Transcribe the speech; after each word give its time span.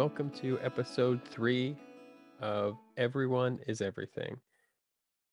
Welcome 0.00 0.30
to 0.40 0.58
episode 0.62 1.20
three 1.28 1.76
of 2.40 2.78
Everyone 2.96 3.58
is 3.66 3.82
Everything. 3.82 4.34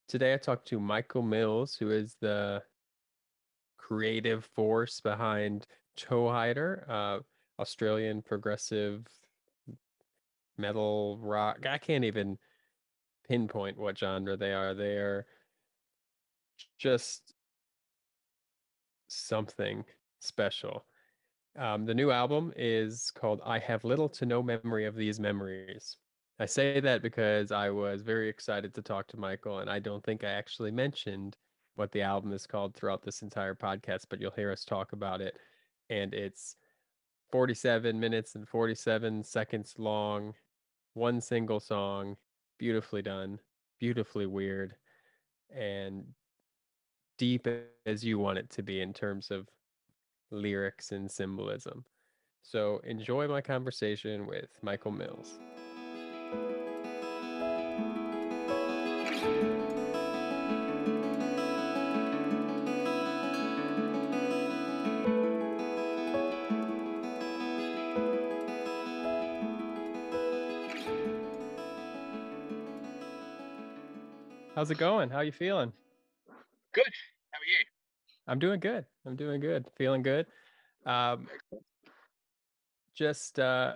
Today 0.10 0.34
I 0.34 0.38
talked 0.38 0.68
to 0.68 0.78
Michael 0.78 1.22
Mills, 1.22 1.76
who 1.76 1.90
is 1.90 2.18
the 2.20 2.62
creative 3.78 4.44
force 4.44 5.00
behind 5.00 5.68
Toehider, 5.96 6.84
uh, 6.90 7.20
Australian 7.58 8.22
progressive 8.22 9.08
metal 10.58 11.18
rock. 11.22 11.66
I 11.66 11.78
can't 11.78 12.04
even 12.04 12.38
pinpoint 13.26 13.78
what 13.78 13.98
genre 13.98 14.36
they 14.36 14.52
are. 14.52 14.74
They 14.74 14.98
are 14.98 15.26
just 16.78 17.36
something 19.08 19.86
special. 20.20 20.84
Um, 21.58 21.86
the 21.86 21.94
new 21.96 22.12
album 22.12 22.54
is 22.56 23.12
called 23.12 23.42
I 23.44 23.58
Have 23.58 23.84
Little 23.84 24.08
to 24.10 24.28
No 24.28 24.44
Memory 24.44 24.86
of 24.86 24.96
These 24.96 25.20
Memories. 25.20 25.98
I 26.40 26.46
say 26.46 26.80
that 26.80 27.02
because 27.02 27.52
I 27.52 27.72
was 27.72 28.04
very 28.04 28.30
excited 28.30 28.76
to 28.76 28.84
talk 28.84 29.08
to 29.08 29.18
Michael, 29.18 29.60
and 29.60 29.70
I 29.70 29.80
don't 29.80 30.04
think 30.04 30.24
I 30.24 30.30
actually 30.30 30.70
mentioned 30.70 31.36
what 31.74 31.92
the 31.92 32.04
album 32.04 32.32
is 32.32 32.46
called 32.46 32.76
throughout 32.76 33.02
this 33.02 33.24
entire 33.24 33.56
podcast, 33.56 34.06
but 34.08 34.22
you'll 34.22 34.32
hear 34.32 34.52
us 34.52 34.64
talk 34.64 34.94
about 34.94 35.20
it. 35.20 35.36
And 35.90 36.14
it's 36.14 36.58
47 37.32 38.00
minutes 38.00 38.36
and 38.36 38.48
47 38.48 39.24
seconds 39.24 39.74
long, 39.80 40.36
one 40.94 41.20
single 41.20 41.60
song, 41.60 42.18
beautifully 42.60 43.02
done, 43.02 43.40
beautifully 43.80 44.28
weird, 44.28 44.76
and 45.50 46.06
deep 47.18 47.48
as 47.88 48.04
you 48.04 48.20
want 48.20 48.38
it 48.38 48.52
to 48.52 48.62
be 48.62 48.80
in 48.82 48.94
terms 48.94 49.32
of 49.32 49.48
lyrics 50.32 50.92
and 50.92 51.10
symbolism. 51.10 51.86
So 52.42 52.80
enjoy 52.84 53.28
my 53.28 53.42
conversation 53.42 54.26
with 54.26 54.50
Michael 54.62 54.92
Mills. 54.92 55.40
How's 74.58 74.72
it 74.72 74.80
going? 74.80 75.12
How 75.12 75.20
you 75.20 75.32
feeling? 75.32 75.72
Good. 76.74 76.92
How 78.28 78.34
are 78.34 78.36
you? 78.36 78.36
I'm 78.36 78.40
doing 78.40 78.60
good. 78.60 78.86
I'm 79.06 79.16
doing 79.16 79.40
good. 79.40 79.66
Feeling 79.78 80.02
good. 80.02 80.26
Um, 80.86 81.28
just 82.94 83.40
uh, 83.40 83.76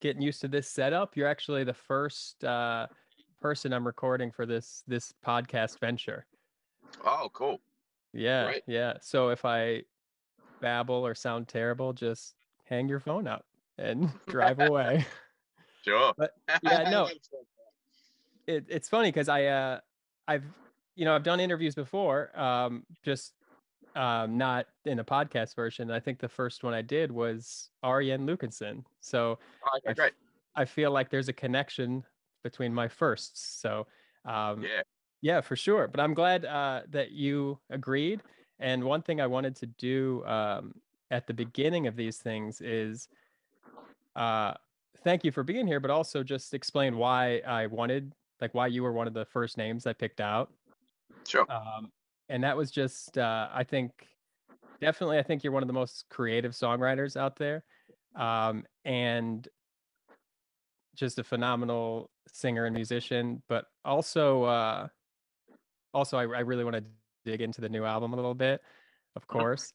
getting 0.00 0.22
used 0.22 0.40
to 0.42 0.48
this 0.48 0.68
setup. 0.68 1.16
You're 1.16 1.28
actually 1.28 1.64
the 1.64 1.74
first 1.74 2.42
uh, 2.44 2.86
person 3.40 3.72
I'm 3.72 3.86
recording 3.86 4.30
for 4.30 4.46
this 4.46 4.82
this 4.86 5.12
podcast 5.26 5.78
venture. 5.80 6.26
Oh, 7.04 7.28
cool. 7.32 7.60
Yeah, 8.12 8.52
yeah. 8.66 8.94
So 9.00 9.28
if 9.28 9.44
I 9.44 9.82
babble 10.60 11.06
or 11.06 11.14
sound 11.14 11.48
terrible, 11.48 11.92
just 11.92 12.34
hang 12.64 12.88
your 12.88 13.00
phone 13.00 13.26
up 13.26 13.44
and 13.78 14.10
drive 14.28 14.60
away. 14.60 15.06
Sure. 15.84 16.12
But 16.18 16.32
yeah, 16.64 16.90
no. 16.90 17.08
It, 18.46 18.66
it's 18.68 18.88
funny 18.88 19.08
because 19.08 19.28
I 19.28 19.44
uh 19.44 19.78
I've 20.26 20.44
you 20.98 21.04
know 21.04 21.14
I've 21.14 21.22
done 21.22 21.38
interviews 21.38 21.76
before, 21.76 22.36
um, 22.38 22.82
just 23.04 23.34
um, 23.94 24.36
not 24.36 24.66
in 24.84 24.98
a 24.98 25.04
podcast 25.04 25.54
version. 25.54 25.92
I 25.92 26.00
think 26.00 26.18
the 26.18 26.28
first 26.28 26.64
one 26.64 26.74
I 26.74 26.82
did 26.82 27.12
was 27.12 27.70
Arjen 27.84 28.26
Lucassen. 28.26 28.82
So 29.00 29.38
oh. 29.64 30.08
I 30.56 30.64
feel 30.64 30.90
like 30.90 31.08
there's 31.08 31.28
a 31.28 31.32
connection 31.32 32.04
between 32.42 32.74
my 32.74 32.88
firsts. 32.88 33.60
So 33.62 33.86
um, 34.24 34.62
yeah, 34.62 34.82
yeah, 35.22 35.40
for 35.40 35.54
sure. 35.54 35.86
But 35.86 36.00
I'm 36.00 36.14
glad 36.14 36.44
uh, 36.44 36.82
that 36.90 37.12
you 37.12 37.60
agreed. 37.70 38.20
And 38.58 38.82
one 38.82 39.02
thing 39.02 39.20
I 39.20 39.26
wanted 39.28 39.54
to 39.56 39.66
do 39.66 40.24
um, 40.26 40.74
at 41.12 41.28
the 41.28 41.34
beginning 41.34 41.86
of 41.86 41.94
these 41.94 42.16
things 42.16 42.60
is 42.60 43.06
uh, 44.16 44.54
thank 45.04 45.22
you 45.22 45.30
for 45.30 45.44
being 45.44 45.68
here, 45.68 45.78
but 45.78 45.92
also 45.92 46.24
just 46.24 46.54
explain 46.54 46.96
why 46.96 47.40
I 47.46 47.66
wanted, 47.66 48.12
like, 48.40 48.52
why 48.52 48.66
you 48.66 48.82
were 48.82 48.92
one 48.92 49.06
of 49.06 49.14
the 49.14 49.26
first 49.26 49.56
names 49.56 49.86
I 49.86 49.92
picked 49.92 50.20
out. 50.20 50.50
Sure. 51.28 51.46
Um, 51.50 51.92
and 52.30 52.42
that 52.42 52.56
was 52.56 52.70
just 52.70 53.18
uh, 53.18 53.48
I 53.52 53.64
think 53.64 53.92
definitely 54.80 55.18
I 55.18 55.22
think 55.22 55.44
you're 55.44 55.52
one 55.52 55.62
of 55.62 55.66
the 55.66 55.74
most 55.74 56.06
creative 56.08 56.52
songwriters 56.52 57.16
out 57.16 57.36
there, 57.36 57.64
um, 58.16 58.64
and 58.84 59.46
just 60.96 61.18
a 61.18 61.24
phenomenal 61.24 62.10
singer 62.32 62.64
and 62.64 62.74
musician. 62.74 63.42
But 63.48 63.66
also, 63.84 64.44
uh, 64.44 64.88
also 65.92 66.16
I, 66.16 66.22
I 66.22 66.40
really 66.40 66.64
want 66.64 66.76
to 66.76 66.84
dig 67.24 67.42
into 67.42 67.60
the 67.60 67.68
new 67.68 67.84
album 67.84 68.14
a 68.14 68.16
little 68.16 68.34
bit, 68.34 68.62
of 69.14 69.26
course. 69.26 69.72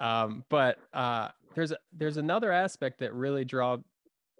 Um, 0.00 0.44
but 0.48 0.78
uh, 0.92 1.28
there's 1.54 1.72
there's 1.92 2.16
another 2.16 2.52
aspect 2.52 2.98
that 3.00 3.14
really 3.14 3.44
draw 3.44 3.78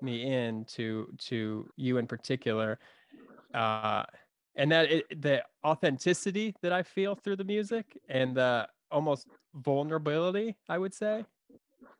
me 0.00 0.32
in 0.32 0.64
to 0.64 1.12
to 1.18 1.68
you 1.76 1.98
in 1.98 2.06
particular. 2.06 2.78
Uh, 3.54 4.04
and 4.58 4.72
that 4.72 4.90
it, 4.90 5.22
the 5.22 5.42
authenticity 5.64 6.54
that 6.62 6.72
I 6.72 6.82
feel 6.82 7.14
through 7.14 7.36
the 7.36 7.44
music 7.44 7.96
and 8.08 8.36
the 8.36 8.68
almost 8.90 9.28
vulnerability, 9.54 10.56
I 10.68 10.76
would 10.76 10.92
say. 10.92 11.24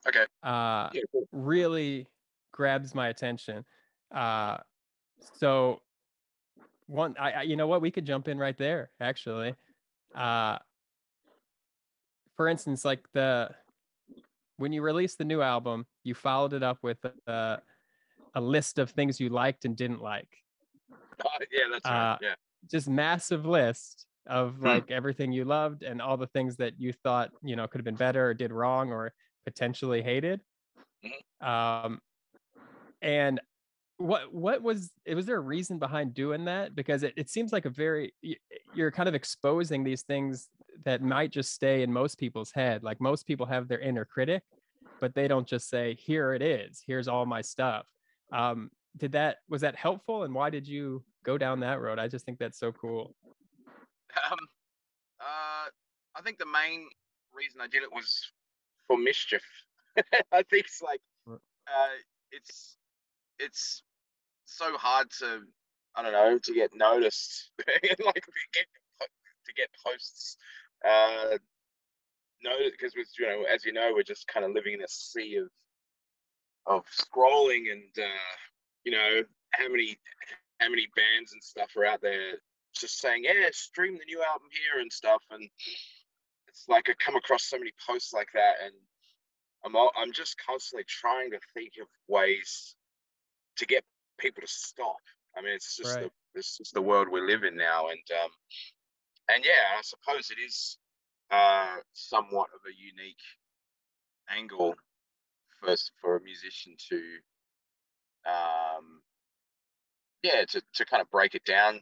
Okay. 0.07 0.25
Uh, 0.43 0.91
yeah, 0.93 1.03
really 1.33 2.09
grabs 2.53 2.95
my 2.95 3.09
attention. 3.09 3.65
Uh, 4.13 4.59
so 5.35 5.81
one, 6.89 7.15
I, 7.19 7.31
I, 7.31 7.43
you 7.43 7.57
know 7.57 7.69
what, 7.69 7.81
we 7.81 7.93
could 7.93 8.05
jump 8.05 8.27
in 8.27 8.39
right 8.39 8.59
there 8.59 8.91
actually. 9.01 9.55
Uh, 10.15 10.59
for 12.37 12.49
instance, 12.49 12.85
like 12.85 13.07
the 13.15 13.51
when 14.57 14.73
you 14.73 14.83
released 14.83 15.19
the 15.19 15.25
new 15.25 15.41
album, 15.41 15.87
you 16.03 16.15
followed 16.15 16.53
it 16.53 16.65
up 16.65 16.79
with 16.83 16.99
a, 17.29 17.59
a 18.35 18.41
list 18.41 18.81
of 18.81 18.91
things 18.91 19.21
you 19.21 19.29
liked 19.29 19.65
and 19.65 19.77
didn't 19.77 20.03
like. 20.03 20.29
Uh, 20.91 21.29
yeah, 21.53 21.65
that's 21.71 21.85
right. 21.85 22.13
Uh, 22.13 22.19
yeah 22.21 22.35
just 22.71 22.89
massive 22.89 23.47
list 23.47 24.07
of 24.27 24.57
hmm. 24.57 24.67
like 24.67 24.91
everything 24.91 25.33
you 25.33 25.45
loved 25.45 25.83
and 25.83 26.03
all 26.03 26.17
the 26.17 26.27
things 26.27 26.57
that 26.57 26.75
you 26.79 26.93
thought 26.93 27.31
you 27.43 27.57
know 27.57 27.67
could 27.67 27.79
have 27.79 27.85
been 27.85 27.95
better 27.95 28.29
or 28.29 28.35
did 28.35 28.53
wrong 28.53 28.93
or 28.93 29.13
potentially 29.45 30.03
hated. 30.03 30.41
Mm-hmm. 31.05 31.47
um 31.47 32.01
and 33.01 33.41
what 33.99 34.33
what 34.35 34.63
was 34.63 34.91
it 35.05 35.15
was 35.15 35.27
there 35.27 35.37
a 35.37 35.41
reason 35.41 35.79
behind 35.79 36.15
doing 36.15 36.45
that? 36.47 36.75
Because 36.75 37.03
it, 37.03 37.15
it 37.17 37.31
seems 37.31 37.53
like 37.53 37.65
a 37.65 37.71
very 37.71 38.13
you're 38.75 38.91
kind 38.91 39.09
of 39.09 39.15
exposing 39.15 39.85
these 39.85 40.03
things 40.03 40.49
that 40.85 41.03
might 41.03 41.31
just 41.31 41.53
stay 41.53 41.83
in 41.83 41.93
most 41.93 42.19
people's 42.19 42.53
head. 42.53 42.83
Like 42.83 43.01
most 43.01 43.27
people 43.27 43.47
have 43.47 43.69
their 43.69 43.81
inner 43.81 44.05
critic 44.05 44.43
but 45.01 45.15
they 45.15 45.29
don't 45.29 45.47
just 45.47 45.69
say 45.69 45.95
here 45.95 46.35
it 46.35 46.43
is. 46.43 46.83
Here's 46.87 47.09
all 47.09 47.27
my 47.27 47.41
stuff. 47.41 47.87
Um 48.33 48.71
did 48.97 49.13
that 49.13 49.39
was 49.49 49.61
that 49.61 49.77
helpful 49.77 50.25
and 50.25 50.35
why 50.35 50.51
did 50.51 50.67
you 50.67 51.05
go 51.25 51.39
down 51.39 51.61
that 51.61 51.81
road 51.81 51.99
i 51.99 52.09
just 52.09 52.25
think 52.25 52.39
that's 52.39 52.59
so 52.59 52.73
cool. 52.73 53.15
Um 54.31 54.39
uh 55.21 55.69
i 56.17 56.23
think 56.23 56.39
the 56.39 56.47
main 56.47 56.89
reason 57.35 57.61
i 57.61 57.67
did 57.67 57.83
it 57.83 57.93
was 57.93 58.33
for 58.87 58.97
mischief. 58.97 59.43
I 60.33 60.43
think 60.43 60.65
it's 60.65 60.83
like 60.83 61.01
uh 61.29 61.97
it's 62.33 62.77
it's 63.39 63.83
so 64.45 64.77
hard 64.77 65.11
to 65.19 65.43
i 65.95 66.03
don't 66.03 66.13
know 66.13 66.39
to 66.39 66.55
get 66.55 66.71
noticed 66.75 67.51
like 68.05 68.25
get, 68.55 68.67
to 69.47 69.53
get 69.57 69.69
posts 69.85 70.37
uh 70.89 71.37
noted 72.43 72.73
because 72.73 72.95
you 73.19 73.27
know 73.27 73.43
as 73.53 73.65
you 73.65 73.73
know 73.73 73.93
we're 73.95 74.03
just 74.03 74.27
kind 74.29 74.47
of 74.47 74.53
living 74.53 74.75
in 74.75 74.83
a 74.83 74.89
sea 74.89 75.37
of 75.37 75.49
of 76.67 76.85
scrolling 76.87 77.73
and 77.73 78.05
uh 78.05 78.37
you 78.85 78.93
know 78.93 79.23
how 79.53 79.69
many 79.69 79.99
how 80.61 80.69
many 80.69 80.87
bands 80.97 81.33
and 81.33 81.43
stuff 81.43 81.71
are 81.77 81.85
out 81.85 82.01
there 82.01 82.39
just 82.75 83.01
saying 83.01 83.25
yeah 83.25 83.49
stream 83.53 83.95
the 83.95 84.05
new 84.05 84.23
album 84.23 84.49
here 84.53 84.81
and 84.81 84.93
stuff 84.93 85.23
and 85.31 85.49
it's 86.49 86.65
like 86.69 86.89
i 86.89 86.95
come 87.05 87.17
across 87.17 87.45
so 87.45 87.59
many 87.59 87.73
posts 87.87 88.13
like 88.13 88.29
that 88.35 88.55
and 88.65 88.73
i'm 89.65 89.75
all, 89.77 89.91
i'm 89.97 90.13
just 90.13 90.37
constantly 90.45 90.85
trying 90.87 91.31
to 91.31 91.39
think 91.55 91.73
of 91.81 91.87
ways 92.09 92.75
to 93.57 93.67
get 93.67 93.83
people 94.19 94.41
to 94.41 94.49
stop 94.49 95.01
i 95.37 95.41
mean 95.41 95.53
it's 95.53 95.77
just 95.77 95.97
right. 95.97 96.05
the 96.05 96.39
it's 96.39 96.59
just 96.59 96.75
the 96.75 96.83
world 96.83 97.09
we 97.11 97.21
live 97.21 97.45
in 97.45 97.57
now 97.57 97.89
and 97.89 98.23
um 98.23 98.31
and 99.31 99.45
yeah 99.45 99.77
i 99.77 99.83
suppose 99.83 100.31
it 100.31 100.41
is 100.45 100.79
uh 101.31 101.77
somewhat 101.95 102.49
of 102.55 102.61
a 102.67 102.75
unique 102.77 103.17
angle 104.37 104.75
first 105.63 105.93
for 106.01 106.17
a 106.17 106.23
musician 106.23 106.75
to 106.89 107.01
um, 108.27 109.01
yeah, 110.23 110.45
to, 110.45 110.63
to 110.75 110.85
kind 110.85 111.01
of 111.01 111.11
break 111.11 111.35
it 111.35 111.45
down 111.45 111.81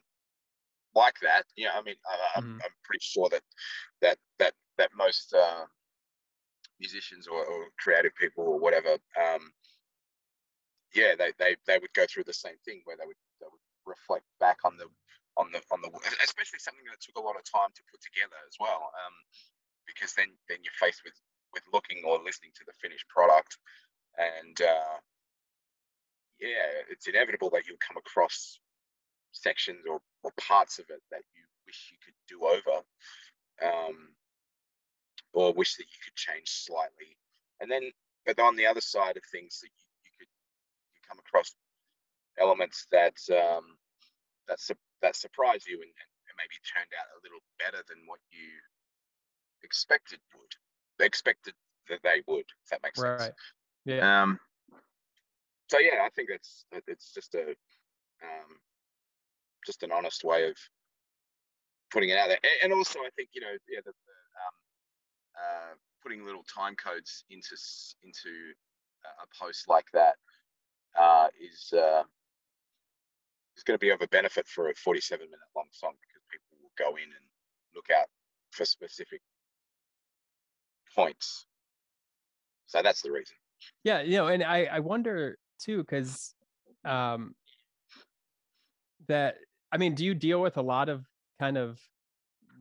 like 0.94 1.16
that. 1.22 1.44
Yeah, 1.56 1.70
I 1.76 1.82
mean, 1.82 1.96
I, 2.06 2.38
am 2.38 2.44
mm-hmm. 2.44 2.58
I'm 2.64 2.76
pretty 2.84 3.02
sure 3.02 3.28
that 3.30 3.42
that 4.02 4.18
that 4.38 4.54
that 4.78 4.90
most 4.96 5.34
uh, 5.34 5.64
musicians 6.80 7.26
or, 7.26 7.44
or, 7.44 7.64
creative 7.78 8.14
people 8.14 8.44
or 8.44 8.58
whatever 8.58 8.98
um, 9.16 9.50
yeah, 10.96 11.12
they, 11.12 11.36
they 11.36 11.56
they 11.68 11.78
would 11.78 11.92
go 11.92 12.08
through 12.08 12.24
the 12.24 12.36
same 12.36 12.56
thing 12.64 12.80
where 12.88 12.96
they 12.96 13.04
would 13.04 13.20
they 13.40 13.46
would 13.52 13.64
reflect 13.84 14.24
back 14.40 14.64
on 14.64 14.80
the 14.80 14.88
on 15.36 15.52
the 15.52 15.60
on 15.68 15.84
the 15.84 15.92
especially 16.24 16.58
something 16.58 16.88
that 16.88 17.00
took 17.04 17.20
a 17.20 17.24
lot 17.24 17.36
of 17.36 17.44
time 17.44 17.68
to 17.76 17.84
put 17.92 18.00
together 18.00 18.40
as 18.48 18.56
well. 18.56 18.88
Um, 18.96 19.14
because 19.84 20.16
then 20.16 20.32
then 20.48 20.64
you're 20.64 20.80
faced 20.80 21.04
with 21.04 21.14
with 21.52 21.62
looking 21.72 22.00
or 22.08 22.16
listening 22.24 22.56
to 22.56 22.64
the 22.64 22.72
finished 22.80 23.06
product, 23.12 23.60
and 24.16 24.56
uh, 24.64 24.96
yeah, 26.40 26.84
it's 26.90 27.08
inevitable 27.08 27.50
that 27.50 27.66
you'll 27.66 27.80
come 27.86 27.96
across 27.96 28.58
sections 29.32 29.84
or, 29.88 30.00
or 30.22 30.32
parts 30.40 30.78
of 30.78 30.86
it 30.88 31.02
that 31.10 31.22
you 31.34 31.42
wish 31.66 31.92
you 31.92 31.98
could 32.04 32.14
do 32.28 32.44
over, 32.44 32.82
um, 33.62 34.08
or 35.32 35.52
wish 35.52 35.76
that 35.76 35.84
you 35.84 35.98
could 36.04 36.16
change 36.16 36.48
slightly. 36.48 37.16
And 37.60 37.70
then, 37.70 37.90
but 38.24 38.38
on 38.38 38.56
the 38.56 38.66
other 38.66 38.80
side 38.80 39.16
of 39.16 39.22
things, 39.30 39.60
that 39.60 39.68
you, 39.68 39.84
you 40.04 40.10
could 40.18 40.28
you 40.94 41.00
come 41.08 41.18
across 41.18 41.54
elements 42.38 42.86
that 42.92 43.16
um, 43.32 43.76
that 44.48 44.60
su- 44.60 44.74
that 45.02 45.16
surprise 45.16 45.64
you 45.66 45.76
and, 45.76 45.92
and 45.92 46.36
maybe 46.36 46.56
turned 46.64 46.92
out 46.98 47.08
a 47.16 47.22
little 47.22 47.40
better 47.58 47.82
than 47.88 47.98
what 48.06 48.20
you 48.30 48.48
expected 49.62 50.20
would. 50.34 51.04
Expected 51.04 51.54
that 51.88 52.00
they 52.02 52.22
would. 52.26 52.46
If 52.64 52.70
that 52.70 52.82
makes 52.82 53.00
sense. 53.00 53.20
Right. 53.20 53.32
Yeah. 53.84 54.22
Um, 54.22 54.40
so 55.68 55.78
yeah, 55.78 56.02
I 56.04 56.08
think 56.10 56.30
it's 56.30 56.64
it's 56.86 57.12
just 57.12 57.34
a 57.34 57.50
um, 58.22 58.50
just 59.64 59.82
an 59.82 59.92
honest 59.92 60.24
way 60.24 60.48
of 60.48 60.56
putting 61.90 62.10
it 62.10 62.18
out 62.18 62.28
there, 62.28 62.38
and 62.62 62.72
also 62.72 63.00
I 63.00 63.10
think 63.16 63.30
you 63.34 63.40
know 63.40 63.56
yeah 63.68 63.80
the, 63.84 63.92
the 63.92 64.18
um, 64.46 64.54
uh, 65.36 65.74
putting 66.02 66.24
little 66.24 66.44
time 66.44 66.74
codes 66.76 67.24
into 67.30 67.56
into 68.04 68.52
a 69.04 69.44
post 69.44 69.68
like 69.68 69.86
that 69.92 70.14
uh, 70.98 71.28
is 71.40 71.72
uh, 71.72 72.02
is 73.56 73.62
going 73.62 73.78
to 73.78 73.84
be 73.84 73.90
of 73.90 74.02
a 74.02 74.08
benefit 74.08 74.46
for 74.46 74.68
a 74.68 74.74
47 74.74 75.24
minute 75.24 75.38
long 75.54 75.66
song 75.72 75.92
because 76.00 76.22
people 76.30 76.58
will 76.62 76.72
go 76.78 76.96
in 76.96 77.04
and 77.04 77.26
look 77.74 77.86
out 77.90 78.06
for 78.50 78.64
specific 78.64 79.20
points. 80.94 81.46
So 82.66 82.82
that's 82.82 83.02
the 83.02 83.12
reason. 83.12 83.36
Yeah, 83.84 84.02
you 84.02 84.16
know, 84.16 84.26
and 84.26 84.42
I 84.42 84.64
I 84.64 84.80
wonder 84.80 85.38
too 85.58 85.78
because 85.78 86.34
um 86.84 87.34
that 89.08 89.36
I 89.72 89.78
mean, 89.78 89.94
do 89.94 90.04
you 90.04 90.14
deal 90.14 90.40
with 90.40 90.56
a 90.56 90.62
lot 90.62 90.88
of 90.88 91.06
kind 91.40 91.58
of 91.58 91.80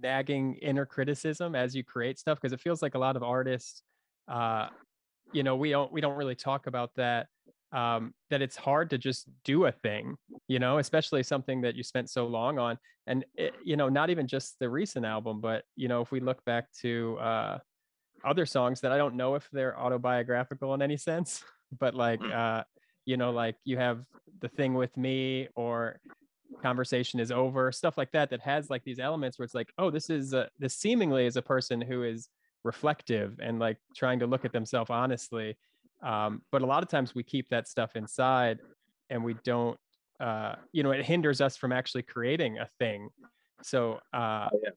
nagging 0.01 0.55
inner 0.55 0.85
criticism 0.85 1.55
as 1.55 1.75
you 1.75 1.83
create 1.83 2.19
stuff? 2.19 2.39
Because 2.39 2.53
it 2.53 2.61
feels 2.61 2.81
like 2.81 2.95
a 2.95 2.99
lot 2.99 3.15
of 3.15 3.23
artists, 3.23 3.83
uh, 4.27 4.69
you 5.31 5.43
know, 5.43 5.55
we 5.55 5.69
don't 5.71 5.91
we 5.91 6.01
don't 6.01 6.17
really 6.17 6.35
talk 6.35 6.67
about 6.67 6.91
that. 6.95 7.27
Um, 7.71 8.13
that 8.29 8.41
it's 8.41 8.55
hard 8.55 8.91
to 8.91 8.97
just 8.97 9.27
do 9.43 9.65
a 9.65 9.71
thing, 9.71 10.15
you 10.47 10.59
know, 10.59 10.77
especially 10.77 11.23
something 11.23 11.61
that 11.61 11.75
you 11.75 11.83
spent 11.83 12.09
so 12.09 12.25
long 12.27 12.57
on, 12.57 12.77
and 13.07 13.25
it, 13.35 13.55
you 13.63 13.75
know, 13.75 13.89
not 13.89 14.09
even 14.09 14.27
just 14.27 14.59
the 14.59 14.69
recent 14.69 15.05
album, 15.05 15.41
but 15.41 15.65
you 15.75 15.89
know, 15.89 16.01
if 16.01 16.11
we 16.11 16.21
look 16.21 16.43
back 16.45 16.71
to 16.81 17.17
uh, 17.19 17.59
other 18.23 18.45
songs 18.45 18.81
that 18.81 18.91
I 18.91 18.97
don't 18.97 19.15
know 19.15 19.35
if 19.35 19.49
they're 19.51 19.77
autobiographical 19.79 20.73
in 20.73 20.81
any 20.81 20.97
sense, 20.97 21.43
but 21.79 21.95
like 21.95 22.19
Mm. 22.21 22.31
uh, 22.31 22.63
you 23.05 23.17
know, 23.17 23.31
like 23.31 23.55
you 23.63 23.77
have 23.77 24.05
the 24.41 24.49
thing 24.49 24.73
with 24.73 24.95
me 24.97 25.47
or 25.55 25.99
conversation 26.61 27.19
is 27.19 27.31
over, 27.31 27.71
stuff 27.71 27.97
like 27.97 28.11
that 28.11 28.29
that 28.29 28.41
has 28.41 28.69
like 28.69 28.83
these 28.83 28.99
elements 28.99 29.37
where 29.37 29.43
it's 29.43 29.55
like, 29.55 29.71
oh, 29.77 29.89
this 29.89 30.09
is 30.09 30.33
a, 30.33 30.49
this 30.59 30.75
seemingly 30.75 31.25
is 31.25 31.37
a 31.37 31.41
person 31.41 31.81
who 31.81 32.03
is 32.03 32.29
reflective 32.63 33.39
and 33.41 33.59
like 33.59 33.77
trying 33.95 34.19
to 34.19 34.27
look 34.27 34.45
at 34.45 34.51
themselves 34.51 34.89
honestly. 34.89 35.55
Um, 36.03 36.41
but 36.51 36.61
a 36.61 36.65
lot 36.65 36.83
of 36.83 36.89
times 36.89 37.15
we 37.15 37.23
keep 37.23 37.49
that 37.49 37.67
stuff 37.67 37.95
inside 37.95 38.59
and 39.09 39.23
we 39.23 39.35
don't 39.43 39.79
uh, 40.19 40.55
you 40.71 40.81
know, 40.81 40.91
it 40.91 41.05
hinders 41.05 41.41
us 41.41 41.57
from 41.57 41.73
actually 41.73 42.03
creating 42.03 42.57
a 42.57 42.69
thing. 42.79 43.09
So 43.61 43.99
uh 44.13 44.49
Oh, 44.51 44.59
yeah. 44.63 44.69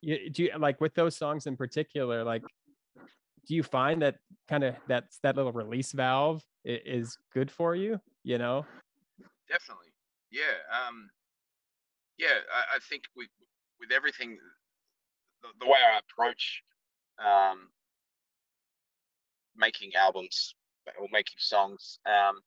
you, 0.00 0.30
do 0.30 0.42
you 0.44 0.50
like 0.58 0.80
with 0.80 0.94
those 0.94 1.16
songs 1.16 1.46
in 1.46 1.56
particular, 1.56 2.24
like 2.24 2.42
do 3.46 3.54
you 3.54 3.62
find 3.62 4.02
that 4.02 4.16
kind 4.48 4.64
of 4.64 4.74
that's 4.88 5.18
that 5.22 5.36
little 5.36 5.52
release 5.52 5.92
valve 5.92 6.42
is 6.64 7.18
good 7.32 7.50
for 7.50 7.74
you 7.74 8.00
you 8.22 8.38
know 8.38 8.64
Definitely. 9.48 9.92
Yeah. 10.30 10.56
Um, 10.72 11.10
yeah. 12.18 12.42
I, 12.52 12.76
I 12.76 12.78
think 12.88 13.04
with 13.16 13.28
with 13.80 13.92
everything, 13.92 14.38
the, 15.42 15.48
the 15.60 15.66
way 15.66 15.78
I 15.78 15.98
approach 15.98 16.62
um, 17.18 17.68
making 19.56 19.94
albums 19.94 20.54
or 20.98 21.06
making 21.12 21.36
songs 21.38 21.98
um, 22.06 22.40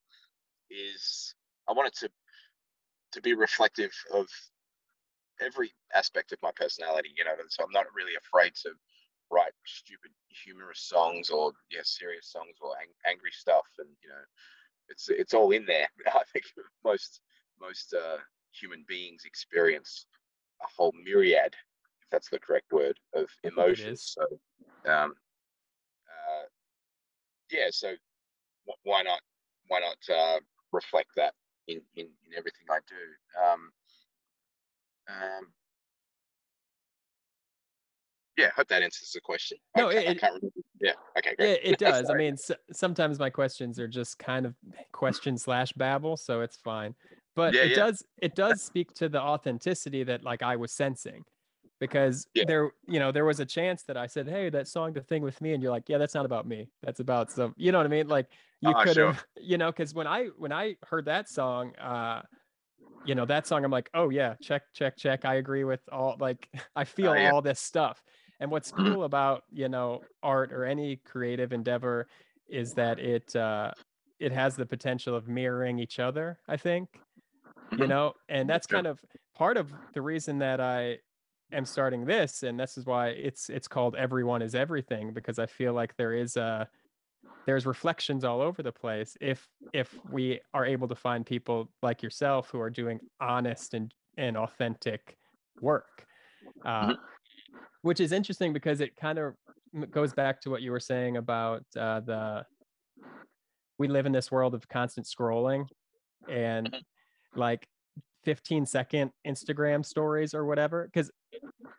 is 0.69 1.35
I 1.69 1.73
want 1.73 1.87
it 1.87 1.97
to 1.97 2.09
to 3.13 3.21
be 3.21 3.33
reflective 3.33 3.91
of 4.13 4.27
every 5.39 5.71
aspect 5.95 6.31
of 6.31 6.39
my 6.41 6.51
personality. 6.55 7.09
You 7.15 7.25
know, 7.25 7.31
so 7.49 7.63
I'm 7.63 7.71
not 7.71 7.85
really 7.95 8.13
afraid 8.15 8.53
to 8.63 8.71
write 9.31 9.53
stupid, 9.65 10.11
humorous 10.29 10.81
songs 10.81 11.29
or 11.29 11.51
yeah, 11.71 11.81
serious 11.83 12.31
songs 12.31 12.55
or 12.61 12.71
ang- 12.79 13.11
angry 13.11 13.31
stuff, 13.31 13.65
and 13.79 13.89
you 14.03 14.09
know, 14.09 14.23
it's 14.89 15.09
it's 15.09 15.33
all 15.33 15.51
in 15.51 15.65
there. 15.65 15.87
I 16.07 16.23
think 16.33 16.45
most 16.83 17.21
most 17.59 17.93
uh, 17.93 18.17
human 18.51 18.85
beings 18.87 19.23
experience 19.25 20.05
a 20.61 20.67
whole 20.75 20.93
myriad, 21.03 21.53
if 22.01 22.09
that's 22.11 22.29
the 22.29 22.39
correct 22.39 22.71
word, 22.71 22.97
of 23.13 23.29
I 23.45 23.49
think 23.49 23.53
it 23.53 23.53
emotions. 23.53 24.15
So, 24.17 24.23
um, 24.91 25.13
uh, 26.07 26.45
yeah. 27.51 27.67
So 27.71 27.93
wh- 28.67 28.85
why 28.85 29.03
not 29.03 29.21
why 29.67 29.79
not 29.79 30.15
uh, 30.15 30.39
reflect 30.71 31.09
that 31.15 31.33
in, 31.67 31.81
in 31.95 32.05
in 32.05 32.37
everything 32.37 32.67
I 32.69 32.79
do? 32.87 33.41
Um, 33.43 33.71
um, 35.09 35.47
yeah, 38.37 38.49
hope 38.55 38.67
that 38.67 38.81
answers 38.83 39.11
the 39.11 39.21
question. 39.21 39.57
No, 39.75 39.89
I, 39.89 39.93
it- 39.93 40.19
can't 40.19 40.33
remember. 40.35 40.47
Yeah. 40.79 40.93
Okay. 41.17 41.33
Great. 41.35 41.59
it 41.63 41.79
does 41.79 42.07
i 42.07 42.13
mean 42.13 42.33
s- 42.33 42.51
sometimes 42.71 43.17
my 43.17 43.31
questions 43.31 43.79
are 43.79 43.87
just 43.87 44.19
kind 44.19 44.45
of 44.45 44.53
question 44.91 45.35
slash 45.35 45.71
babble 45.73 46.15
so 46.17 46.41
it's 46.41 46.55
fine 46.57 46.93
but 47.35 47.55
Yeah, 47.55 47.61
it 47.63 47.69
yeah. 47.71 47.75
does 47.77 48.03
it 48.21 48.35
does 48.35 48.61
speak 48.61 48.93
to 48.93 49.09
the 49.09 49.19
authenticity 49.19 50.03
that 50.03 50.23
like 50.23 50.43
i 50.43 50.55
was 50.55 50.71
sensing 50.71 51.23
because 51.79 52.27
Yeah. 52.35 52.43
there 52.45 52.71
you 52.87 52.99
know 52.99 53.11
there 53.11 53.25
was 53.25 53.39
a 53.39 53.45
chance 53.45 53.81
that 53.87 53.97
i 53.97 54.05
said 54.05 54.29
hey 54.29 54.51
that 54.51 54.67
song 54.67 54.93
the 54.93 55.01
thing 55.01 55.23
with 55.23 55.41
me 55.41 55.53
and 55.53 55.63
you're 55.63 55.71
like 55.71 55.89
yeah 55.89 55.97
that's 55.97 56.13
not 56.13 56.25
about 56.27 56.45
me 56.47 56.69
that's 56.83 56.99
about 56.99 57.31
some 57.31 57.55
you 57.57 57.71
know 57.71 57.79
what 57.79 57.87
i 57.87 57.89
mean 57.89 58.07
like 58.07 58.27
you 58.61 58.69
Ah, 58.75 58.83
could 58.83 58.93
sure. 58.93 59.13
have 59.13 59.25
you 59.41 59.57
know 59.57 59.71
because 59.71 59.95
when 59.95 60.05
i 60.05 60.25
when 60.37 60.51
i 60.51 60.75
heard 60.87 61.05
that 61.05 61.27
song 61.27 61.75
uh 61.77 62.21
you 63.03 63.15
know 63.15 63.25
that 63.25 63.47
song 63.47 63.65
i'm 63.65 63.71
like 63.71 63.89
oh 63.95 64.09
yeah 64.09 64.35
check 64.43 64.61
check 64.75 64.95
check 64.95 65.25
i 65.25 65.35
agree 65.35 65.63
with 65.63 65.81
all 65.91 66.15
like 66.19 66.47
i 66.75 66.83
feel 66.83 67.09
Oh, 67.11 67.15
yeah. 67.15 67.31
all 67.31 67.41
this 67.41 67.59
stuff 67.59 68.03
and 68.39 68.51
what's 68.51 68.71
Mhm. 68.77 68.93
cool 68.93 69.03
about 69.03 69.43
you 69.51 69.69
know 69.69 70.05
art 70.23 70.51
or 70.53 70.65
any 70.65 70.97
creative 70.97 71.53
endeavor 71.53 72.07
is 72.47 72.73
that 72.75 72.99
it 72.99 73.35
uh 73.35 73.71
it 74.19 74.31
has 74.31 74.55
the 74.55 74.65
potential 74.65 75.15
of 75.15 75.27
mirroring 75.27 75.79
each 75.79 75.99
other 75.99 76.39
i 76.47 76.57
think 76.57 77.03
you 77.75 77.87
Mhm. 77.87 77.89
know 77.89 78.13
and 78.29 78.49
that's 78.49 78.67
kind 78.67 78.87
of 78.87 79.03
part 79.35 79.57
of 79.57 79.73
the 79.93 80.01
reason 80.01 80.39
that 80.39 80.59
i 80.61 80.97
am 81.51 81.65
starting 81.65 82.05
this 82.05 82.43
and 82.43 82.59
this 82.59 82.77
is 82.77 82.85
why 82.85 83.09
it's 83.09 83.49
it's 83.49 83.67
called 83.67 83.95
everyone 83.95 84.41
is 84.41 84.55
everything 84.55 85.13
because 85.13 85.39
i 85.39 85.45
feel 85.45 85.73
like 85.73 85.95
there 85.97 86.13
is 86.13 86.37
a 86.37 86.69
there's 87.45 87.65
reflections 87.65 88.23
all 88.23 88.41
over 88.41 88.61
the 88.63 88.71
place 88.71 89.17
if 89.21 89.49
if 89.73 90.01
we 90.05 90.39
are 90.53 90.65
able 90.65 90.87
to 90.87 90.95
find 90.95 91.25
people 91.25 91.71
like 91.81 92.01
yourself 92.03 92.49
who 92.49 92.59
are 92.59 92.69
doing 92.69 92.99
honest 93.19 93.73
and 93.73 93.93
and 94.17 94.37
authentic 94.37 95.17
work 95.61 96.07
uh, 96.65 96.93
which 97.87 98.01
is 98.01 98.11
interesting 98.11 98.51
because 98.51 98.81
it 98.81 98.95
kind 98.97 99.17
of 99.17 99.33
goes 99.91 100.13
back 100.13 100.41
to 100.41 100.49
what 100.49 100.61
you 100.61 100.71
were 100.71 100.79
saying 100.79 101.15
about 101.15 101.63
uh, 101.77 102.01
the 102.01 102.45
we 103.79 103.87
live 103.87 104.05
in 104.05 104.11
this 104.11 104.29
world 104.29 104.53
of 104.53 104.67
constant 104.67 105.07
scrolling 105.07 105.65
and 106.27 106.69
Mhm. 106.71 106.81
like 107.35 107.65
15 108.25 108.65
second 108.65 109.11
Instagram 109.25 109.85
stories 109.85 110.33
or 110.33 110.45
whatever. 110.45 110.83
Because 110.85 111.09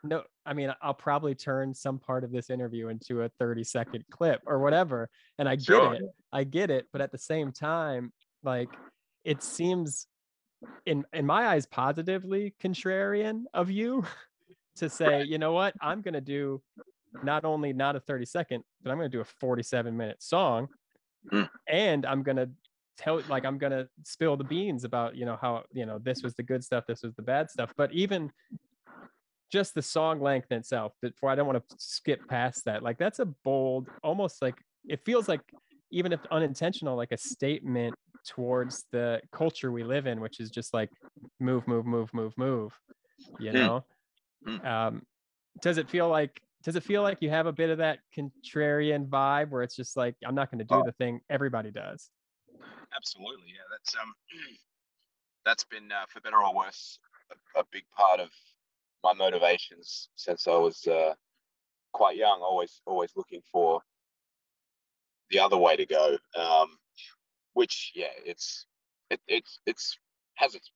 no, 0.03 0.23
I 0.47 0.53
mean, 0.53 0.73
I'll 0.81 0.95
probably 0.95 1.35
turn 1.35 1.75
some 1.75 1.99
part 1.99 2.23
of 2.23 2.31
this 2.31 2.49
interview 2.49 2.87
into 2.87 3.21
a 3.21 3.29
30 3.37 3.63
second 3.63 4.03
clip 4.09 4.41
or 4.47 4.57
whatever. 4.59 5.09
And 5.37 5.47
I 5.47 5.57
get 5.57 5.65
Sure. 5.65 5.93
it. 5.93 6.01
I 6.31 6.43
get 6.43 6.71
it. 6.71 6.87
But 6.91 7.01
at 7.01 7.11
the 7.11 7.17
same 7.19 7.51
time, 7.51 8.13
like 8.41 8.69
it 9.25 9.43
seems 9.43 10.07
in 10.87 11.05
in 11.13 11.25
my 11.27 11.47
eyes 11.49 11.67
positively 11.67 12.55
contrarian 12.59 13.43
of 13.53 13.69
you 13.69 14.03
to 14.79 14.89
say, 14.89 15.23
you 15.23 15.37
know 15.37 15.53
what, 15.53 15.73
I'm 15.81 16.01
gonna 16.01 16.21
do 16.21 16.61
not 17.23 17.45
only 17.45 17.73
not 17.73 17.95
a 17.95 17.99
30 17.99 18.25
second, 18.25 18.63
but 18.81 18.91
I'm 18.91 18.97
gonna 18.97 19.09
do 19.09 19.21
a 19.21 19.25
47 19.25 19.95
minute 19.95 20.21
song. 20.21 20.67
Mm. 21.31 21.49
And 21.67 22.05
I'm 22.05 22.23
gonna 22.23 22.47
tell 22.97 23.21
like 23.29 23.45
I'm 23.45 23.57
gonna 23.57 23.87
spill 24.03 24.37
the 24.37 24.43
beans 24.43 24.83
about, 24.83 25.15
you 25.15 25.25
know, 25.25 25.37
how, 25.41 25.63
you 25.71 25.85
know, 25.85 25.99
this 25.99 26.21
was 26.23 26.33
the 26.35 26.43
good 26.43 26.63
stuff, 26.63 26.85
this 26.87 27.03
was 27.03 27.13
the 27.15 27.21
bad 27.21 27.49
stuff. 27.49 27.73
But 27.77 27.91
even 27.93 28.31
just 29.51 29.73
the 29.73 29.81
song 29.81 30.21
length 30.21 30.51
itself, 30.51 30.93
before 31.01 31.29
I 31.29 31.35
don't 31.35 31.47
want 31.47 31.67
to 31.67 31.75
skip 31.77 32.27
past 32.27 32.65
that, 32.65 32.83
like 32.83 32.97
that's 32.97 33.19
a 33.19 33.25
bold, 33.25 33.87
almost 34.03 34.41
like 34.41 34.55
it 34.87 35.03
feels 35.05 35.27
like 35.27 35.41
even 35.91 36.13
if 36.13 36.19
unintentional, 36.31 36.95
like 36.95 37.11
a 37.11 37.17
statement 37.17 37.95
towards 38.27 38.85
the 38.91 39.21
culture 39.31 39.71
we 39.71 39.83
live 39.83 40.05
in, 40.05 40.19
which 40.19 40.39
is 40.39 40.51
just 40.51 40.73
like 40.73 40.89
move, 41.39 41.67
move, 41.67 41.85
move, 41.85 42.13
move, 42.13 42.33
move. 42.37 42.73
You 43.39 43.51
Mm. 43.51 43.83
Mm. 44.47 44.65
um, 44.65 45.05
does 45.61 45.77
it 45.77 45.89
feel 45.89 46.07
like 46.07 46.41
does 46.63 46.75
it 46.75 46.83
feel 46.83 47.01
like 47.01 47.17
you 47.21 47.29
have 47.29 47.45
a 47.45 47.51
bit 47.53 47.69
of 47.69 47.77
that 47.79 47.99
contrarian 48.17 49.07
vibe 49.07 49.49
where 49.49 49.63
it's 49.63 49.75
just 49.75 49.95
like 49.97 50.15
I'm 50.25 50.35
not 50.35 50.49
going 50.51 50.59
to 50.59 50.65
do 50.65 50.75
Oh. 50.75 50.83
the 50.85 50.91
thing 50.93 51.21
everybody 51.29 51.71
does? 51.71 52.09
Absolutely, 52.95 53.47
yeah. 53.47 53.63
That's 53.71 53.95
um, 53.95 54.13
that's 55.45 55.63
been 55.63 55.91
uh, 55.91 56.05
for 56.09 56.21
better 56.21 56.37
or 56.43 56.53
worse 56.55 56.99
a, 57.31 57.59
a 57.59 57.63
big 57.71 57.83
part 57.95 58.19
of 58.19 58.29
my 59.03 59.13
motivations 59.13 60.09
since 60.15 60.47
I 60.47 60.55
was 60.55 60.85
uh, 60.87 61.13
quite 61.93 62.17
young. 62.17 62.41
Always, 62.41 62.81
always 62.85 63.11
looking 63.15 63.41
for 63.51 63.81
the 65.29 65.39
other 65.39 65.57
way 65.57 65.75
to 65.77 65.85
go. 65.85 66.17
Um, 66.35 66.77
which, 67.53 67.91
yeah, 67.95 68.11
it's 68.25 68.65
it, 69.09 69.19
it's 69.27 69.59
it's 69.65 69.97
has 70.35 70.55
its 70.55 70.71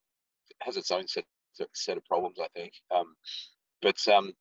has 0.62 0.78
its 0.78 0.92
own 0.92 1.08
set 1.08 1.26
set 1.74 1.98
of 1.98 2.06
problems, 2.06 2.38
I 2.42 2.48
think. 2.56 2.74
Um, 2.90 3.16
but 3.84 4.08
um, 4.08 4.34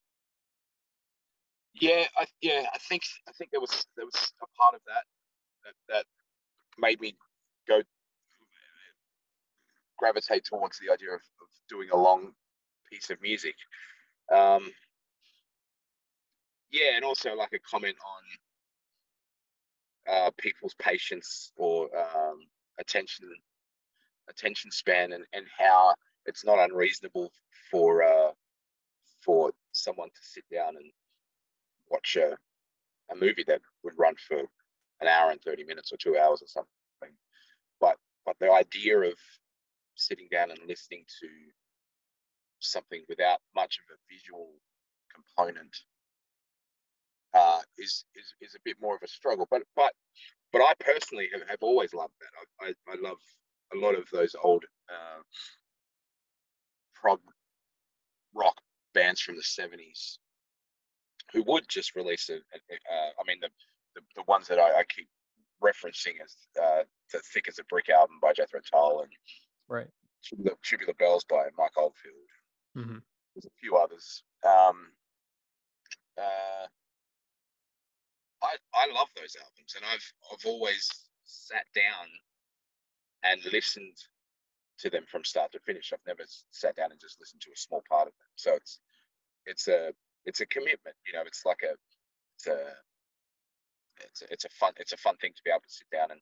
yeah, 1.74 2.04
I 2.16 2.26
yeah, 2.40 2.64
I 2.72 2.78
think 2.78 3.02
I 3.28 3.32
think 3.32 3.50
there 3.50 3.60
was 3.60 3.84
there 3.96 4.06
was 4.06 4.32
a 4.40 4.46
part 4.58 4.74
of 4.74 4.80
that 4.86 5.04
that, 5.64 5.74
that 5.88 6.04
made 6.78 7.00
me 7.00 7.16
go 7.68 7.82
gravitate 9.98 10.44
towards 10.44 10.78
the 10.78 10.92
idea 10.92 11.10
of, 11.10 11.20
of 11.20 11.48
doing 11.68 11.88
a 11.92 11.96
long 11.96 12.32
piece 12.90 13.10
of 13.10 13.20
music. 13.20 13.54
Um, 14.32 14.70
yeah, 16.70 16.96
and 16.96 17.04
also 17.04 17.34
like 17.34 17.52
a 17.52 17.58
comment 17.58 17.96
on 20.08 20.14
uh, 20.14 20.30
people's 20.38 20.74
patience 20.74 21.52
or 21.56 21.88
um, 21.96 22.38
attention 22.80 23.28
attention 24.28 24.70
span 24.70 25.12
and, 25.12 25.24
and 25.32 25.46
how 25.58 25.94
it's 26.26 26.44
not 26.44 26.58
unreasonable 26.58 27.32
for 27.70 28.02
uh, 28.02 28.30
for 29.24 29.52
someone 29.72 30.08
to 30.08 30.20
sit 30.22 30.44
down 30.52 30.76
and 30.76 30.90
watch 31.90 32.16
a, 32.16 32.36
a 33.12 33.16
movie 33.16 33.44
that 33.46 33.60
would 33.84 33.94
run 33.98 34.14
for 34.28 34.40
an 35.00 35.08
hour 35.08 35.30
and 35.30 35.40
30 35.42 35.64
minutes 35.64 35.92
or 35.92 35.96
two 35.96 36.16
hours 36.18 36.42
or 36.42 36.46
something 36.46 36.70
but 37.80 37.96
but 38.24 38.36
the 38.40 38.50
idea 38.50 38.98
of 38.98 39.14
sitting 39.96 40.28
down 40.30 40.50
and 40.50 40.60
listening 40.66 41.04
to 41.20 41.28
something 42.60 43.02
without 43.08 43.40
much 43.54 43.78
of 43.78 43.94
a 43.94 43.98
visual 44.14 44.50
component 45.12 45.76
uh, 47.34 47.60
is, 47.78 48.04
is 48.14 48.34
is 48.40 48.54
a 48.54 48.60
bit 48.64 48.76
more 48.80 48.94
of 48.94 49.02
a 49.02 49.08
struggle. 49.08 49.46
But 49.50 49.62
but 49.74 49.92
but 50.52 50.60
I 50.60 50.72
personally 50.78 51.28
have, 51.32 51.48
have 51.48 51.62
always 51.62 51.92
loved 51.92 52.14
that. 52.20 52.66
I, 52.66 52.68
I, 52.68 52.94
I 52.94 53.00
love 53.00 53.18
a 53.74 53.78
lot 53.78 53.94
of 53.94 54.04
those 54.12 54.36
old 54.42 54.64
uh, 54.88 55.22
prog 56.94 57.20
rock 58.34 58.60
bands 58.94 59.20
from 59.20 59.36
the 59.36 59.42
seventies 59.42 60.18
who 61.32 61.42
would 61.44 61.64
just 61.68 61.96
release 61.96 62.28
a. 62.30 62.34
a, 62.34 62.36
a 62.36 62.96
I 63.20 63.22
mean 63.26 63.38
the, 63.40 63.48
the 63.94 64.00
the 64.16 64.22
ones 64.26 64.48
that 64.48 64.58
I, 64.58 64.80
I 64.80 64.84
keep 64.84 65.08
referencing 65.62 66.14
as 66.22 66.36
uh, 66.62 66.82
the 67.12 67.20
Thick 67.32 67.48
as 67.48 67.58
a 67.58 67.64
Brick 67.64 67.88
album 67.88 68.18
by 68.20 68.32
Jethro 68.32 68.60
Tull 68.70 69.02
and 69.02 69.10
Right. 69.68 69.88
Tubular, 70.24 70.56
Tubular 70.62 70.94
Bells 70.94 71.24
by 71.24 71.44
Mike 71.56 71.76
Oldfield. 71.76 72.14
hmm 72.74 72.98
There's 73.34 73.46
a 73.46 73.56
few 73.60 73.76
others. 73.76 74.22
Um, 74.44 74.88
uh, 76.18 76.66
I 78.42 78.56
I 78.74 78.92
love 78.92 79.08
those 79.16 79.36
albums, 79.40 79.74
and 79.76 79.84
I've 79.84 80.12
I've 80.32 80.44
always 80.46 80.88
sat 81.24 81.64
down 81.74 82.06
and 83.22 83.40
listened 83.52 83.96
to 84.80 84.90
them 84.90 85.04
from 85.10 85.24
start 85.24 85.52
to 85.52 85.60
finish. 85.60 85.92
I've 85.92 86.06
never 86.06 86.24
sat 86.50 86.76
down 86.76 86.90
and 86.90 87.00
just 87.00 87.20
listened 87.20 87.42
to 87.42 87.50
a 87.52 87.56
small 87.56 87.82
part 87.88 88.08
of 88.08 88.14
them. 88.14 88.28
So 88.36 88.54
it's 88.54 88.80
it's 89.46 89.68
a 89.68 89.92
it's 90.24 90.40
a 90.40 90.46
commitment. 90.46 90.96
You 91.06 91.14
know, 91.14 91.22
it's 91.26 91.44
like 91.44 91.62
a 91.62 91.74
it's 92.36 92.46
a 92.46 92.58
it's 94.00 94.22
a, 94.22 94.24
it's 94.30 94.44
a 94.44 94.48
fun 94.50 94.72
it's 94.78 94.92
a 94.92 94.96
fun 94.96 95.16
thing 95.16 95.32
to 95.34 95.42
be 95.44 95.50
able 95.50 95.60
to 95.60 95.72
sit 95.72 95.88
down 95.90 96.10
and 96.10 96.20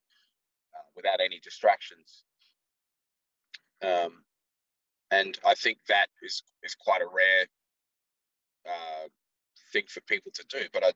uh, 0.75 0.89
without 0.97 1.21
any 1.21 1.41
distractions. 1.41 2.25
Um, 3.83 4.25
and 5.11 5.39
I 5.47 5.55
think 5.55 5.79
that 5.89 6.07
is 6.23 6.43
is 6.63 6.75
quite 6.75 7.03
a 7.03 7.07
rare 7.07 7.47
uh, 8.69 9.09
thing 9.73 9.85
for 9.89 10.01
people 10.03 10.33
to 10.35 10.45
do. 10.49 10.67
But 10.73 10.85
I, 10.85 10.93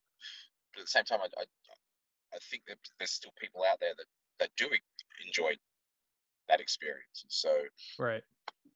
but 0.72 0.80
at 0.80 0.86
the 0.86 0.90
same 0.90 1.04
time, 1.04 1.20
I, 1.22 1.28
I, 1.40 1.44
I 2.34 2.38
think 2.50 2.64
that 2.68 2.78
there's 2.98 3.12
still 3.12 3.32
people 3.40 3.62
out 3.68 3.80
there 3.80 3.94
that 3.96 4.06
that 4.40 4.50
do 4.56 4.68
enjoy 5.26 5.54
that 6.48 6.60
experience. 6.60 7.24
So 7.28 7.50
Right. 7.98 8.22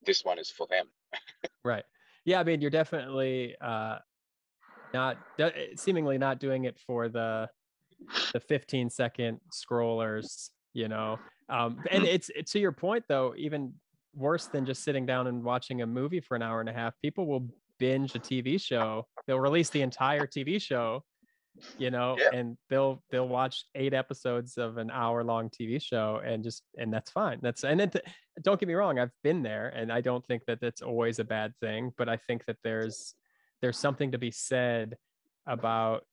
this 0.04 0.24
one 0.24 0.38
is 0.38 0.50
for 0.50 0.66
them. 0.66 0.86
Right. 1.64 1.84
Yeah. 2.24 2.40
I 2.40 2.44
mean, 2.44 2.60
you're 2.60 2.70
definitely 2.70 3.54
uh, 3.60 3.98
not 4.94 5.18
seemingly 5.76 6.16
not 6.16 6.38
doing 6.40 6.64
it 6.64 6.78
for 6.78 7.08
the 7.08 7.50
the 8.32 8.40
15 8.40 8.88
second 8.90 9.40
scrollers, 9.52 10.50
you 10.72 10.88
know. 10.88 11.18
Um, 11.48 11.82
and 11.90 12.04
it's, 12.04 12.30
it's 12.34 12.52
to 12.52 12.58
your 12.60 12.72
point 12.72 13.04
though, 13.08 13.34
even 13.36 13.74
worse 14.14 14.46
than 14.46 14.64
just 14.64 14.82
sitting 14.84 15.04
down 15.04 15.26
and 15.26 15.42
watching 15.42 15.82
a 15.82 15.86
movie 15.86 16.20
for 16.20 16.36
an 16.36 16.42
hour 16.42 16.60
and 16.60 16.68
a 16.68 16.72
half. 16.72 16.94
People 17.02 17.26
will 17.26 17.48
binge 17.78 18.14
a 18.14 18.20
TV 18.20 18.60
show. 18.60 19.06
They'll 19.26 19.40
release 19.40 19.70
the 19.70 19.82
entire 19.82 20.26
TV 20.26 20.60
show, 20.62 21.04
you 21.78 21.90
know, 21.90 22.16
Yeah. 22.18 22.38
and 22.38 22.56
they'll 22.68 23.02
they'll 23.10 23.28
watch 23.28 23.64
eight 23.74 23.94
episodes 23.94 24.58
of 24.58 24.78
an 24.78 24.90
hour 24.90 25.24
long 25.24 25.50
TV 25.50 25.80
show 25.82 26.20
and 26.24 26.42
just 26.42 26.62
and 26.76 26.92
that's 26.92 27.10
fine. 27.10 27.38
That's 27.42 27.64
and 27.64 27.80
it, 27.80 27.96
don't 28.42 28.58
get 28.60 28.68
me 28.68 28.74
wrong, 28.74 28.98
I've 28.98 29.12
been 29.22 29.42
there 29.42 29.68
and 29.68 29.92
I 29.92 30.00
don't 30.00 30.24
think 30.26 30.44
that 30.46 30.60
that's 30.60 30.82
always 30.82 31.18
a 31.18 31.24
bad 31.24 31.52
thing, 31.60 31.92
but 31.98 32.08
I 32.08 32.16
think 32.16 32.44
that 32.46 32.56
there's 32.62 33.14
there's 33.60 33.78
something 33.78 34.12
to 34.12 34.18
be 34.18 34.30
said 34.30 34.96
about 35.46 36.04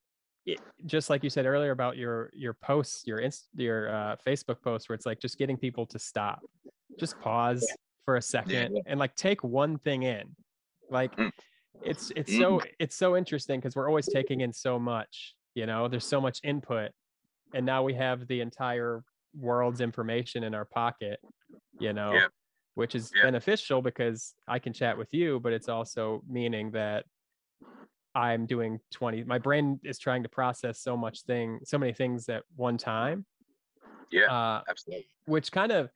it, 0.45 0.59
just 0.85 1.09
like 1.09 1.23
you 1.23 1.29
said 1.29 1.45
earlier 1.45 1.71
about 1.71 1.97
your 1.97 2.29
your 2.33 2.53
posts, 2.53 3.05
your 3.05 3.19
inst, 3.19 3.47
your 3.55 3.89
uh, 3.93 4.15
Facebook 4.27 4.61
posts, 4.61 4.87
where 4.89 4.95
it's 4.95 5.05
like 5.05 5.19
just 5.19 5.37
getting 5.37 5.57
people 5.57 5.85
to 5.87 5.99
stop, 5.99 6.39
just 6.99 7.19
pause 7.19 7.67
for 8.05 8.17
a 8.17 8.21
second 8.21 8.79
and 8.85 8.99
like 8.99 9.15
take 9.15 9.43
one 9.43 9.77
thing 9.79 10.03
in. 10.03 10.35
Like 10.91 11.11
Mm. 11.83 11.89
it's 11.89 12.11
it's 12.15 12.35
so 12.37 12.61
it's 12.79 12.95
so 12.95 13.15
interesting 13.17 13.59
because 13.59 13.75
we're 13.75 13.87
always 13.87 14.07
taking 14.07 14.41
in 14.41 14.53
so 14.53 14.79
much. 14.79 15.35
You 15.55 15.65
know, 15.65 15.87
there's 15.87 16.05
so 16.07 16.19
much 16.19 16.39
input, 16.43 16.91
and 17.53 17.65
now 17.65 17.83
we 17.83 17.93
have 17.93 18.27
the 18.27 18.41
entire 18.41 19.03
world's 19.37 19.81
information 19.81 20.43
in 20.43 20.53
our 20.53 20.65
pocket. 20.65 21.19
You 21.79 21.93
know, 21.93 22.13
Yeah. 22.13 22.27
which 22.75 22.95
is 22.95 23.11
Yeah. 23.15 23.23
beneficial 23.23 23.81
because 23.81 24.33
I 24.47 24.59
can 24.59 24.73
chat 24.73 24.97
with 24.97 25.13
you, 25.13 25.39
but 25.39 25.53
it's 25.53 25.69
also 25.69 26.23
meaning 26.27 26.71
that 26.71 27.05
I'm 28.13 28.45
doing 28.45 28.79
20 28.91 29.25
my 29.25 29.37
brain 29.39 29.79
is 29.83 29.99
trying 29.99 30.23
to 30.23 30.29
process 30.29 30.79
so 30.79 30.95
much 30.95 31.23
thing 31.23 31.59
so 31.65 31.77
many 31.77 31.91
things 31.91 32.29
at 32.29 32.43
one 32.55 32.77
time. 32.77 33.25
Yeah. 34.09 34.31
Uh 34.31 34.63
Absolutely. 34.69 35.07
which 35.25 35.51
kind 35.51 35.71
of 35.73 35.89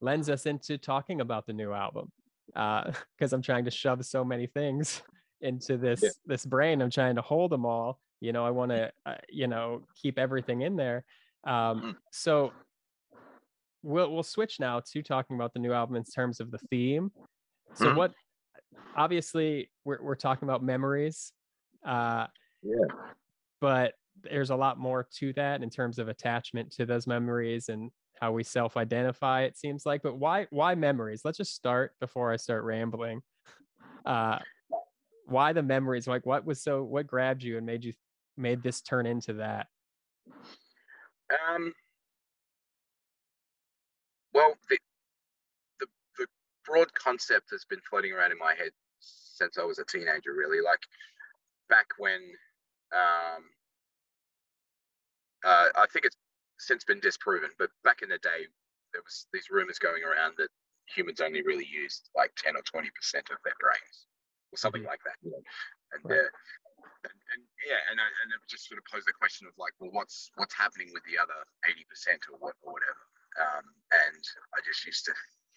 lends 0.00 0.30
us 0.30 0.46
into 0.46 0.78
talking 0.78 1.20
about 1.20 1.44
the 1.46 1.52
new 1.52 1.72
album. 1.74 2.10
Uh 2.54 2.92
because 3.18 3.34
I'm 3.34 3.42
trying 3.42 3.66
to 3.66 3.70
shove 3.70 4.04
so 4.06 4.24
many 4.24 4.46
things 4.46 5.02
into 5.40 5.76
this 5.76 6.18
this 6.26 6.44
brain. 6.46 6.80
I'm 6.82 6.90
trying 6.90 7.16
to 7.16 7.22
hold 7.22 7.52
them 7.52 7.66
all. 7.66 8.00
You 8.20 8.32
know, 8.32 8.44
I 8.44 8.50
want 8.50 8.70
to 8.70 8.92
uh, 9.04 9.16
you 9.28 9.46
know, 9.46 9.82
keep 9.94 10.18
everything 10.18 10.62
in 10.62 10.76
there. 10.76 11.04
Um 11.44 11.80
Mhm. 11.82 11.96
so 12.10 12.52
we'll 13.82 14.12
we'll 14.12 14.22
switch 14.22 14.58
now 14.58 14.80
to 14.80 15.02
talking 15.02 15.36
about 15.36 15.52
the 15.52 15.58
new 15.60 15.72
album 15.72 15.96
in 15.96 16.04
terms 16.04 16.40
of 16.40 16.50
the 16.50 16.58
theme. 16.70 17.12
So 17.74 17.90
Mhm. 17.90 17.96
what 17.96 18.14
obviously 18.96 19.70
we're 19.84 20.02
we're 20.02 20.14
talking 20.16 20.48
about 20.48 20.62
memories. 20.62 21.32
Uh 21.84 22.26
Yeah. 22.62 22.88
but 23.60 23.94
there's 24.22 24.50
a 24.50 24.56
lot 24.56 24.78
more 24.78 25.06
to 25.18 25.32
that 25.34 25.62
in 25.62 25.70
terms 25.70 25.98
of 25.98 26.08
attachment 26.08 26.72
to 26.72 26.86
those 26.86 27.06
memories 27.06 27.68
and 27.68 27.90
how 28.20 28.32
we 28.32 28.42
self-identify 28.42 29.42
it 29.42 29.58
seems 29.58 29.84
like 29.84 30.02
but 30.02 30.16
why 30.16 30.46
why 30.50 30.74
memories 30.74 31.20
let's 31.22 31.36
just 31.36 31.54
start 31.54 31.92
before 32.00 32.32
i 32.32 32.36
start 32.36 32.64
rambling 32.64 33.20
uh 34.06 34.38
why 35.26 35.52
the 35.52 35.62
memories 35.62 36.06
like 36.06 36.24
what 36.24 36.44
was 36.44 36.62
so 36.62 36.82
what 36.82 37.06
grabbed 37.06 37.42
you 37.42 37.56
and 37.56 37.66
made 37.66 37.84
you 37.84 37.92
made 38.36 38.62
this 38.62 38.80
turn 38.80 39.06
into 39.06 39.34
that 39.34 39.66
Um, 41.30 41.72
well, 44.32 44.54
the, 44.70 44.78
the 45.80 45.86
the 46.18 46.26
broad 46.64 46.92
concept 46.94 47.50
has 47.50 47.64
been 47.64 47.80
floating 47.88 48.12
around 48.12 48.32
in 48.32 48.38
my 48.38 48.54
head 48.56 48.70
since 49.00 49.58
I 49.58 49.64
was 49.64 49.78
a 49.78 49.84
teenager. 49.84 50.34
Really, 50.34 50.60
like 50.60 50.80
back 51.68 51.86
when, 51.98 52.20
um, 52.94 53.42
uh, 55.44 55.68
I 55.74 55.86
think 55.92 56.04
it's 56.04 56.16
since 56.58 56.84
been 56.84 57.00
disproven, 57.00 57.50
but 57.58 57.70
back 57.84 58.02
in 58.02 58.08
the 58.08 58.18
day, 58.18 58.46
there 58.92 59.02
was 59.02 59.26
these 59.32 59.50
rumors 59.50 59.78
going 59.78 60.04
around 60.04 60.34
that 60.38 60.48
humans 60.94 61.20
only 61.20 61.42
really 61.42 61.66
used 61.66 62.08
like 62.14 62.32
ten 62.36 62.56
or 62.56 62.62
twenty 62.62 62.90
percent 62.94 63.30
of 63.30 63.38
their 63.44 63.58
brains, 63.60 64.06
something 64.54 64.82
Mhm. 64.82 64.86
like 64.86 65.02
that. 65.04 65.16
You 65.22 65.30
know? 65.32 65.42
And 65.92 66.04
Right. 66.04 66.20
uh, 66.20 66.30
and, 67.04 67.20
and 67.32 67.48
yeah, 67.64 67.78
and 67.90 68.00
I- 68.00 68.04
and 68.22 68.32
it 68.32 68.40
just 68.48 68.66
sort 68.68 68.78
of 68.78 68.84
posed 68.86 69.06
the 69.06 69.12
question 69.12 69.46
of 69.46 69.56
like, 69.58 69.72
well, 69.78 69.90
what's 69.92 70.30
what's 70.34 70.54
happening 70.54 70.92
with 70.92 71.04
the 71.04 71.18
other 71.18 71.46
eighty 71.68 71.84
percent 71.84 72.22
or 72.30 72.38
what 72.38 72.54
or 72.62 72.72
whatever. 72.72 73.00
um, 73.38 73.74
and 73.92 74.24
I 74.54 74.60
just 74.64 74.84
used 74.86 75.04
to 75.06 75.14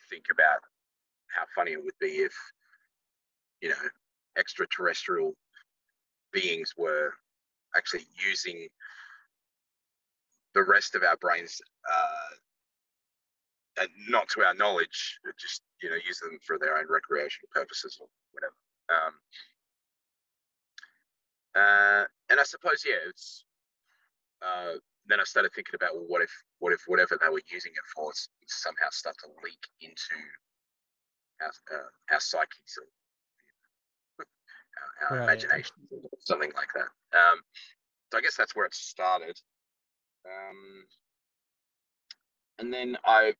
think 0.10 0.26
about 0.32 0.62
how 1.28 1.46
funny 1.56 1.72
it 1.72 1.84
would 1.84 1.98
be 2.00 2.20
if 2.28 2.36
you 3.62 3.70
know 3.70 3.90
extraterrestrial 4.38 5.36
beings 6.32 6.74
were 6.78 7.14
actually 7.76 8.06
using 8.18 8.68
the 10.54 10.64
rest 10.64 10.96
of 10.96 11.04
our 11.04 11.16
brains 11.18 11.62
uh, 11.92 12.36
and 13.82 13.90
not 14.10 14.28
to 14.30 14.44
our 14.44 14.54
knowledge, 14.56 15.20
just 15.40 15.62
you 15.82 15.90
know, 15.90 15.96
use 16.06 16.20
them 16.20 16.38
for 16.46 16.58
their 16.58 16.78
own 16.78 16.86
recreational 16.90 17.48
purposes 17.52 17.98
or 18.02 18.08
whatever. 18.32 18.56
Um, 18.90 19.14
uh, 21.56 22.06
and 22.30 22.40
I 22.40 22.44
suppose, 22.44 22.84
yeah, 22.86 22.96
it's. 23.08 23.46
Uh, 24.42 24.80
then 25.08 25.20
I 25.20 25.24
started 25.24 25.52
thinking 25.54 25.74
about, 25.76 25.96
well, 25.96 26.06
what 26.08 26.22
if, 26.22 26.32
what 26.60 26.72
if, 26.72 26.82
whatever 26.88 27.18
they 27.20 27.30
were 27.30 27.42
using 27.52 27.72
it 27.72 27.88
for, 27.96 28.12
somehow 28.48 28.88
start 28.92 29.16
to 29.24 29.28
leak 29.44 29.60
into 29.82 30.16
our, 31.42 31.80
uh, 31.80 32.14
our 32.14 32.20
psyches 32.20 32.78
or 32.78 34.26
our, 35.10 35.18
our 35.18 35.18
right. 35.18 35.24
imagination, 35.24 35.76
something 36.20 36.52
like 36.56 36.70
that. 36.76 37.18
Um, 37.18 37.42
so 38.12 38.20
I 38.20 38.22
guess 38.22 38.38
that's 38.38 38.56
where 38.56 38.66
it 38.66 38.76
started. 38.76 39.38
Um, 40.26 40.86
and 42.60 42.72
then 42.72 42.98
I 43.04 43.34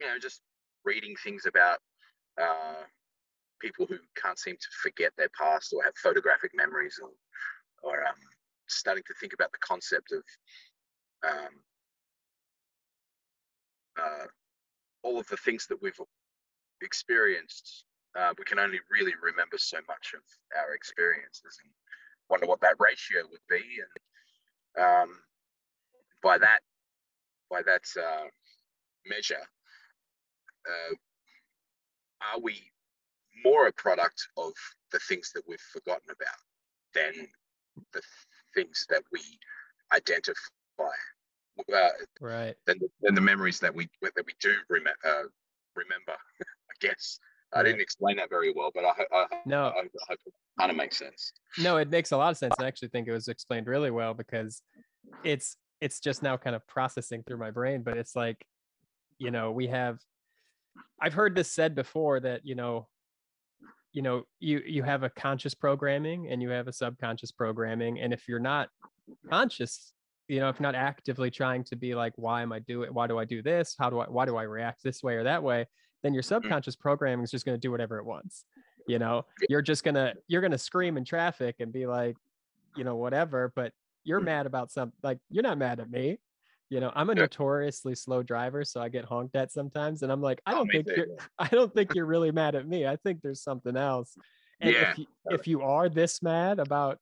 you 0.00 0.06
know, 0.06 0.18
just 0.18 0.40
reading 0.84 1.14
things 1.22 1.44
about 1.46 1.78
uh, 2.40 2.82
people 3.60 3.86
who 3.86 3.96
can't 4.20 4.38
seem 4.38 4.56
to 4.56 4.68
forget 4.82 5.12
their 5.16 5.30
past 5.38 5.72
or 5.72 5.82
have 5.82 5.94
photographic 5.96 6.52
memories 6.54 6.98
or, 7.02 7.10
or 7.82 8.06
um, 8.06 8.14
starting 8.68 9.04
to 9.06 9.14
think 9.20 9.32
about 9.32 9.52
the 9.52 9.58
concept 9.58 10.12
of 10.12 10.22
um, 11.28 11.54
uh, 14.00 14.26
all 15.02 15.18
of 15.18 15.26
the 15.28 15.36
things 15.36 15.66
that 15.66 15.80
we've 15.82 16.00
experienced. 16.82 17.84
Uh, 18.18 18.32
we 18.38 18.44
can 18.44 18.58
only 18.58 18.80
really 18.90 19.12
remember 19.22 19.56
so 19.56 19.78
much 19.86 20.14
of 20.14 20.22
our 20.58 20.74
experiences 20.74 21.58
and 21.62 21.72
wonder 22.28 22.46
what 22.46 22.60
that 22.60 22.74
ratio 22.78 23.22
would 23.30 23.40
be. 23.48 23.62
And 24.76 24.84
um, 24.84 25.18
by 26.22 26.38
that, 26.38 26.60
by 27.50 27.62
that 27.62 27.82
uh, 28.00 28.26
measure, 29.06 29.42
uh, 30.66 30.94
are 32.34 32.40
we 32.40 32.60
more 33.44 33.66
a 33.66 33.72
product 33.72 34.26
of 34.36 34.52
the 34.92 34.98
things 35.08 35.30
that 35.34 35.42
we've 35.46 35.60
forgotten 35.72 36.08
about 36.08 36.40
than 36.94 37.26
the 37.92 38.02
things 38.54 38.86
that 38.90 39.02
we 39.12 39.20
identify 39.92 40.34
uh, 41.74 41.88
right. 42.20 42.54
than, 42.66 42.78
than 43.02 43.14
the 43.14 43.20
memories 43.20 43.60
that 43.60 43.74
we 43.74 43.88
that 44.02 44.24
we 44.26 44.32
do 44.40 44.54
rem- 44.68 44.84
uh, 45.04 45.22
remember 45.76 46.12
i 46.40 46.74
guess. 46.80 47.18
I 47.52 47.64
didn't 47.64 47.80
explain 47.80 48.16
that 48.16 48.30
very 48.30 48.52
well 48.54 48.70
but 48.74 48.84
i, 48.84 48.92
I 49.12 49.26
no. 49.44 49.66
I, 49.66 49.80
I 49.80 49.82
hope 50.08 50.18
it 50.24 50.32
kind 50.58 50.70
of 50.70 50.76
makes 50.76 50.98
sense. 50.98 51.32
No 51.58 51.76
it 51.78 51.90
makes 51.90 52.12
a 52.12 52.16
lot 52.16 52.30
of 52.30 52.38
sense 52.38 52.54
i 52.60 52.66
actually 52.66 52.88
think 52.88 53.08
it 53.08 53.12
was 53.12 53.28
explained 53.28 53.66
really 53.66 53.90
well 53.90 54.14
because 54.14 54.62
it's 55.24 55.56
it's 55.80 56.00
just 56.00 56.22
now 56.22 56.36
kind 56.36 56.54
of 56.54 56.66
processing 56.66 57.22
through 57.26 57.38
my 57.38 57.50
brain 57.50 57.82
but 57.82 57.96
it's 57.96 58.14
like 58.14 58.44
you 59.18 59.30
know 59.30 59.50
we 59.50 59.66
have 59.66 59.98
I've 61.00 61.14
heard 61.14 61.34
this 61.34 61.50
said 61.50 61.74
before 61.74 62.20
that 62.20 62.42
you 62.44 62.54
know, 62.54 62.88
you 63.92 64.02
know, 64.02 64.24
you 64.38 64.62
you 64.66 64.82
have 64.82 65.02
a 65.02 65.10
conscious 65.10 65.54
programming 65.54 66.28
and 66.30 66.40
you 66.40 66.50
have 66.50 66.68
a 66.68 66.72
subconscious 66.72 67.32
programming, 67.32 68.00
and 68.00 68.12
if 68.12 68.28
you're 68.28 68.38
not 68.38 68.68
conscious, 69.28 69.92
you 70.28 70.40
know, 70.40 70.48
if 70.48 70.60
not 70.60 70.74
actively 70.74 71.30
trying 71.30 71.64
to 71.64 71.76
be 71.76 71.94
like, 71.94 72.12
why 72.16 72.42
am 72.42 72.52
I 72.52 72.60
doing? 72.60 72.92
Why 72.94 73.06
do 73.06 73.18
I 73.18 73.24
do 73.24 73.42
this? 73.42 73.74
How 73.78 73.90
do 73.90 74.00
I? 74.00 74.06
Why 74.06 74.26
do 74.26 74.36
I 74.36 74.42
react 74.42 74.82
this 74.82 75.02
way 75.02 75.14
or 75.14 75.24
that 75.24 75.42
way? 75.42 75.66
Then 76.02 76.14
your 76.14 76.22
mm. 76.22 76.26
subconscious 76.26 76.76
programming 76.76 77.24
is 77.24 77.30
just 77.30 77.44
going 77.44 77.56
to 77.56 77.60
do 77.60 77.70
whatever 77.70 77.98
it 77.98 78.04
wants. 78.04 78.44
You 78.86 78.98
know, 78.98 79.26
you're 79.48 79.62
just 79.62 79.84
gonna 79.84 80.14
you're 80.28 80.42
gonna 80.42 80.58
scream 80.58 80.96
in 80.96 81.04
traffic 81.04 81.56
and 81.58 81.72
be 81.72 81.86
like, 81.86 82.16
you 82.76 82.84
know, 82.84 82.96
whatever. 82.96 83.52
But 83.54 83.72
you're 84.04 84.20
mm. 84.20 84.26
mad 84.26 84.46
about 84.46 84.70
something. 84.70 84.96
Like 85.02 85.18
you're 85.30 85.42
not 85.42 85.58
mad 85.58 85.80
at 85.80 85.90
me 85.90 86.18
you 86.70 86.80
know 86.80 86.90
i'm 86.94 87.10
a 87.10 87.14
notoriously 87.14 87.94
slow 87.94 88.22
driver 88.22 88.64
so 88.64 88.80
i 88.80 88.88
get 88.88 89.04
honked 89.04 89.36
at 89.36 89.52
sometimes 89.52 90.02
and 90.02 90.10
i'm 90.10 90.22
like 90.22 90.40
i 90.46 90.52
oh, 90.52 90.58
don't 90.58 90.68
oh, 90.68 90.72
think 90.72 90.86
you're 90.96 91.06
i 91.38 91.48
don't 91.48 91.74
think 91.74 91.94
you're 91.94 92.06
really 92.06 92.30
mad 92.30 92.54
at 92.54 92.66
me 92.66 92.86
i 92.86 92.96
think 92.96 93.20
there's 93.20 93.42
something 93.42 93.76
else 93.76 94.16
and 94.60 94.72
yeah. 94.72 94.90
if 94.90 94.98
you, 94.98 95.06
if 95.26 95.46
you 95.46 95.62
are 95.62 95.88
this 95.88 96.22
mad 96.22 96.58
about 96.58 96.98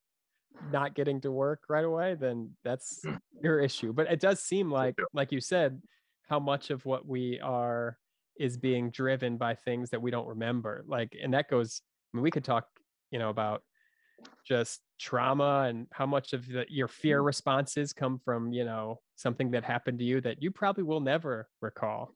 not 0.72 0.94
getting 0.94 1.20
to 1.20 1.30
work 1.30 1.60
right 1.68 1.84
away 1.84 2.16
then 2.18 2.50
that's 2.64 3.00
hmm. 3.04 3.14
your 3.42 3.60
issue 3.60 3.92
but 3.92 4.10
it 4.10 4.18
does 4.18 4.40
seem 4.42 4.70
like 4.70 4.96
like 5.12 5.30
you 5.30 5.40
said 5.40 5.80
how 6.28 6.40
much 6.40 6.70
of 6.70 6.84
what 6.84 7.06
we 7.06 7.38
are 7.40 7.96
is 8.40 8.56
being 8.56 8.90
driven 8.90 9.36
by 9.36 9.54
things 9.54 9.90
that 9.90 10.02
we 10.02 10.10
don't 10.10 10.26
remember 10.26 10.82
like 10.86 11.14
and 11.22 11.34
that 11.34 11.48
goes 11.48 11.82
I 12.12 12.16
mean, 12.16 12.22
we 12.22 12.30
could 12.30 12.44
talk 12.44 12.66
you 13.10 13.18
know 13.18 13.28
about 13.28 13.62
just 14.46 14.80
trauma 14.98 15.66
and 15.68 15.86
how 15.92 16.06
much 16.06 16.32
of 16.32 16.46
the, 16.48 16.66
your 16.68 16.88
fear 16.88 17.18
mm-hmm. 17.18 17.26
responses 17.26 17.92
come 17.92 18.18
from 18.24 18.52
you 18.52 18.64
know 18.64 18.98
something 19.18 19.50
that 19.50 19.64
happened 19.64 19.98
to 19.98 20.04
you 20.04 20.20
that 20.20 20.42
you 20.42 20.50
probably 20.50 20.84
will 20.84 21.00
never 21.00 21.48
recall 21.60 22.14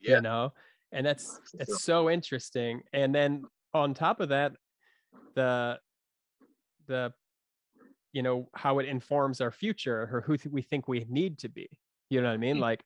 yeah. 0.00 0.16
you 0.16 0.22
know? 0.22 0.52
And 0.92 1.04
that's 1.04 1.40
it's 1.58 1.82
so 1.82 2.10
interesting. 2.10 2.82
And 2.92 3.14
then 3.14 3.44
on 3.74 3.94
top 3.94 4.20
of 4.20 4.30
that 4.30 4.52
the 5.34 5.78
the 6.86 7.12
you 8.12 8.22
know 8.22 8.48
how 8.54 8.78
it 8.78 8.86
informs 8.86 9.40
our 9.40 9.50
future 9.50 10.08
or 10.10 10.20
who 10.22 10.36
th- 10.36 10.52
we 10.52 10.62
think 10.62 10.88
we 10.88 11.04
need 11.10 11.38
to 11.38 11.48
be 11.48 11.68
you 12.08 12.22
know 12.22 12.28
what 12.28 12.34
i 12.34 12.38
mean? 12.38 12.56
Mm. 12.56 12.60
like 12.60 12.82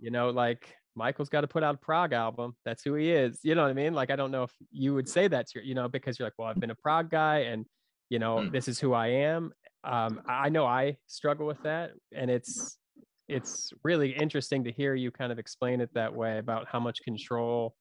you 0.00 0.10
know 0.10 0.30
like 0.30 0.74
michael's 0.94 1.28
got 1.28 1.42
to 1.42 1.48
put 1.48 1.62
out 1.62 1.74
a 1.74 1.78
prog 1.78 2.12
album. 2.12 2.56
That's 2.64 2.82
who 2.82 2.94
he 2.94 3.10
is 3.10 3.40
you 3.42 3.54
know 3.54 3.62
what 3.62 3.70
i 3.70 3.74
mean? 3.74 3.92
Like 3.92 4.10
i 4.10 4.16
don't 4.16 4.30
know 4.30 4.44
if 4.44 4.52
you 4.70 4.94
would 4.94 5.08
say 5.08 5.28
that's 5.28 5.54
your 5.54 5.64
you 5.64 5.74
know 5.74 5.88
because 5.88 6.18
you're 6.18 6.26
like 6.26 6.34
well 6.38 6.48
i've 6.48 6.60
been 6.60 6.70
a 6.70 6.76
prog 6.76 7.10
guy 7.10 7.40
and 7.40 7.66
you 8.08 8.18
know 8.18 8.36
mm. 8.36 8.52
this 8.52 8.68
is 8.68 8.78
who 8.78 8.94
i 8.94 9.08
am 9.08 9.52
um, 9.86 10.20
i 10.28 10.48
know 10.48 10.66
i 10.66 10.96
struggle 11.06 11.46
with 11.46 11.62
that 11.62 11.92
and 12.12 12.30
it's 12.30 12.78
it's 13.28 13.72
really 13.82 14.12
interesting 14.12 14.64
to 14.64 14.72
hear 14.72 14.94
you 14.94 15.10
kind 15.10 15.32
of 15.32 15.38
explain 15.38 15.80
it 15.80 15.90
that 15.94 16.14
way 16.14 16.38
about 16.38 16.66
how 16.70 16.78
much 16.78 17.00
control 17.02 17.74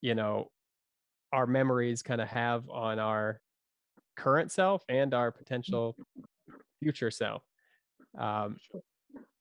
you 0.00 0.14
know 0.14 0.48
our 1.32 1.46
memories 1.46 2.02
kind 2.02 2.20
of 2.20 2.28
have 2.28 2.68
on 2.68 2.98
our 2.98 3.40
current 4.16 4.52
self 4.52 4.82
and 4.90 5.14
our 5.14 5.32
potential 5.32 5.96
future 6.82 7.10
self. 7.10 7.42
Um, 8.18 8.58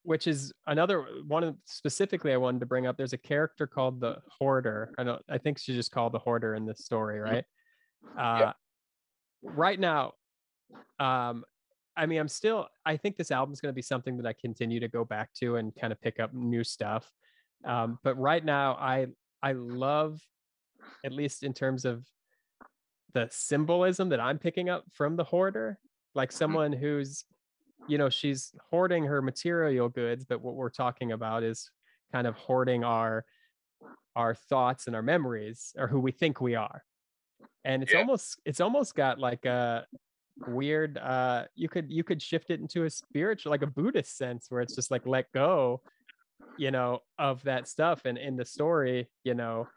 which 0.03 0.25
is 0.27 0.53
another 0.65 1.05
one 1.27 1.43
of 1.43 1.55
specifically 1.65 2.33
i 2.33 2.37
wanted 2.37 2.59
to 2.59 2.65
bring 2.65 2.87
up 2.87 2.97
there's 2.97 3.13
a 3.13 3.17
character 3.17 3.67
called 3.67 3.99
the 3.99 4.15
hoarder. 4.39 4.93
I 4.97 5.03
don't 5.03 5.21
i 5.29 5.37
think 5.37 5.59
she's 5.59 5.75
just 5.75 5.91
called 5.91 6.13
the 6.13 6.19
hoarder 6.19 6.55
in 6.55 6.65
this 6.65 6.85
story 6.85 7.19
mm. 7.19 7.23
right? 7.23 7.43
Uh, 8.17 8.39
yeah 8.39 8.53
right 9.43 9.79
now, 9.79 10.13
um, 10.99 11.43
I 11.97 12.05
mean, 12.05 12.19
I'm 12.19 12.27
still, 12.27 12.67
I 12.85 12.97
think 12.97 13.17
this 13.17 13.31
album 13.31 13.53
is 13.53 13.61
going 13.61 13.71
to 13.71 13.75
be 13.75 13.81
something 13.81 14.17
that 14.17 14.25
I 14.25 14.33
continue 14.33 14.79
to 14.79 14.87
go 14.87 15.03
back 15.03 15.33
to 15.35 15.57
and 15.57 15.75
kind 15.75 15.91
of 15.91 16.01
pick 16.01 16.19
up 16.19 16.33
new 16.33 16.63
stuff. 16.63 17.11
Um, 17.65 17.99
but 18.03 18.17
right 18.17 18.43
now, 18.43 18.73
I, 18.73 19.07
I 19.43 19.53
love, 19.53 20.19
at 21.05 21.11
least 21.11 21.43
in 21.43 21.53
terms 21.53 21.85
of 21.85 22.05
the 23.13 23.27
symbolism 23.29 24.09
that 24.09 24.19
I'm 24.19 24.39
picking 24.39 24.69
up 24.69 24.85
from 24.93 25.15
the 25.15 25.23
hoarder, 25.23 25.77
like 26.15 26.29
mm-hmm. 26.29 26.37
someone 26.37 26.73
who's, 26.73 27.25
you 27.87 27.97
know, 27.97 28.09
she's 28.09 28.53
hoarding 28.69 29.03
her 29.05 29.21
material 29.21 29.89
goods, 29.89 30.23
but 30.23 30.41
what 30.41 30.55
we're 30.55 30.69
talking 30.69 31.11
about 31.11 31.43
is 31.43 31.69
kind 32.11 32.25
of 32.25 32.35
hoarding 32.35 32.83
our, 32.83 33.25
our 34.15 34.33
thoughts 34.33 34.87
and 34.87 34.95
our 34.95 35.01
memories 35.01 35.73
or 35.77 35.87
who 35.87 35.99
we 35.99 36.11
think 36.11 36.39
we 36.39 36.55
are 36.55 36.83
and 37.63 37.83
it's 37.83 37.93
yeah. 37.93 37.99
almost 37.99 38.39
it's 38.45 38.59
almost 38.59 38.95
got 38.95 39.19
like 39.19 39.45
a 39.45 39.85
weird 40.47 40.97
uh 40.97 41.43
you 41.55 41.69
could 41.69 41.91
you 41.91 42.03
could 42.03 42.21
shift 42.21 42.49
it 42.49 42.59
into 42.59 42.85
a 42.85 42.89
spiritual 42.89 43.51
like 43.51 43.61
a 43.61 43.67
buddhist 43.67 44.17
sense 44.17 44.47
where 44.49 44.61
it's 44.61 44.75
just 44.75 44.89
like 44.89 45.05
let 45.05 45.31
go 45.33 45.81
you 46.57 46.71
know 46.71 46.99
of 47.19 47.43
that 47.43 47.67
stuff 47.67 48.01
and 48.05 48.17
in 48.17 48.35
the 48.35 48.45
story 48.45 49.07
you 49.23 49.33
know 49.33 49.67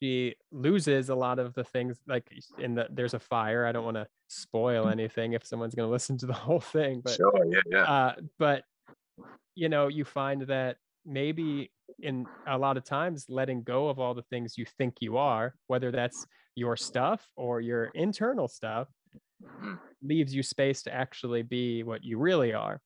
she 0.00 0.34
loses 0.50 1.10
a 1.10 1.14
lot 1.14 1.38
of 1.38 1.54
the 1.54 1.64
things 1.64 1.98
like 2.08 2.24
in 2.58 2.74
the 2.74 2.86
there's 2.90 3.14
a 3.14 3.18
fire 3.18 3.66
i 3.66 3.72
don't 3.72 3.84
want 3.84 3.96
to 3.96 4.06
spoil 4.28 4.86
mm. 4.86 4.92
anything 4.92 5.34
if 5.34 5.44
someone's 5.44 5.74
going 5.74 5.86
to 5.88 5.92
listen 5.92 6.16
to 6.16 6.26
the 6.26 6.32
whole 6.32 6.60
thing 6.60 7.00
but 7.04 7.14
sure, 7.14 7.44
yeah, 7.46 7.60
yeah. 7.70 7.82
Uh, 7.84 8.14
but 8.38 8.64
you 9.54 9.68
know 9.68 9.88
you 9.88 10.04
find 10.04 10.42
that 10.42 10.76
maybe 11.04 11.70
in 11.98 12.26
a 12.46 12.56
lot 12.56 12.76
of 12.76 12.84
times 12.84 13.26
letting 13.28 13.62
go 13.62 13.88
of 13.88 13.98
all 13.98 14.14
the 14.14 14.22
things 14.22 14.56
you 14.56 14.64
think 14.64 14.94
you 15.00 15.18
are 15.18 15.54
whether 15.66 15.90
that's 15.90 16.26
your 16.54 16.76
stuff 16.76 17.26
or 17.36 17.60
your 17.60 17.86
internal 17.94 18.48
stuff. 18.48 18.88
Leaves 20.02 20.34
you 20.34 20.42
space 20.42 20.82
to 20.82 20.92
actually 20.92 21.42
be 21.42 21.82
what 21.82 22.04
you 22.04 22.18
really 22.18 22.52
are 22.52 22.80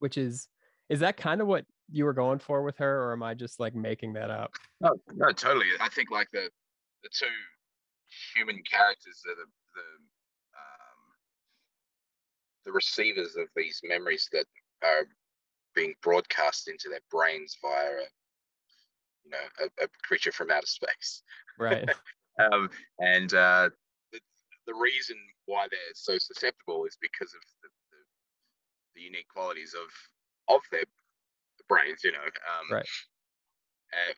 which 0.00 0.16
is 0.16 0.48
is 0.88 1.00
that 1.00 1.16
kind 1.16 1.40
of 1.40 1.46
what 1.46 1.64
you 1.90 2.04
were 2.04 2.12
going 2.12 2.38
for 2.38 2.62
with 2.62 2.76
her 2.76 3.04
or 3.04 3.12
am 3.12 3.22
i 3.22 3.34
just 3.34 3.60
like 3.60 3.74
making 3.74 4.12
that 4.12 4.30
up 4.30 4.52
no, 4.80 4.90
no 5.14 5.30
totally 5.32 5.66
i 5.80 5.88
think 5.88 6.10
like 6.10 6.28
the 6.32 6.48
the 7.02 7.08
two 7.12 7.26
human 8.34 8.60
characters 8.68 9.22
that 9.24 9.32
are 9.32 9.36
the 9.36 9.58
the 9.74 9.90
um, 10.58 11.00
the 12.64 12.72
receivers 12.72 13.36
of 13.36 13.46
these 13.56 13.80
memories 13.84 14.28
that 14.32 14.46
are 14.82 15.06
being 15.74 15.94
broadcast 16.02 16.68
into 16.68 16.88
their 16.88 17.00
brains 17.10 17.56
via 17.62 17.86
a 17.86 18.08
you 19.24 19.30
know 19.30 19.38
a, 19.60 19.84
a 19.84 19.88
creature 20.02 20.32
from 20.32 20.50
outer 20.50 20.66
space. 20.66 21.22
Right. 21.58 21.88
um, 22.52 22.70
and 22.98 23.32
uh, 23.34 23.70
the, 24.12 24.20
the 24.66 24.74
reason 24.74 25.16
why 25.48 25.66
they're 25.70 25.96
so 25.96 26.18
susceptible 26.20 26.84
is 26.84 26.96
because 27.00 27.32
of 27.32 27.40
the, 27.64 27.68
the, 27.90 28.00
the 28.96 29.02
unique 29.02 29.28
qualities 29.32 29.74
of 29.74 29.88
of 30.54 30.60
their 30.70 30.84
brains. 31.68 32.04
You 32.04 32.12
know. 32.12 32.28
Um, 32.28 32.66
right. 32.70 32.88
Uh, 33.88 34.12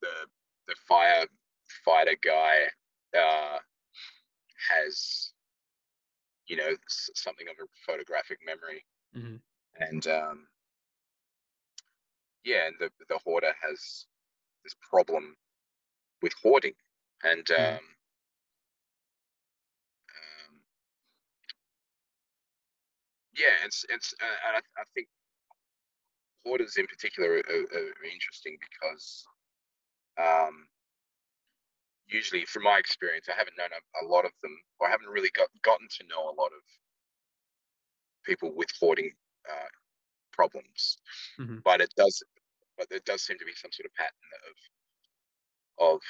the 0.00 0.14
the 0.68 0.74
firefighter 0.88 2.14
guy 2.24 2.70
uh, 3.18 3.58
has 4.70 5.32
you 6.46 6.56
know 6.56 6.70
something 6.88 7.46
of 7.48 7.56
a 7.62 7.68
photographic 7.86 8.38
memory 8.44 8.84
mm-hmm. 9.16 9.36
and 9.80 10.06
um, 10.06 10.46
yeah 12.44 12.66
and 12.66 12.76
the 12.78 12.90
the 13.08 13.18
hoarder 13.24 13.52
has 13.60 14.06
this 14.64 14.74
problem 14.88 15.36
with 16.22 16.32
hoarding 16.42 16.74
and 17.24 17.44
mm-hmm. 17.46 17.62
um, 17.62 17.74
um, 17.74 17.80
yeah 23.38 23.64
it's 23.64 23.84
it's 23.88 24.14
uh, 24.20 24.38
and 24.48 24.56
I, 24.56 24.80
I 24.80 24.84
think 24.94 25.08
hoarders 26.44 26.76
in 26.76 26.86
particular 26.86 27.30
are, 27.30 27.54
are, 27.54 27.66
are 27.78 28.10
interesting 28.12 28.58
because 28.58 29.24
um, 30.18 30.66
usually, 32.08 32.44
from 32.44 32.64
my 32.64 32.78
experience, 32.78 33.28
I 33.28 33.36
haven't 33.38 33.56
known 33.56 33.70
a, 33.70 34.04
a, 34.04 34.08
lot 34.08 34.24
of 34.24 34.32
them, 34.42 34.56
or 34.80 34.88
I 34.88 34.90
haven't 34.90 35.08
really 35.08 35.30
got, 35.36 35.48
gotten 35.62 35.86
to 35.88 36.06
know 36.08 36.24
a 36.24 36.38
lot 36.40 36.50
of 36.52 36.62
people 38.24 38.52
with 38.54 38.68
hoarding 38.80 39.12
uh, 39.48 39.70
problems. 40.32 40.98
Mm-hmm. 41.38 41.58
But 41.64 41.80
it 41.80 41.92
does, 41.96 42.22
but 42.76 42.88
there 42.90 43.00
does 43.04 43.22
seem 43.22 43.38
to 43.38 43.44
be 43.44 43.54
some 43.54 43.70
sort 43.72 43.86
of 43.86 43.94
pattern 43.94 44.30
of, 45.78 45.94
of 45.94 46.00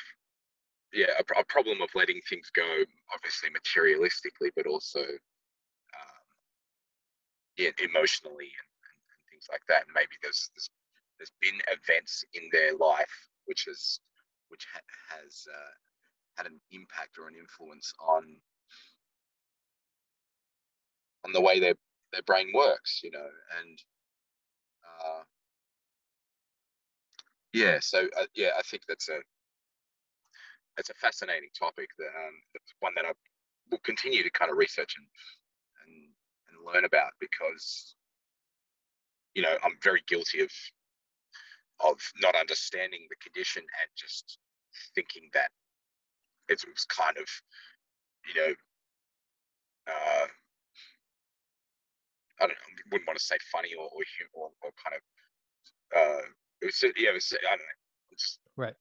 yeah, 0.93 1.13
a, 1.19 1.41
a 1.41 1.45
problem 1.45 1.83
of 1.83 1.91
letting 1.95 2.21
things 2.29 2.51
go, 2.55 2.85
obviously 3.15 3.51
materialistically, 3.51 4.51
but 4.57 4.67
also 4.67 5.01
yeah, 7.59 7.71
emotionally 7.83 8.55
and, 8.55 8.71
and, 8.87 8.99
and, 9.11 9.21
things 9.31 9.47
like 9.51 9.63
that. 9.69 9.85
And 9.87 9.95
maybe 9.95 10.15
there's, 10.23 10.51
there's 10.55 10.71
there's 11.19 11.35
been 11.43 11.59
events 11.67 12.25
in 12.33 12.49
their 12.53 12.77
life 12.77 13.13
which 13.47 13.65
has 13.67 13.99
which 14.49 14.67
ha- 14.73 15.19
has 15.19 15.47
uh, 15.51 15.73
had 16.37 16.47
an 16.47 16.61
impact 16.71 17.19
or 17.19 17.27
an 17.27 17.35
influence 17.35 17.93
on 18.01 18.23
on 21.25 21.33
the 21.33 21.41
way 21.41 21.59
their 21.59 21.75
their 22.13 22.23
brain 22.23 22.53
works, 22.55 23.01
you 23.03 23.11
know, 23.11 23.29
and 23.61 23.79
uh, 24.85 25.23
yeah, 27.53 27.79
so 27.81 28.07
uh, 28.19 28.27
yeah, 28.35 28.51
I 28.59 28.63
think 28.63 28.83
that's 28.89 29.09
a 29.09 29.19
that's 30.77 30.91
a 30.91 30.95
fascinating 30.95 31.51
topic 31.59 31.89
that 31.99 32.07
um, 32.07 32.35
one 32.81 32.93
that 32.95 33.05
I 33.05 33.13
will 33.71 33.79
continue 33.79 34.23
to 34.23 34.31
kind 34.31 34.51
of 34.51 34.57
research 34.57 34.95
and 34.97 35.07
learn 36.73 36.85
about 36.85 37.13
because 37.21 37.95
you 39.35 39.43
know 39.43 39.57
I'm 39.65 39.77
very 39.83 40.03
guilty 40.07 40.41
of 40.41 40.51
of 41.81 42.01
not 42.21 42.35
understanding 42.35 43.07
the 43.09 43.17
condition 43.17 43.63
and 43.63 43.91
just 43.97 44.39
thinking 44.95 45.29
that 45.33 45.51
it 46.49 46.65
was 46.67 46.85
kind 46.87 47.17
of, 47.19 47.27
you 48.27 48.41
know, 48.41 48.55
uh, 49.87 50.27
I 52.41 52.47
don't 52.47 52.51
know, 52.51 52.55
wouldn't 52.93 53.07
want 53.07 53.19
to 53.19 53.25
say 53.25 53.37
funny 53.53 53.71
or 53.79 53.85
or, 53.85 54.03
or, 54.35 54.51
or 54.63 54.71
kind 54.83 54.97
of, 54.97 55.03
uh, 55.97 56.23
it 56.63 56.67
was 56.67 56.83
yeah, 56.83 57.11
it 57.11 57.15
was, 57.15 57.33
I 57.33 57.51
don't 57.51 57.59
know, 57.59 58.17
just 58.17 58.39
right, 58.57 58.75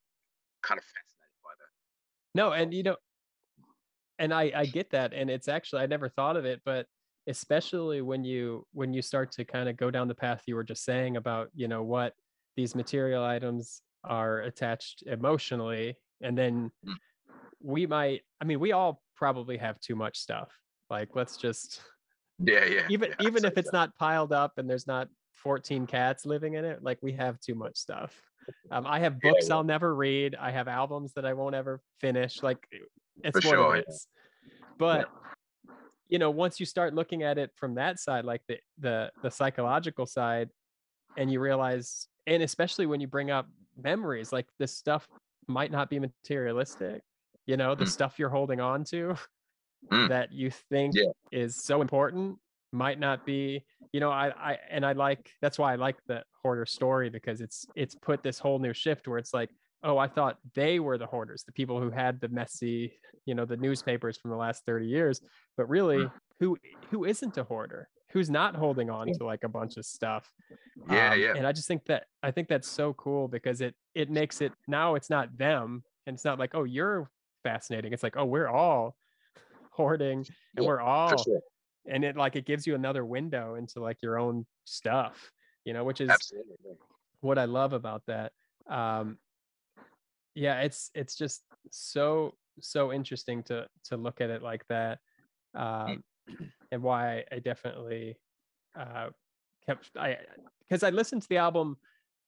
kind 0.62 0.78
of 0.78 0.84
fascinated 0.84 1.38
by 1.44 1.50
that. 1.58 2.38
No, 2.40 2.52
and 2.52 2.74
you 2.74 2.82
know, 2.82 2.96
and 4.18 4.32
I 4.32 4.52
I 4.54 4.66
get 4.66 4.90
that, 4.90 5.12
and 5.12 5.30
it's 5.30 5.48
actually 5.48 5.82
I 5.82 5.86
never 5.86 6.08
thought 6.08 6.36
of 6.36 6.44
it, 6.44 6.62
but 6.64 6.86
especially 7.28 8.00
when 8.00 8.24
you 8.24 8.66
when 8.72 8.92
you 8.92 9.02
start 9.02 9.30
to 9.30 9.44
kind 9.44 9.68
of 9.68 9.76
go 9.76 9.90
down 9.90 10.08
the 10.08 10.14
path 10.14 10.42
you 10.46 10.54
were 10.54 10.64
just 10.64 10.84
saying 10.84 11.16
about 11.16 11.48
you 11.54 11.68
know 11.68 11.82
what 11.82 12.14
these 12.56 12.74
material 12.74 13.22
items 13.22 13.82
are 14.04 14.40
attached 14.40 15.02
emotionally 15.06 15.94
and 16.22 16.36
then 16.36 16.70
mm. 16.86 16.94
we 17.62 17.86
might 17.86 18.22
i 18.40 18.44
mean 18.44 18.58
we 18.58 18.72
all 18.72 19.02
probably 19.18 19.56
have 19.58 19.78
too 19.80 19.96
much 19.96 20.16
stuff. 20.16 20.48
Like 20.88 21.14
let's 21.14 21.36
just 21.36 21.82
yeah 22.38 22.64
yeah 22.64 22.86
even 22.88 23.10
yeah, 23.10 23.26
even 23.26 23.44
if 23.44 23.58
it's 23.58 23.72
not 23.72 23.94
piled 23.96 24.32
up 24.32 24.52
and 24.56 24.70
there's 24.70 24.86
not 24.86 25.08
14 25.34 25.86
cats 25.86 26.24
living 26.24 26.54
in 26.54 26.64
it 26.64 26.82
like 26.82 26.98
we 27.02 27.12
have 27.12 27.38
too 27.40 27.54
much 27.54 27.76
stuff. 27.76 28.18
Um, 28.70 28.86
i 28.86 28.98
have 28.98 29.20
books 29.20 29.42
yeah, 29.42 29.48
yeah. 29.48 29.54
i'll 29.56 29.64
never 29.64 29.94
read. 29.94 30.34
I 30.40 30.50
have 30.50 30.68
albums 30.68 31.12
that 31.14 31.26
i 31.26 31.34
won't 31.34 31.54
ever 31.54 31.82
finish. 32.00 32.42
Like 32.42 32.66
it's 33.22 33.38
For 33.38 33.48
what 33.48 33.54
sure, 33.54 33.76
it 33.76 33.84
is. 33.88 34.06
But 34.78 35.10
you 36.08 36.18
know 36.18 36.30
once 36.30 36.58
you 36.58 36.66
start 36.66 36.94
looking 36.94 37.22
at 37.22 37.38
it 37.38 37.50
from 37.54 37.74
that 37.74 37.98
side 37.98 38.24
like 38.24 38.42
the 38.48 38.58
the 38.78 39.10
the 39.22 39.30
psychological 39.30 40.06
side 40.06 40.48
and 41.16 41.30
you 41.30 41.40
realize 41.40 42.08
and 42.26 42.42
especially 42.42 42.86
when 42.86 43.00
you 43.00 43.06
bring 43.06 43.30
up 43.30 43.46
memories 43.76 44.32
like 44.32 44.46
this 44.58 44.76
stuff 44.76 45.06
might 45.46 45.70
not 45.70 45.90
be 45.90 45.98
materialistic 45.98 47.02
you 47.46 47.56
know 47.56 47.74
the 47.74 47.84
mm. 47.84 47.88
stuff 47.88 48.18
you're 48.18 48.28
holding 48.28 48.60
on 48.60 48.84
to 48.84 49.14
mm. 49.90 50.08
that 50.08 50.32
you 50.32 50.50
think 50.50 50.94
yeah. 50.94 51.04
is 51.32 51.56
so 51.56 51.80
important 51.80 52.36
might 52.72 53.00
not 53.00 53.24
be 53.24 53.64
you 53.92 54.00
know 54.00 54.10
I, 54.10 54.28
I 54.28 54.58
and 54.70 54.84
i 54.84 54.92
like 54.92 55.30
that's 55.40 55.58
why 55.58 55.72
i 55.72 55.76
like 55.76 55.96
the 56.06 56.22
hoarder 56.42 56.66
story 56.66 57.08
because 57.08 57.40
it's 57.40 57.66
it's 57.74 57.94
put 57.94 58.22
this 58.22 58.38
whole 58.38 58.58
new 58.58 58.74
shift 58.74 59.08
where 59.08 59.18
it's 59.18 59.32
like 59.32 59.50
oh 59.82 59.98
i 59.98 60.06
thought 60.06 60.38
they 60.54 60.78
were 60.80 60.98
the 60.98 61.06
hoarders 61.06 61.44
the 61.44 61.52
people 61.52 61.80
who 61.80 61.90
had 61.90 62.20
the 62.20 62.28
messy 62.28 62.92
you 63.26 63.34
know 63.34 63.44
the 63.44 63.56
newspapers 63.56 64.16
from 64.16 64.30
the 64.30 64.36
last 64.36 64.64
30 64.66 64.86
years 64.86 65.20
but 65.56 65.68
really 65.68 65.98
mm. 65.98 66.12
who 66.40 66.56
who 66.90 67.04
isn't 67.04 67.36
a 67.36 67.44
hoarder 67.44 67.88
who's 68.12 68.30
not 68.30 68.56
holding 68.56 68.90
on 68.90 69.12
to 69.12 69.24
like 69.24 69.44
a 69.44 69.48
bunch 69.48 69.76
of 69.76 69.84
stuff. 69.84 70.30
Yeah, 70.90 71.12
um, 71.12 71.20
yeah. 71.20 71.32
And 71.36 71.46
I 71.46 71.52
just 71.52 71.68
think 71.68 71.84
that 71.86 72.04
I 72.22 72.30
think 72.30 72.48
that's 72.48 72.68
so 72.68 72.94
cool 72.94 73.28
because 73.28 73.60
it 73.60 73.74
it 73.94 74.10
makes 74.10 74.40
it 74.40 74.52
now 74.66 74.94
it's 74.94 75.10
not 75.10 75.36
them 75.36 75.82
and 76.06 76.14
it's 76.14 76.24
not 76.24 76.38
like 76.38 76.54
oh 76.54 76.64
you're 76.64 77.10
fascinating. 77.42 77.92
It's 77.92 78.02
like 78.02 78.16
oh 78.16 78.24
we're 78.24 78.48
all 78.48 78.96
hoarding 79.72 80.18
and 80.18 80.26
yeah, 80.58 80.66
we're 80.66 80.80
all 80.80 81.22
sure. 81.22 81.40
and 81.86 82.04
it 82.04 82.16
like 82.16 82.36
it 82.36 82.46
gives 82.46 82.66
you 82.66 82.74
another 82.74 83.04
window 83.04 83.54
into 83.54 83.80
like 83.80 83.98
your 84.02 84.18
own 84.18 84.46
stuff, 84.64 85.30
you 85.64 85.72
know, 85.72 85.84
which 85.84 86.00
is 86.00 86.08
Absolutely. 86.08 86.54
what 87.20 87.38
I 87.38 87.44
love 87.44 87.72
about 87.72 88.02
that. 88.06 88.32
Um 88.70 89.18
yeah, 90.38 90.60
it's 90.60 90.90
it's 90.94 91.16
just 91.16 91.42
so 91.70 92.34
so 92.60 92.92
interesting 92.92 93.42
to 93.44 93.66
to 93.84 93.96
look 93.96 94.20
at 94.20 94.30
it 94.30 94.42
like 94.42 94.64
that. 94.68 95.00
Um 95.54 96.04
and 96.72 96.82
why 96.82 97.24
I 97.32 97.40
definitely 97.40 98.16
uh, 98.78 99.08
kept 99.66 99.90
I 99.96 100.18
because 100.68 100.82
I 100.82 100.90
listened 100.90 101.22
to 101.22 101.28
the 101.28 101.38
album. 101.38 101.76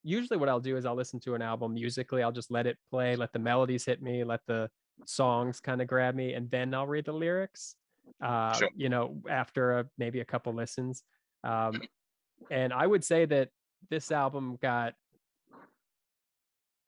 Usually, 0.03 0.39
what 0.39 0.49
I'll 0.49 0.61
do 0.61 0.77
is 0.77 0.87
I'll 0.87 0.97
listen 0.97 1.21
to 1.21 1.35
an 1.35 1.43
album 1.43 1.75
musically. 1.75 2.23
I'll 2.23 2.33
just 2.33 2.51
let 2.51 2.67
it 2.67 2.79
play, 2.91 3.17
let 3.17 3.33
the 3.33 3.39
melodies 3.39 3.85
hit 3.85 4.03
me, 4.03 4.25
let 4.25 4.41
the 4.47 4.71
songs 5.05 5.61
kind 5.61 5.83
of 5.83 5.87
grab 5.87 6.15
me, 6.15 6.33
and 6.33 6.51
then 6.51 6.73
I'll 6.73 6.87
read 6.87 7.05
the 7.05 7.13
lyrics. 7.13 7.77
Uh, 8.23 8.55
sure. 8.55 8.71
You 8.75 8.89
know, 8.89 9.21
after 9.29 9.79
a, 9.79 9.87
maybe 9.99 10.21
a 10.21 10.25
couple 10.25 10.55
listens. 10.55 11.05
Um, 11.45 11.83
and 12.51 12.73
I 12.73 12.87
would 12.87 13.05
say 13.05 13.27
that 13.27 13.51
this 13.91 14.11
album 14.11 14.59
got, 14.63 14.95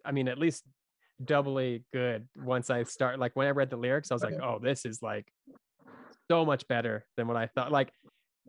I 0.06 0.12
mean, 0.12 0.26
at 0.26 0.38
least 0.38 0.64
doubly 1.24 1.84
good 1.92 2.28
once 2.36 2.70
I 2.70 2.82
start. 2.84 3.18
Like 3.18 3.34
when 3.34 3.46
I 3.46 3.50
read 3.50 3.70
the 3.70 3.76
lyrics, 3.76 4.10
I 4.10 4.14
was 4.14 4.22
like, 4.22 4.40
oh, 4.42 4.58
this 4.60 4.84
is 4.84 5.02
like 5.02 5.26
so 6.30 6.44
much 6.44 6.66
better 6.68 7.06
than 7.16 7.26
what 7.26 7.36
I 7.36 7.46
thought. 7.46 7.72
Like 7.72 7.92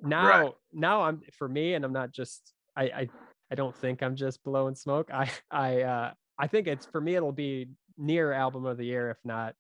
now, 0.01 0.27
right. 0.27 0.51
now 0.71 1.01
I'm 1.01 1.21
for 1.37 1.47
me, 1.47 1.73
and 1.73 1.85
I'm 1.85 1.93
not 1.93 2.11
just 2.11 2.53
I, 2.75 2.83
I 2.83 3.09
I 3.51 3.55
don't 3.55 3.75
think 3.75 4.01
I'm 4.01 4.15
just 4.15 4.43
blowing 4.43 4.75
smoke. 4.75 5.09
I 5.13 5.29
I 5.51 5.81
uh 5.81 6.11
I 6.37 6.47
think 6.47 6.67
it's 6.67 6.85
for 6.85 7.01
me 7.01 7.15
it'll 7.15 7.31
be 7.31 7.69
near 7.97 8.31
album 8.31 8.65
of 8.65 8.77
the 8.77 8.85
year, 8.85 9.11
if 9.11 9.17
not 9.23 9.55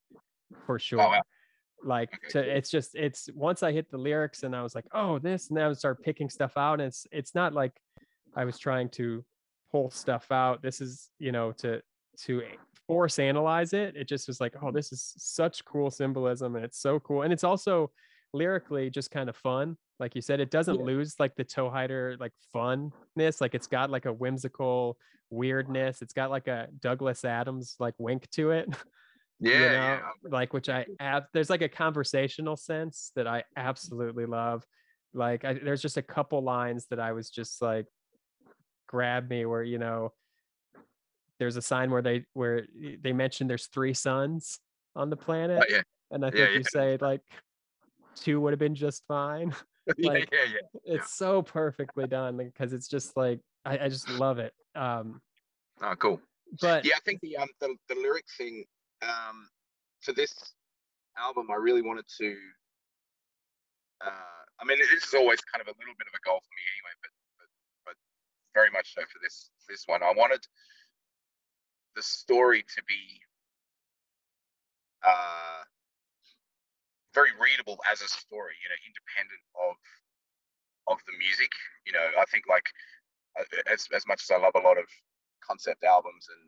for 0.65 0.79
sure. 0.79 1.01
Oh, 1.01 1.09
wow. 1.09 1.21
Like 1.85 2.13
okay, 2.13 2.47
to 2.47 2.57
it's 2.57 2.69
just 2.69 2.95
it's 2.95 3.29
once 3.35 3.61
I 3.61 3.71
hit 3.71 3.91
the 3.91 3.97
lyrics 3.97 4.43
and 4.43 4.55
I 4.55 4.63
was 4.63 4.73
like, 4.73 4.85
oh, 4.93 5.19
this, 5.19 5.49
and 5.49 5.57
then 5.57 5.65
I 5.65 5.67
would 5.67 5.77
start 5.77 6.01
picking 6.01 6.29
stuff 6.29 6.53
out. 6.55 6.79
And 6.79 6.83
it's 6.83 7.05
it's 7.11 7.35
not 7.35 7.53
like 7.53 7.73
I 8.35 8.45
was 8.45 8.57
trying 8.57 8.89
to 8.91 9.23
pull 9.71 9.91
stuff 9.91 10.31
out. 10.31 10.61
This 10.61 10.79
is, 10.79 11.09
you 11.19 11.33
know, 11.33 11.51
to 11.57 11.81
to 12.25 12.41
force 12.87 13.19
analyze 13.19 13.73
it. 13.73 13.95
It 13.95 14.07
just 14.07 14.27
was 14.27 14.41
like, 14.41 14.55
oh, 14.61 14.71
this 14.71 14.91
is 14.91 15.13
such 15.17 15.63
cool 15.65 15.89
symbolism 15.91 16.55
and 16.55 16.65
it's 16.65 16.79
so 16.79 16.99
cool. 16.99 17.21
And 17.21 17.31
it's 17.31 17.43
also 17.43 17.91
lyrically 18.33 18.89
just 18.89 19.11
kind 19.11 19.29
of 19.29 19.35
fun 19.35 19.77
like 19.99 20.15
you 20.15 20.21
said 20.21 20.39
it 20.39 20.51
doesn't 20.51 20.79
yeah. 20.79 20.85
lose 20.85 21.15
like 21.19 21.35
the 21.35 21.45
Toehider 21.45 22.19
like 22.19 22.33
funness 22.53 23.39
like 23.39 23.55
it's 23.55 23.67
got 23.67 23.89
like 23.89 24.05
a 24.05 24.13
whimsical 24.13 24.97
weirdness 25.29 26.01
it's 26.01 26.13
got 26.13 26.29
like 26.29 26.47
a 26.47 26.67
douglas 26.79 27.23
adams 27.23 27.75
like 27.79 27.93
wink 27.97 28.29
to 28.31 28.51
it 28.51 28.67
yeah, 29.39 29.51
you 29.51 29.59
know? 29.59 29.71
yeah. 29.71 29.99
like 30.29 30.53
which 30.53 30.69
i 30.69 30.85
have 30.99 31.25
there's 31.33 31.49
like 31.49 31.61
a 31.61 31.69
conversational 31.69 32.55
sense 32.55 33.11
that 33.15 33.27
i 33.27 33.43
absolutely 33.55 34.25
love 34.25 34.65
like 35.13 35.45
I, 35.45 35.53
there's 35.53 35.81
just 35.81 35.97
a 35.97 36.01
couple 36.01 36.41
lines 36.43 36.85
that 36.89 36.99
i 36.99 37.13
was 37.13 37.29
just 37.29 37.61
like 37.61 37.87
grab 38.87 39.29
me 39.29 39.45
where 39.45 39.63
you 39.63 39.79
know 39.79 40.11
there's 41.43 41.57
a 41.57 41.61
sign 41.61 41.91
where 41.91 42.01
they 42.01 42.23
where 42.33 42.65
they 43.01 43.11
mention 43.11 43.47
there's 43.47 43.67
three 43.67 43.93
suns 43.93 44.59
on 44.95 45.09
the 45.09 45.17
planet 45.17 45.61
Oh, 45.61 45.65
yeah. 45.69 45.81
and 46.11 46.25
i 46.25 46.29
Yeah, 46.29 46.45
think 46.45 46.55
you 46.55 46.61
yeah. 46.63 46.69
say 46.69 46.97
like 47.01 47.19
two 48.15 48.39
would 48.39 48.53
have 48.53 48.59
been 48.59 48.75
just 48.75 49.03
fine 49.07 49.53
yeah, 49.97 50.11
Like, 50.13 50.29
yeah, 50.31 50.45
yeah. 50.45 50.95
it's 50.95 51.11
so 51.13 51.41
perfectly 51.41 52.07
done 52.07 52.37
because 52.37 52.71
it's 52.71 52.87
just 52.87 53.17
like 53.17 53.41
I, 53.65 53.77
I 53.77 53.89
just 53.89 54.07
love 54.09 54.39
it 54.39 54.53
um 54.75 55.21
Oh, 55.81 55.95
cool. 55.99 56.21
but 56.61 56.85
Yeah, 56.85 56.95
I 56.95 56.99
think 57.03 57.19
the 57.19 57.35
um 57.35 57.49
the, 57.59 57.75
the 57.89 57.95
lyric 57.95 58.23
thing 58.37 58.63
um 59.01 59.49
for 59.99 60.13
this 60.13 60.33
album, 61.17 61.47
I 61.51 61.55
really 61.55 61.81
wanted 61.81 62.05
to. 62.19 62.37
Uh, 63.99 64.41
I 64.59 64.65
mean, 64.65 64.77
this 64.79 65.03
is 65.03 65.13
always 65.13 65.39
kind 65.41 65.61
of 65.61 65.67
a 65.67 65.75
little 65.79 65.95
bit 65.97 66.07
of 66.07 66.13
a 66.15 66.23
goal 66.23 66.39
for 66.39 66.53
me 66.55 66.63
anyway, 66.75 66.93
but 67.01 67.11
but, 67.39 67.49
but 67.85 67.95
very 68.53 68.69
much 68.71 68.93
so 68.95 69.01
for 69.01 69.19
this 69.21 69.49
this 69.67 69.83
one. 69.87 70.03
I 70.03 70.13
wanted 70.15 70.39
the 71.95 72.03
story 72.03 72.63
to 72.75 72.83
be 72.87 73.21
uh 75.03 75.63
very 77.13 77.29
readable 77.39 77.77
as 77.89 78.01
a 78.01 78.09
story, 78.09 78.57
you 78.57 78.69
know, 78.69 78.79
independent 78.89 79.43
of 79.55 79.77
of 80.89 80.97
the 81.05 81.15
music. 81.17 81.51
You 81.85 81.93
know, 81.93 82.05
I 82.19 82.25
think 82.25 82.45
like 82.49 82.67
uh, 83.39 83.45
as 83.71 83.87
as 83.93 84.05
much 84.07 84.23
as 84.25 84.31
I 84.31 84.41
love 84.41 84.57
a 84.57 84.65
lot 84.65 84.77
of 84.77 84.89
concept 85.45 85.83
albums 85.83 86.27
and 86.29 86.43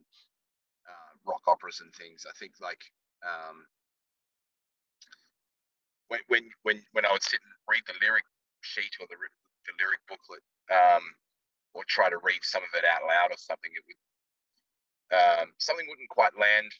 uh, 0.89 1.12
rock 1.25 1.45
operas 1.47 1.81
and 1.81 1.93
things, 1.93 2.25
I 2.27 2.34
think 2.38 2.53
like 2.60 2.81
um, 3.23 3.65
when 6.10 6.21
when 6.27 6.43
when 6.63 6.77
when 6.93 7.05
I 7.05 7.12
would 7.13 7.23
sit 7.23 7.39
and 7.41 7.53
read 7.69 7.86
the 7.88 7.97
lyric 8.01 8.25
sheet 8.62 8.97
or 8.99 9.08
the 9.08 9.17
the 9.69 9.73
lyric 9.81 10.01
booklet, 10.10 10.43
um, 10.73 11.03
or 11.73 11.86
try 11.88 12.10
to 12.10 12.17
read 12.21 12.41
some 12.41 12.63
of 12.65 12.73
it 12.73 12.86
out 12.86 13.05
loud 13.08 13.31
or 13.34 13.38
something, 13.38 13.71
it 13.73 13.86
would 13.86 14.01
um, 15.13 15.51
something 15.57 15.85
wouldn't 15.89 16.09
quite 16.09 16.31
land 16.39 16.71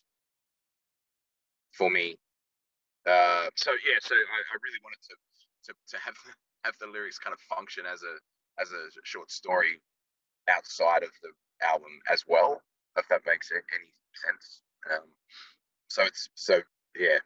for 1.74 1.90
me. 1.90 2.18
Uh, 3.06 3.50
so 3.56 3.72
yeah, 3.86 4.00
so 4.02 4.16
I, 4.16 4.40
I 4.50 4.56
really 4.64 4.82
wanted 4.82 5.02
to, 5.10 5.16
to 5.70 5.74
to 5.90 5.98
have 6.04 6.16
have 6.66 6.76
the 6.80 6.88
lyrics 6.88 7.20
kind 7.20 7.34
of 7.34 7.40
function 7.42 7.86
as 7.86 8.02
a 8.02 8.16
as 8.62 8.72
a 8.72 8.82
short 9.04 9.30
story 9.32 9.82
outside 10.50 11.04
of 11.04 11.10
the 11.22 11.30
album 11.66 11.92
as 12.12 12.24
well, 12.28 12.62
if 12.98 13.08
that 13.10 13.22
makes 13.26 13.52
any 13.52 13.92
sense. 14.26 14.62
Um, 14.92 15.10
so 15.90 16.04
it's 16.04 16.30
so 16.36 16.62
yeah, 16.98 17.20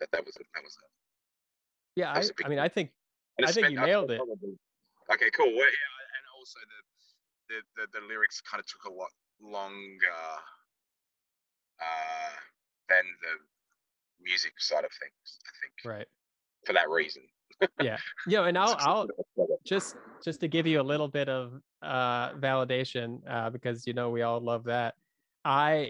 that 0.00 0.10
that 0.12 0.24
was 0.24 0.36
a, 0.36 0.44
that 0.54 0.62
was 0.62 0.76
a, 0.76 0.86
yeah 2.00 2.10
I, 2.10 2.14
That's 2.14 2.30
a 2.30 2.46
I 2.46 2.48
mean 2.48 2.58
i 2.58 2.68
think 2.68 2.90
I 3.42 3.50
think 3.50 3.70
you 3.70 3.80
nailed 3.80 4.10
it. 4.10 4.18
probably- 4.18 4.58
Okay, 5.12 5.28
cool. 5.36 5.52
Well, 5.52 5.68
yeah, 5.68 6.16
and 6.16 6.24
also 6.38 6.58
the 6.64 6.80
the 7.50 7.58
the, 7.76 8.00
the 8.00 8.06
lyrics 8.06 8.40
kind 8.40 8.60
of 8.60 8.66
took 8.66 8.84
a 8.84 8.92
lot 8.94 9.10
longer 9.40 10.20
uh, 11.80 12.30
than 12.88 13.04
the 13.22 13.38
music 14.20 14.52
side 14.58 14.84
of 14.84 14.90
things. 14.92 15.38
I 15.46 15.50
think 15.60 15.72
right 15.96 16.06
for 16.66 16.72
that 16.72 16.88
reason. 16.88 17.22
yeah 17.80 17.98
yeah 18.26 18.44
and 18.46 18.58
i'll 18.58 18.72
It's 18.72 18.82
just 18.82 18.86
a 18.86 18.90
i'll 18.90 19.06
bit 19.06 19.14
of 19.18 19.24
a 19.24 19.30
struggle. 19.32 19.60
just 19.64 19.96
just 20.24 20.40
to 20.40 20.48
give 20.48 20.66
you 20.66 20.80
a 20.80 20.82
little 20.82 21.06
bit 21.06 21.28
of 21.28 21.52
uh 21.82 22.32
validation 22.34 23.18
uh 23.28 23.48
because 23.50 23.86
you 23.86 23.92
know 23.92 24.10
we 24.10 24.22
all 24.22 24.40
love 24.40 24.64
that 24.64 24.94
i 25.44 25.88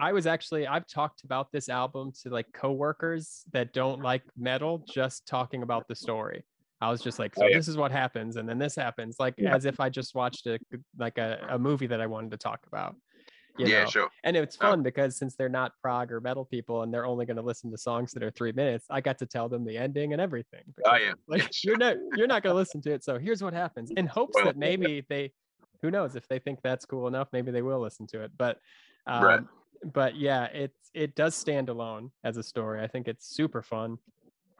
i 0.00 0.12
was 0.12 0.26
actually 0.26 0.66
i've 0.66 0.88
talked 0.88 1.22
about 1.22 1.52
this 1.52 1.68
album 1.68 2.10
to 2.22 2.30
like 2.30 2.46
coworkers 2.52 3.44
that 3.52 3.72
don't 3.72 4.02
like 4.02 4.22
metal 4.36 4.84
just 4.88 5.24
talking 5.26 5.62
about 5.62 5.86
the 5.88 5.94
story 5.94 6.44
i 6.82 6.90
was 6.90 7.00
just 7.00 7.18
like 7.18 7.34
so 7.34 7.44
Oh, 7.44 7.48
yeah. 7.48 7.56
this 7.56 7.68
is 7.68 7.76
what 7.76 7.90
happens 7.92 8.36
and 8.36 8.46
then 8.48 8.58
this 8.58 8.76
happens 8.76 9.16
like 9.18 9.34
Yeah. 9.38 9.54
as 9.54 9.64
if 9.64 9.80
i 9.80 9.88
just 9.88 10.14
watched 10.14 10.46
a 10.46 10.58
like 10.98 11.16
a, 11.18 11.46
a 11.50 11.58
movie 11.58 11.86
that 11.86 12.00
i 12.00 12.06
wanted 12.06 12.30
to 12.32 12.36
talk 12.36 12.60
about 12.66 12.96
yeah, 13.58 13.84
know? 13.84 13.90
sure. 13.90 14.08
and 14.24 14.34
it's 14.36 14.56
Oh. 14.60 14.70
fun 14.70 14.82
because 14.82 15.16
since 15.16 15.36
they're 15.36 15.48
not 15.60 15.72
prog 15.82 16.10
or 16.10 16.20
metal 16.20 16.44
people 16.44 16.82
and 16.82 16.92
they're 16.92 17.04
only 17.06 17.24
going 17.26 17.36
to 17.36 17.42
listen 17.42 17.70
to 17.70 17.78
songs 17.78 18.12
that 18.12 18.22
are 18.22 18.30
three 18.30 18.52
minutes 18.52 18.86
i 18.90 19.00
got 19.00 19.18
to 19.18 19.26
tell 19.26 19.48
them 19.48 19.64
the 19.64 19.76
ending 19.78 20.12
and 20.12 20.20
everything 20.20 20.64
Oh, 20.86 20.96
yeah. 20.96 21.12
like 21.28 21.42
Yeah, 21.42 21.48
you're 21.64 21.76
not 21.78 21.96
you're 22.16 22.26
not 22.26 22.42
going 22.42 22.52
to 22.52 22.58
listen 22.58 22.80
to 22.82 22.92
it 22.92 23.04
so 23.04 23.18
here's 23.18 23.42
what 23.42 23.54
happens 23.54 23.90
in 23.96 24.06
hopes 24.06 24.34
Well, 24.36 24.46
that 24.46 24.56
maybe 24.56 25.04
they 25.08 25.32
who 25.82 25.90
knows 25.90 26.16
if 26.16 26.26
they 26.28 26.38
think 26.38 26.60
that's 26.62 26.84
cool 26.86 27.06
enough 27.08 27.28
maybe 27.32 27.50
they 27.50 27.62
will 27.62 27.80
listen 27.80 28.06
to 28.08 28.22
it 28.22 28.32
but 28.36 28.58
um, 29.06 29.24
Right. 29.24 29.40
but 29.92 30.16
yeah 30.16 30.44
it's 30.46 30.90
it 30.94 31.14
does 31.14 31.34
stand 31.34 31.68
alone 31.68 32.10
as 32.24 32.36
a 32.38 32.42
story 32.42 32.80
i 32.82 32.86
think 32.86 33.06
it's 33.08 33.26
super 33.28 33.62
fun 33.62 33.98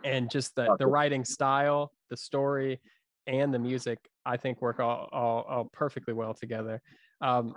and 0.04 0.30
just 0.30 0.54
the, 0.56 0.74
the 0.78 0.86
writing 0.86 1.24
style 1.24 1.92
the 2.10 2.16
story 2.16 2.80
and 3.26 3.52
the 3.52 3.58
music 3.58 3.98
i 4.26 4.36
think 4.36 4.60
work 4.60 4.80
all, 4.80 5.08
all, 5.12 5.42
all 5.48 5.70
perfectly 5.72 6.12
well 6.14 6.34
together 6.34 6.82
um, 7.22 7.54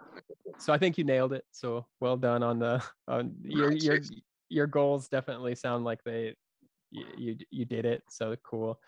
so 0.59 0.71
I 0.71 0.77
think 0.77 0.97
you 0.97 1.03
nailed 1.03 1.33
it. 1.33 1.43
So 1.51 1.87
well 1.99 2.15
done 2.15 2.43
on 2.43 2.59
the 2.59 2.81
on 3.07 3.33
your 3.41 3.71
your 3.71 3.99
your 4.47 4.67
goals 4.67 5.09
definitely 5.09 5.55
sound 5.55 5.83
like 5.83 6.03
they 6.03 6.35
you 6.91 7.05
you, 7.17 7.37
you 7.49 7.65
did 7.65 7.85
it. 7.85 8.03
So 8.09 8.35
cool. 8.43 8.79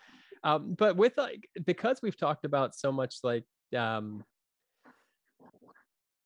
Um, 0.44 0.74
but 0.78 0.96
with 0.96 1.14
like 1.18 1.48
because 1.66 2.00
we've 2.00 2.16
talked 2.16 2.44
about 2.44 2.76
so 2.76 2.92
much 2.92 3.16
like 3.24 3.44
um 3.76 4.24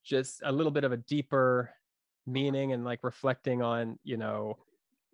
just 0.05 0.41
a 0.45 0.51
little 0.51 0.71
bit 0.71 0.83
of 0.83 0.91
a 0.91 0.97
deeper 0.97 1.71
meaning 2.27 2.73
and 2.73 2.85
like 2.85 2.99
reflecting 3.03 3.61
on 3.61 3.97
you 4.03 4.17
know 4.17 4.57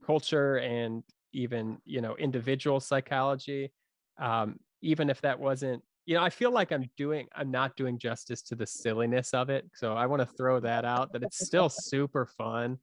culture 0.06 0.58
and 0.58 1.04
even 1.34 1.78
you 1.86 2.02
know 2.02 2.16
individual 2.18 2.80
psychology 2.80 3.72
um 4.20 4.58
even 4.82 5.10
if 5.10 5.22
that 5.22 5.40
wasn't 5.40 5.82
you 6.06 6.16
know 6.16 6.24
i 6.24 6.30
feel 6.30 6.52
like 6.52 6.72
i'm 6.72 6.90
doing 6.98 7.28
i'm 7.36 7.52
not 7.52 7.76
doing 7.76 7.98
justice 7.98 8.42
to 8.42 8.56
the 8.56 8.66
silliness 8.66 9.34
of 9.34 9.50
it 9.50 9.70
so 9.74 9.94
i 9.94 10.06
want 10.06 10.22
to 10.22 10.26
throw 10.38 10.60
that 10.60 10.86
out 10.86 11.12
that 11.14 11.24
it's 11.24 11.46
still 11.46 11.70
super 11.70 12.26
fun 12.26 12.78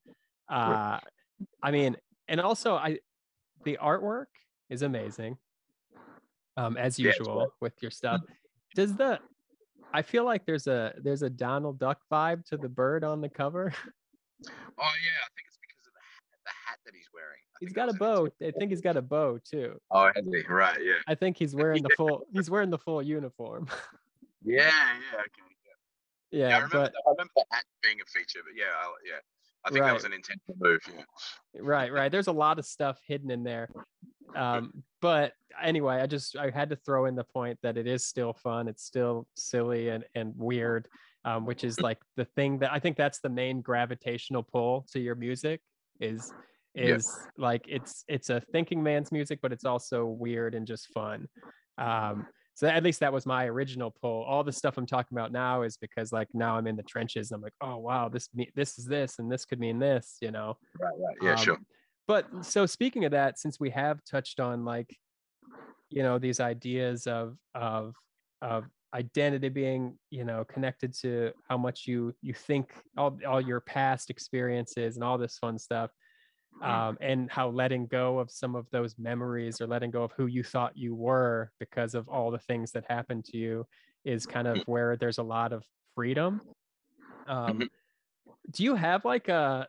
uh 0.49 0.99
i 1.63 1.71
mean 1.71 1.97
and 2.29 2.41
also 2.41 2.75
i 2.77 2.99
the 3.65 3.79
artwork 3.83 4.27
is 4.71 4.83
amazing 4.83 5.37
um 6.57 6.77
as 6.77 6.99
Yeah, 6.99 7.13
usual 7.19 7.49
with 7.61 7.75
your 7.83 7.91
stuff. 7.91 8.21
Does 8.75 8.97
the 8.97 9.19
i 9.93 10.03
feel 10.03 10.25
like 10.25 10.47
there's 10.47 10.67
a 10.67 10.95
there's 11.03 11.23
a 11.23 11.31
donald 11.31 11.79
duck 11.79 12.01
vibe 12.11 12.45
to 12.47 12.57
the 12.57 12.69
bird 12.69 13.05
on 13.05 13.21
the 13.21 13.29
cover. 13.29 13.73
Oh 14.79 14.93
yeah, 15.01 15.21
I 15.25 15.29
think 15.33 15.49
it's 15.49 15.57
because 15.57 15.87
of 15.89 15.95
the 15.97 16.05
hat, 16.05 16.37
the 16.45 16.57
hat 16.69 16.79
that 16.85 16.95
he's 16.95 17.09
wearing. 17.15 17.41
He's 17.61 17.73
got 17.73 17.89
a 17.89 17.95
bow 17.95 18.29
i 18.43 18.51
think 18.59 18.71
he's 18.71 18.81
got 18.81 18.97
a 18.97 19.03
bow 19.03 19.39
too 19.45 19.79
Oh, 19.91 20.07
has 20.15 20.25
he? 20.31 20.43
Right. 20.49 20.79
Yeah. 20.83 20.95
i 21.07 21.15
think 21.15 21.37
he's 21.37 21.55
wearing 21.55 21.83
the 21.83 21.91
full 21.97 22.27
he's 22.33 22.51
wearing 22.51 22.71
the 22.71 22.79
full 22.79 23.03
uniform 23.03 23.69
Yeah. 24.45 24.63
Yeah. 24.65 25.19
Okay. 25.21 25.31
Yeah. 26.31 26.39
yeah, 26.39 26.49
Yeah, 26.49 26.55
I 26.55 26.59
remember. 26.59 26.77
but 26.79 26.93
the, 26.93 27.03
I 27.07 27.11
remember 27.11 27.33
the 27.37 27.45
hat 27.51 27.65
being 27.83 27.97
a 28.01 28.05
feature, 28.07 28.41
but 28.45 28.57
yeah, 28.57 28.65
I, 28.81 28.93
yeah. 29.05 29.21
I 29.65 29.71
think 29.71 29.85
that 29.85 29.95
was 29.95 30.05
an 30.05 30.13
intentional 30.13 30.55
move. 30.61 30.81
Yeah. 30.95 31.61
right 31.63 31.93
right 31.93 32.13
there's 32.13 32.29
a 32.29 32.33
lot 32.33 32.59
of 32.61 32.65
stuff 32.67 33.01
hidden 33.07 33.31
in 33.33 33.43
there 33.43 33.69
um 34.37 34.85
but 35.01 35.33
anyway 35.61 35.97
i 35.97 36.07
just 36.07 36.37
i 36.37 36.51
had 36.51 36.71
to 36.71 36.77
throw 36.77 37.07
in 37.07 37.17
the 37.17 37.25
point 37.25 37.59
that 37.63 37.77
it 37.77 37.87
is 37.89 38.05
still 38.05 38.33
fun 38.33 38.69
it's 38.69 38.85
still 38.85 39.27
silly 39.37 39.89
and 39.89 40.05
and 40.15 40.33
weird 40.37 40.87
um 41.25 41.47
which 41.47 41.65
is 41.65 41.81
like 41.81 41.99
the 42.17 42.25
thing 42.37 42.59
that 42.59 42.71
i 42.73 42.79
think 42.79 42.97
that's 42.97 43.19
the 43.21 43.29
main 43.29 43.61
gravitational 43.61 44.43
pull 44.45 44.87
to 44.93 45.01
your 45.01 45.15
music 45.17 45.61
is 46.01 46.33
Is 46.77 47.19
like 47.39 47.65
it's 47.69 48.05
it's 48.07 48.31
a 48.31 48.41
thinking 48.53 48.83
man's 48.83 49.11
music 49.11 49.39
but 49.41 49.53
it's 49.53 49.65
also 49.65 50.05
weird 50.05 50.55
and 50.55 50.67
just 50.67 50.89
fun 50.93 51.27
um 51.79 52.27
so 52.55 52.67
at 52.67 52.83
least 52.83 53.01
that 53.01 53.13
was 53.13 53.25
my 53.25 53.47
original 53.47 53.95
pull 54.01 54.23
all 54.25 54.45
the 54.45 54.53
stuff 54.53 54.77
i'm 54.77 54.87
talking 54.87 55.17
about 55.17 55.33
now 55.33 55.63
is 55.63 55.79
because 55.79 56.13
like 56.13 56.29
now 56.35 56.57
i'm 56.57 56.67
in 56.67 56.77
the 56.77 56.83
trenches 56.83 57.31
and 57.31 57.37
i'm 57.37 57.43
like 57.43 57.55
oh 57.63 57.79
wow 57.79 58.09
this 58.09 58.29
me- 58.35 58.51
this 58.55 58.79
is 58.79 58.85
this 58.85 59.19
and 59.19 59.33
this 59.33 59.47
could 59.47 59.59
mean 59.59 59.79
this 59.79 60.17
you 60.21 60.31
know 60.31 60.57
Right. 60.79 60.95
Right. 60.99 61.17
Yeah. 61.23 61.35
sure. 61.37 61.55
um, 61.55 61.67
but 62.09 62.27
so 62.43 62.67
speaking 62.67 63.05
of 63.05 63.13
that, 63.13 63.39
since 63.39 63.59
we 63.59 63.71
have 63.71 64.01
touched 64.09 64.39
on 64.41 64.65
like, 64.65 64.97
you 65.91 66.03
know, 66.03 66.19
these 66.19 66.41
ideas 66.41 67.07
of 67.07 67.37
of 67.55 67.95
of 68.43 68.65
identity 68.95 69.49
being, 69.49 69.99
you 70.11 70.25
know, 70.25 70.45
connected 70.45 70.95
to 71.01 71.33
how 71.49 71.57
much 71.57 71.87
you 71.87 72.15
you 72.23 72.33
think 72.33 72.73
all 72.97 73.19
all 73.27 73.41
your 73.41 73.61
past 73.61 74.11
experiences 74.11 74.97
and 74.97 75.05
all 75.05 75.19
this 75.19 75.39
fun 75.39 75.59
stuff. 75.59 75.91
Um, 76.63 76.97
and 77.01 77.31
how 77.31 77.51
letting 77.51 77.87
go 77.87 78.19
of 78.19 78.31
some 78.31 78.57
of 78.57 78.69
those 78.71 78.99
memories 78.99 79.61
or 79.61 79.67
letting 79.67 79.91
go 79.91 80.03
of 80.05 80.13
who 80.13 80.27
you 80.27 80.43
thought 80.43 80.77
you 80.77 80.95
were 80.95 81.53
because 81.61 81.95
of 81.95 82.09
all 82.09 82.31
the 82.31 82.39
things 82.39 82.73
that 82.73 82.85
happened 82.89 83.27
to 83.27 83.37
you 83.37 83.67
is 84.05 84.27
kind 84.27 84.49
of 84.49 84.63
where 84.67 84.97
there's 84.97 85.19
a 85.19 85.23
lot 85.23 85.53
of 85.53 85.67
freedom. 85.95 86.41
Um, 87.27 87.65
Mhm. 87.65 87.71
Do 88.51 88.65
you 88.65 88.75
have 88.77 89.05
like 89.05 89.29
a 89.29 89.69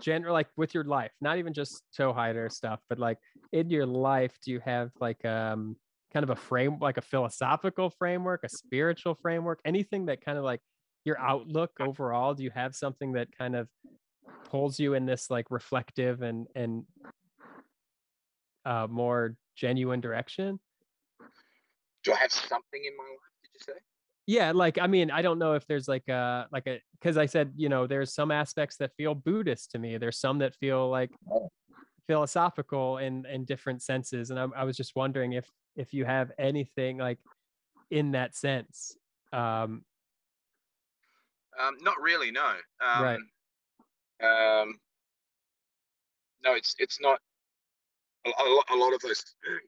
general 0.00 0.32
like 0.32 0.48
with 0.56 0.74
your 0.74 0.84
life 0.84 1.12
not 1.20 1.38
even 1.38 1.52
just 1.52 1.84
Toehider 1.96 2.50
stuff 2.52 2.80
but 2.88 2.98
like 2.98 3.18
in 3.52 3.70
your 3.70 3.86
life 3.86 4.38
do 4.42 4.52
you 4.52 4.60
have 4.60 4.92
like 5.00 5.24
um 5.24 5.76
kind 6.12 6.22
of 6.24 6.30
a 6.30 6.36
frame 6.36 6.78
like 6.80 6.96
a 6.98 7.02
philosophical 7.02 7.90
framework 7.90 8.42
a 8.44 8.48
spiritual 8.48 9.14
framework 9.14 9.60
anything 9.64 10.06
that 10.06 10.20
kind 10.20 10.38
of 10.38 10.44
like 10.44 10.60
your 11.04 11.18
outlook 11.18 11.72
overall 11.80 12.34
do 12.34 12.44
you 12.44 12.50
have 12.50 12.76
something 12.76 13.12
that 13.12 13.28
kind 13.36 13.56
of 13.56 13.68
pulls 14.44 14.78
you 14.80 14.94
in 14.94 15.04
this 15.06 15.30
like 15.30 15.50
reflective 15.50 16.22
and 16.22 16.46
and 16.54 16.84
uh 18.64 18.86
more 18.88 19.36
genuine 19.56 20.00
direction 20.00 20.58
Do 22.04 22.12
I 22.12 22.16
have 22.16 22.32
something 22.32 22.84
in 22.84 22.96
my 22.96 23.04
life? 23.04 23.18
Did 23.42 23.50
you 23.54 23.60
say? 23.74 23.78
yeah 24.26 24.52
like 24.52 24.76
i 24.78 24.86
mean 24.86 25.10
i 25.10 25.22
don't 25.22 25.38
know 25.38 25.54
if 25.54 25.66
there's 25.66 25.88
like 25.88 26.06
a 26.08 26.46
like 26.52 26.66
a 26.66 26.80
because 27.00 27.16
i 27.16 27.24
said 27.24 27.50
you 27.56 27.70
know 27.70 27.86
there's 27.86 28.12
some 28.14 28.30
aspects 28.30 28.76
that 28.76 28.92
feel 28.94 29.14
buddhist 29.14 29.70
to 29.70 29.78
me 29.78 29.96
there's 29.96 30.18
some 30.20 30.38
that 30.38 30.54
feel 30.56 30.88
like 30.90 31.10
Oh. 31.30 31.50
philosophical 32.06 32.98
in 32.98 33.24
in 33.26 33.44
different 33.46 33.82
senses 33.82 34.30
and 34.30 34.38
I, 34.38 34.46
I 34.56 34.64
was 34.64 34.76
just 34.76 34.94
wondering 34.96 35.32
if 35.32 35.48
if 35.76 35.94
you 35.94 36.04
have 36.04 36.30
anything 36.38 36.98
like 36.98 37.18
in 37.90 38.12
that 38.12 38.34
sense 38.36 38.96
um 39.32 39.84
Um, 41.58 41.76
not 41.80 42.00
really, 42.00 42.30
no. 42.30 42.50
Um, 42.80 43.02
Right. 43.02 43.20
Um, 44.22 44.80
no, 46.44 46.54
it's 46.54 46.74
it's 46.78 47.00
not. 47.00 47.20
A, 48.26 48.30
a, 48.30 48.62
a 48.74 48.76
lot 48.76 48.92
of 48.94 49.00
those 49.00 49.18
sort 49.44 49.56
of 49.56 49.60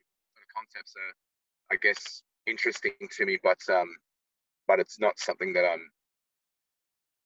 concepts 0.54 0.94
are, 0.96 1.74
I 1.74 1.76
guess, 1.80 2.22
interesting 2.46 2.92
to 3.16 3.26
me, 3.26 3.38
but 3.42 3.58
um, 3.72 3.88
but 4.66 4.80
it's 4.80 4.98
not 5.00 5.18
something 5.18 5.52
that 5.54 5.64
I'm 5.64 5.90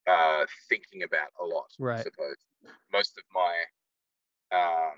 uh 0.06 0.44
thinking 0.68 1.02
about 1.02 1.28
a 1.40 1.44
lot. 1.44 1.70
I 1.98 2.02
suppose 2.02 2.36
most 2.92 3.16
of 3.16 3.24
my 3.32 3.64
um 4.56 4.92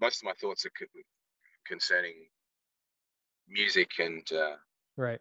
most 0.00 0.22
of 0.22 0.24
my 0.26 0.32
thoughts 0.40 0.64
are 0.66 0.70
co- 0.78 0.86
concerning 1.66 2.14
music 3.48 3.90
and 3.98 4.26
uh, 4.32 4.56
right 4.96 5.20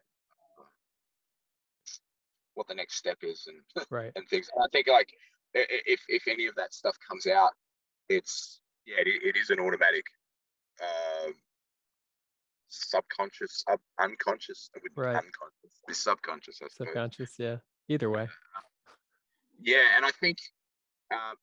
what 2.55 2.67
the 2.67 2.75
next 2.75 2.95
step 2.95 3.17
is 3.21 3.47
and 3.47 3.85
right 3.89 4.11
and 4.15 4.27
things. 4.29 4.49
And 4.53 4.63
I 4.63 4.67
think 4.71 4.87
like 4.87 5.09
if 5.53 6.01
if 6.07 6.27
any 6.27 6.47
of 6.47 6.55
that 6.55 6.73
stuff 6.73 6.97
comes 7.07 7.27
out, 7.27 7.51
it's 8.09 8.61
yeah, 8.85 8.95
it, 8.99 9.07
it 9.07 9.37
is 9.37 9.49
an 9.49 9.59
automatic 9.59 10.05
um 10.81 11.33
subconscious, 12.69 13.63
sub, 13.67 13.79
unconscious. 13.99 14.69
Right. 14.95 15.15
unconscious. 15.15 15.79
Subconscious, 15.91 16.59
I 16.63 16.67
suppose. 16.69 16.87
subconscious 16.87 17.35
yeah 17.37 17.57
either 17.87 18.09
way 18.09 18.27
Yeah, 19.61 19.95
and 19.95 20.05
I 20.05 20.11
think 20.11 20.39
um, 21.11 21.35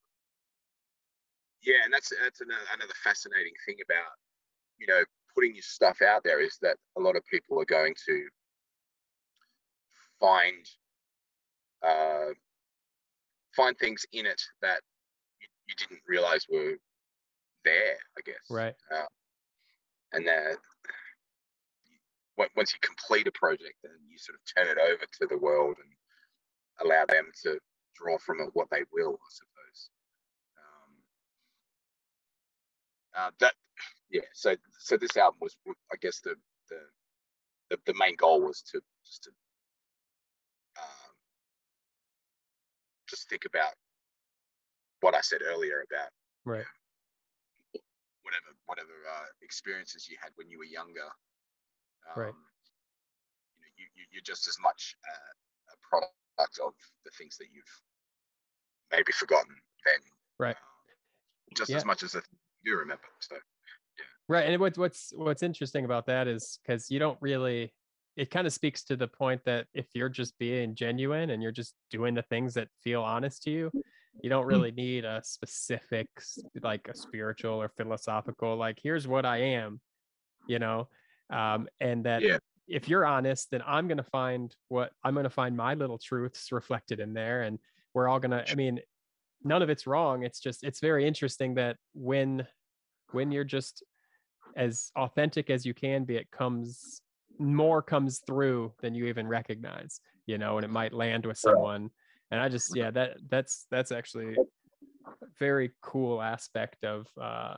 yeah, 1.63 1.85
and 1.85 1.93
that's 1.93 2.11
that's 2.21 2.41
another, 2.41 2.59
another 2.73 2.93
fascinating 3.03 3.53
thing 3.65 3.77
about 3.85 4.11
you 4.79 4.87
know 4.87 5.03
putting 5.33 5.53
your 5.55 5.63
stuff 5.63 6.01
out 6.01 6.23
there 6.23 6.41
is 6.41 6.57
that 6.61 6.75
a 6.97 7.01
lot 7.01 7.15
of 7.15 7.23
people 7.31 7.59
are 7.59 7.65
going 7.65 7.95
to 8.05 8.27
find 10.19 10.65
uh, 11.85 12.33
find 13.55 13.77
things 13.77 14.05
in 14.13 14.25
it 14.25 14.41
that 14.61 14.79
you, 15.39 15.47
you 15.67 15.75
didn't 15.77 16.01
realize 16.07 16.45
were 16.49 16.75
there. 17.65 17.97
I 18.17 18.21
guess 18.25 18.45
right 18.49 18.75
uh, 18.93 19.05
and 20.13 20.27
that 20.27 20.55
once 22.55 22.73
you 22.73 22.79
complete 22.81 23.27
a 23.27 23.31
project, 23.31 23.75
then 23.83 23.91
you 24.09 24.17
sort 24.17 24.37
of 24.37 24.41
turn 24.55 24.77
it 24.77 24.81
over 24.81 25.05
to 25.19 25.27
the 25.27 25.37
world 25.37 25.75
and 25.77 26.87
allow 26.87 27.05
them 27.07 27.25
to 27.43 27.59
draw 27.95 28.17
from 28.17 28.39
it 28.41 28.49
what 28.53 28.69
they 28.71 28.83
will, 28.91 29.13
I 29.13 29.29
suppose. 29.29 29.89
Um, 30.57 30.93
uh, 33.17 33.31
that, 33.39 33.53
yeah. 34.09 34.21
So, 34.33 34.55
so 34.79 34.97
this 34.97 35.17
album 35.17 35.39
was, 35.41 35.55
I 35.91 35.95
guess, 36.01 36.19
the 36.21 36.35
the 36.69 36.77
the, 37.69 37.77
the 37.85 37.93
main 37.99 38.15
goal 38.15 38.41
was 38.41 38.61
to 38.71 38.81
just 39.05 39.23
to 39.23 39.31
just 43.11 43.27
think 43.29 43.43
about 43.45 43.73
what 45.01 45.13
I 45.13 45.21
said 45.21 45.41
earlier 45.43 45.83
about 45.91 46.09
right 46.45 46.65
whatever 48.23 48.55
whatever 48.65 48.95
uh, 49.03 49.27
experiences 49.41 50.07
you 50.09 50.15
had 50.21 50.31
when 50.35 50.49
you 50.49 50.57
were 50.57 50.71
younger. 50.79 51.09
Um, 52.07 52.23
Right. 52.23 52.33
You 53.59 53.67
you, 53.77 53.85
you 53.95 54.03
you're 54.11 54.23
just 54.23 54.47
as 54.47 54.57
much 54.63 54.95
uh, 55.03 55.31
a 55.73 55.77
product 55.83 56.59
of 56.63 56.73
the 57.03 57.11
things 57.17 57.37
that 57.37 57.47
you've 57.51 57.75
maybe 58.91 59.11
forgotten 59.11 59.55
then. 59.85 60.01
Right. 60.39 60.55
um, 60.55 61.55
just 61.55 61.69
Yeah. 61.69 61.77
as 61.77 61.85
much 61.85 62.03
as 62.03 62.13
the 62.13 62.21
things 62.21 62.39
you 62.63 62.73
do 62.73 62.79
remember. 62.79 63.09
So 63.19 63.35
Right, 64.29 64.47
and 64.47 64.61
what's 64.61 64.77
what's 64.77 65.11
what's 65.15 65.43
interesting 65.43 65.83
about 65.83 66.05
that 66.05 66.27
is 66.27 66.59
because 66.63 66.89
you 66.89 66.99
don't 66.99 67.17
really. 67.21 67.73
It 68.21 68.29
kind 68.29 68.45
of 68.45 68.53
speaks 68.53 68.83
to 68.83 68.95
the 68.95 69.07
point 69.07 69.41
that 69.45 69.65
if 69.73 69.87
you're 69.95 70.07
just 70.07 70.37
being 70.37 70.75
genuine 70.75 71.31
and 71.31 71.41
you're 71.41 71.51
just 71.51 71.73
doing 71.89 72.13
the 72.13 72.21
things 72.21 72.53
that 72.53 72.67
feel 72.83 73.01
honest 73.01 73.41
to 73.43 73.49
you, 73.49 73.71
you 74.21 74.29
don't 74.29 74.45
really 74.45 74.71
need 74.71 75.05
a 75.05 75.23
specific 75.23 76.07
like 76.61 76.87
a 76.87 76.93
spiritual 76.93 77.55
or 77.59 77.69
philosophical 77.69 78.55
like 78.55 78.77
here's 78.83 79.07
what 79.07 79.25
I 79.25 79.37
am, 79.37 79.81
you 80.47 80.59
know, 80.59 80.87
um, 81.31 81.67
and 81.79 82.05
that 82.05 82.21
Yeah. 82.21 82.37
if 82.67 82.87
you're 82.87 83.07
honest, 83.07 83.49
then 83.49 83.63
I'm 83.65 83.87
gonna 83.87 84.03
find 84.03 84.55
what 84.67 84.91
I'm 85.03 85.15
gonna 85.15 85.29
find 85.31 85.57
my 85.57 85.73
little 85.73 85.97
truths 85.97 86.51
reflected 86.51 86.99
in 86.99 87.13
there, 87.13 87.41
and 87.41 87.57
we're 87.95 88.07
all 88.07 88.19
gonna. 88.19 88.45
I 88.47 88.53
mean, 88.55 88.81
none 89.43 89.63
of 89.63 89.69
it's 89.71 89.87
wrong. 89.87 90.23
It's 90.23 90.39
just 90.39 90.63
it's 90.63 90.79
very 90.79 91.07
interesting 91.07 91.55
that 91.55 91.77
when 91.93 92.47
when 93.11 93.31
you're 93.31 93.43
just 93.57 93.83
as 94.55 94.91
authentic 94.95 95.49
as 95.49 95.65
you 95.65 95.73
can 95.73 96.05
be, 96.05 96.17
it 96.17 96.29
comes 96.31 97.01
more 97.41 97.81
comes 97.81 98.19
through 98.19 98.73
than 98.81 98.95
you 98.95 99.05
even 99.05 99.27
recognize, 99.27 99.99
you 100.25 100.37
know, 100.37 100.57
and 100.57 100.65
it 100.65 100.69
might 100.69 100.93
land 100.93 101.25
with 101.25 101.37
someone. 101.37 101.89
And 102.31 102.39
I 102.39 102.49
just, 102.49 102.73
yeah, 102.75 102.91
that 102.91 103.17
that's 103.29 103.67
that's 103.71 103.91
actually 103.91 104.35
a 104.35 105.27
very 105.39 105.71
cool 105.81 106.21
aspect 106.21 106.83
of 106.85 107.07
uh 107.19 107.57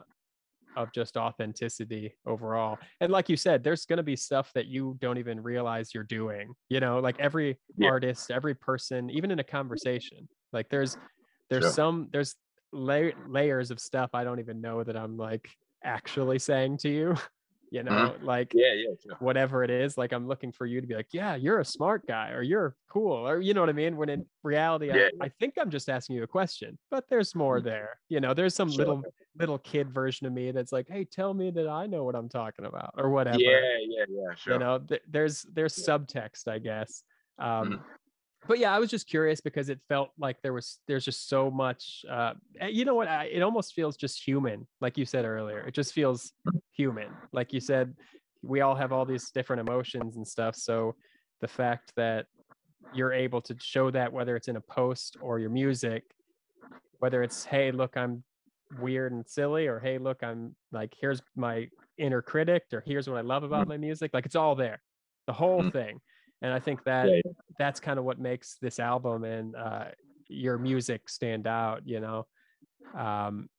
of 0.76 0.92
just 0.92 1.18
authenticity 1.18 2.16
overall. 2.26 2.80
And 3.00 3.12
like 3.12 3.30
you 3.30 3.38
said, 3.38 3.64
there's 3.64 3.86
gonna 3.86 4.04
be 4.04 4.16
stuff 4.16 4.52
that 4.54 4.66
you 4.66 4.98
don't 5.00 5.20
even 5.20 5.42
realize 5.42 5.94
you're 5.94 6.04
doing, 6.04 6.54
you 6.70 6.80
know, 6.80 7.00
like 7.00 7.20
every 7.20 7.60
Yeah. 7.78 7.90
artist, 7.90 8.32
every 8.32 8.56
person, 8.56 9.10
even 9.12 9.30
in 9.30 9.40
a 9.40 9.44
conversation, 9.44 10.28
like 10.52 10.70
there's 10.70 10.98
there's 11.50 11.64
Sure. 11.64 11.72
some 11.74 12.10
there's 12.12 12.36
lay- 12.72 13.14
layers 13.28 13.70
of 13.70 13.80
stuff 13.80 14.12
I 14.16 14.24
don't 14.24 14.40
even 14.40 14.62
know 14.62 14.84
that 14.84 14.98
I'm 14.98 15.16
like 15.18 15.50
actually 15.84 16.40
saying 16.40 16.78
to 16.80 16.90
you, 16.90 17.16
you 17.74 17.82
know, 17.82 18.16
like 18.22 18.52
yeah, 18.54 18.74
yeah, 18.74 18.94
sure. 19.02 19.18
whatever 19.20 19.64
it 19.64 19.72
is, 19.72 19.98
like 19.98 20.12
I'm 20.14 20.28
looking 20.28 20.52
for 20.52 20.68
you 20.68 20.80
to 20.80 20.86
be 20.86 20.94
like, 20.94 21.08
yeah, 21.12 21.34
you're 21.36 21.60
a 21.60 21.66
smart 21.66 22.06
guy 22.06 22.30
or 22.30 22.44
you're 22.44 22.76
cool 22.88 23.28
or 23.28 23.42
you 23.42 23.56
know 23.56 23.62
what 23.62 23.70
I 23.70 23.74
mean? 23.74 23.98
When 23.98 24.10
in 24.10 24.26
reality, 24.44 24.90
Yeah, 24.90 25.10
I, 25.20 25.26
I 25.26 25.30
think 25.30 25.56
I'm 25.60 25.72
just 25.72 25.90
asking 25.90 26.18
you 26.18 26.24
a 26.24 26.28
question, 26.28 26.78
but 26.92 27.10
there's 27.10 27.34
more 27.34 27.60
there. 27.62 27.98
You 28.10 28.20
know, 28.22 28.36
there's 28.36 28.54
some 28.54 28.70
Sure. 28.70 28.78
little 28.78 29.04
little 29.40 29.58
kid 29.58 29.90
version 29.92 30.28
of 30.28 30.34
me 30.34 30.52
that's 30.52 30.72
like, 30.72 30.88
hey, 30.88 31.04
tell 31.04 31.34
me 31.34 31.50
that 31.50 31.68
I 31.68 31.88
know 31.88 32.04
what 32.04 32.16
I'm 32.16 32.30
talking 32.30 32.66
about 32.66 32.94
or 32.96 33.10
whatever. 33.10 33.40
Yeah, 33.40 33.60
yeah, 33.82 34.06
yeah, 34.08 34.36
sure. 34.36 34.54
You 34.54 34.60
know, 34.60 34.78
th- 34.78 35.02
there's 35.10 35.42
there's 35.52 35.76
subtext, 35.76 36.48
I 36.48 36.60
guess. 36.60 37.04
Um, 37.40 37.50
Mhm. 37.50 37.84
But 38.48 38.60
yeah, 38.60 38.76
I 38.76 38.80
was 38.80 38.90
just 38.90 39.08
curious 39.08 39.40
because 39.40 39.70
it 39.70 39.80
felt 39.88 40.12
like 40.18 40.42
there 40.42 40.54
was 40.54 40.80
there's 40.88 41.06
just 41.06 41.30
so 41.30 41.50
much. 41.50 42.04
Uh, 42.10 42.34
eh, 42.60 42.68
you 42.68 42.84
know 42.86 42.96
what? 42.96 43.08
I, 43.08 43.26
it 43.26 43.42
almost 43.42 43.74
feels 43.74 43.96
just 43.96 44.26
human, 44.26 44.68
like 44.82 44.98
you 44.98 45.06
said 45.06 45.26
earlier. 45.26 45.62
It 45.62 45.74
just 45.74 45.94
feels 45.94 46.34
human, 46.72 47.20
like 47.32 47.54
you 47.54 47.62
said. 47.62 47.96
We 48.42 48.60
all 48.62 48.76
have 48.76 48.92
all 48.92 49.06
these 49.06 49.32
different 49.32 49.62
emotions 49.62 50.18
and 50.18 50.28
stuff. 50.28 50.56
So 50.56 50.98
the 51.40 51.48
fact 51.48 51.94
that 51.96 52.28
you're 52.92 53.14
able 53.14 53.42
to 53.44 53.56
show 53.60 53.92
that, 53.92 54.14
whether 54.14 54.36
it's 54.36 54.50
in 54.50 54.58
a 54.58 54.62
post 54.62 55.18
or 55.22 55.40
your 55.40 55.50
music, 55.50 56.04
whether 57.00 57.24
it's 57.24 57.44
hey, 57.46 57.72
look, 57.72 57.98
I'm 57.98 58.24
weird 58.72 59.12
and 59.12 59.28
silly, 59.28 59.68
or 59.68 59.80
hey, 59.80 59.98
look, 59.98 60.24
I'm 60.24 60.56
like 60.72 60.96
here's 61.00 61.22
my 61.36 61.70
inner 61.98 62.22
critic, 62.22 62.64
or 62.74 62.82
here's 62.86 63.08
what 63.10 63.18
I 63.18 63.22
love 63.22 63.44
about 63.44 63.68
my 63.68 63.78
music. 63.78 64.12
Like 64.14 64.26
it's 64.26 64.36
all 64.36 64.56
there, 64.56 64.82
the 65.28 65.34
whole 65.34 65.64
Mhm. 65.64 65.72
thing. 65.72 66.02
And 66.44 66.54
I 66.54 66.60
think 66.60 66.84
that 66.84 67.08
Yeah, 67.10 67.22
that's 67.58 67.80
kind 67.80 67.98
of 67.98 68.06
what 68.06 68.20
makes 68.20 68.58
this 68.62 68.78
album 68.80 69.24
and 69.24 69.56
uh, 69.56 69.86
your 70.28 70.58
music 70.58 71.10
stand 71.10 71.48
out, 71.48 71.88
you 71.88 72.00
know. 72.02 72.28
Um, 72.96 73.50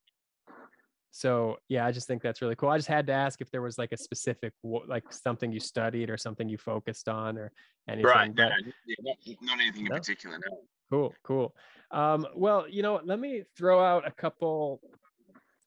so 1.11 1.57
yeah, 1.69 1.87
I 1.87 1.93
just 1.93 2.07
think 2.07 2.23
that's 2.23 2.43
really 2.43 2.57
cool. 2.57 2.69
I 2.69 2.77
just 2.77 2.89
had 2.89 3.07
to 3.07 3.13
ask 3.13 3.41
if 3.41 3.51
there 3.51 3.63
was 3.63 3.79
like 3.79 3.93
a 3.93 3.97
specific, 3.97 4.53
like 4.63 5.05
something 5.13 5.51
you 5.51 5.61
studied 5.61 6.11
or 6.11 6.19
something 6.19 6.49
you 6.49 6.59
focused 6.59 7.09
on 7.09 7.39
or 7.39 7.53
anything. 7.89 8.05
Right. 8.07 8.35
No, 8.35 8.49
but- 8.49 8.53
no, 8.67 8.73
yeah, 8.87 8.95
not, 9.01 9.17
not 9.41 9.61
anything 9.61 9.87
in 9.87 9.93
No. 9.93 9.97
particular. 9.97 10.39
No. 10.39 10.59
Cool, 10.91 11.15
cool. 11.23 11.57
Um, 11.91 12.27
well, 12.37 12.67
you 12.69 12.83
know, 12.83 13.01
let 13.03 13.19
me 13.19 13.45
throw 13.57 13.83
out 13.83 14.07
a 14.07 14.11
couple 14.11 14.81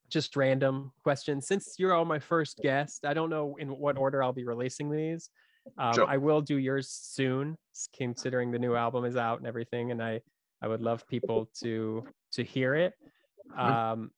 just 0.09 0.35
random 0.35 0.91
questions. 1.03 1.47
Since 1.47 1.75
you're 1.79 1.93
all 1.93 2.05
my 2.05 2.19
first 2.19 2.59
guest, 2.61 3.05
I 3.05 3.13
don't 3.15 3.29
know 3.31 3.55
in 3.57 3.69
what 3.69 3.97
order 3.97 4.21
I'll 4.21 4.33
be 4.33 4.45
releasing 4.45 4.91
these. 4.91 5.29
Um, 5.77 5.93
Sure. 5.93 6.07
I 6.07 6.17
will 6.17 6.41
do 6.41 6.57
yours 6.57 6.89
soon, 6.89 7.55
considering 7.95 8.51
the 8.51 8.59
new 8.59 8.75
album 8.75 9.05
is 9.05 9.15
out 9.15 9.39
and 9.39 9.47
everything, 9.47 9.91
and 9.91 10.01
I 10.01 10.21
I 10.61 10.67
would 10.67 10.81
love 10.81 11.07
people 11.07 11.49
to 11.61 12.05
to 12.33 12.43
hear 12.43 12.75
it. 12.75 12.93
Um, 13.55 14.11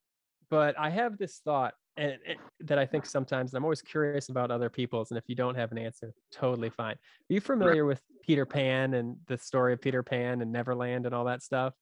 but 0.50 0.78
I 0.80 0.90
have 0.90 1.18
this 1.18 1.40
thought 1.44 1.74
and 1.98 2.14
it, 2.26 2.38
that 2.62 2.80
I 2.80 2.86
think 2.86 3.06
sometimes 3.06 3.52
and 3.52 3.58
I'm 3.58 3.64
always 3.64 3.82
curious 3.82 4.30
about 4.30 4.52
other 4.52 4.70
people's, 4.70 5.12
and 5.12 5.18
if 5.18 5.26
you 5.28 5.36
don't 5.36 5.56
have 5.56 5.72
an 5.72 5.78
answer, 5.78 6.14
totally 6.32 6.70
fine. 6.70 6.94
Are 6.94 7.34
you 7.34 7.42
familiar 7.42 7.86
with 7.86 8.02
Peter 8.24 8.46
Pan 8.46 8.94
and 8.94 9.18
the 9.28 9.38
story 9.38 9.74
of 9.74 9.82
Peter 9.82 10.02
Pan 10.02 10.42
and 10.42 10.52
Neverland 10.52 11.06
and 11.06 11.14
all 11.14 11.26
that 11.26 11.44
stuff? 11.44 11.74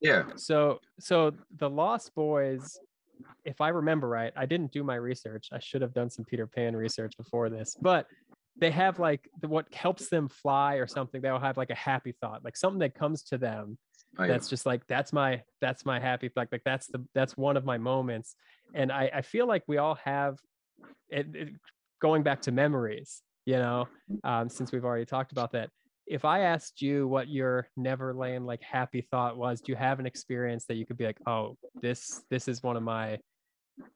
Yeah. 0.00 0.24
So, 0.36 0.78
so 1.00 1.32
the 1.56 1.68
Lost 1.68 2.14
Boys, 2.14 2.78
if 3.44 3.60
I 3.60 3.70
remember 3.70 4.08
right, 4.08 4.32
I 4.36 4.46
didn't 4.46 4.70
do 4.70 4.84
my 4.84 4.94
research. 4.96 5.48
I 5.50 5.58
should 5.58 5.82
have 5.82 5.94
done 5.94 6.10
some 6.10 6.24
Peter 6.24 6.46
Pan 6.46 6.76
research 6.76 7.16
before 7.16 7.48
this, 7.48 7.76
but 7.80 8.06
they 8.60 8.70
have 8.70 8.98
like 8.98 9.28
the, 9.40 9.48
what 9.48 9.72
helps 9.72 10.08
them 10.08 10.28
fly 10.28 10.74
or 10.76 10.86
something 10.86 11.20
they'll 11.20 11.38
have 11.38 11.56
like 11.56 11.70
a 11.70 11.74
happy 11.74 12.12
thought 12.20 12.44
like 12.44 12.56
something 12.56 12.80
that 12.80 12.94
comes 12.94 13.22
to 13.22 13.38
them 13.38 13.78
Oh, 14.16 14.22
yeah. 14.24 14.28
that's 14.28 14.48
just 14.48 14.66
like 14.66 14.86
that's 14.88 15.12
my 15.12 15.42
that's 15.60 15.84
my 15.84 16.00
happy 16.00 16.30
like 16.34 16.48
like 16.50 16.62
that's 16.64 16.86
the 16.86 17.04
that's 17.14 17.36
one 17.36 17.56
of 17.56 17.64
my 17.64 17.78
moments. 17.78 18.34
And 18.74 18.90
i 18.90 19.10
i 19.14 19.22
feel 19.22 19.46
like 19.46 19.62
we 19.66 19.76
all 19.78 19.96
have 19.96 20.38
it, 21.08 21.26
it 21.34 21.48
going 22.00 22.22
back 22.22 22.40
to 22.42 22.52
memories 22.52 23.22
you 23.44 23.56
know 23.56 23.86
um 24.24 24.48
since 24.48 24.72
we've 24.72 24.84
already 24.84 25.04
talked 25.04 25.32
about 25.32 25.52
that. 25.52 25.70
If 26.06 26.24
i 26.24 26.40
asked 26.40 26.80
you 26.80 27.06
what 27.06 27.28
your 27.28 27.68
neverland 27.76 28.46
like 28.46 28.62
happy 28.62 29.02
thought 29.02 29.36
was 29.36 29.60
do 29.60 29.72
you 29.72 29.76
have 29.76 30.00
an 30.00 30.06
experience 30.06 30.64
that 30.66 30.76
you 30.76 30.86
could 30.86 30.96
be 30.96 31.04
like 31.04 31.20
oh 31.26 31.56
this 31.82 32.22
this 32.30 32.48
is 32.48 32.62
one 32.62 32.76
of 32.76 32.82
my 32.82 33.18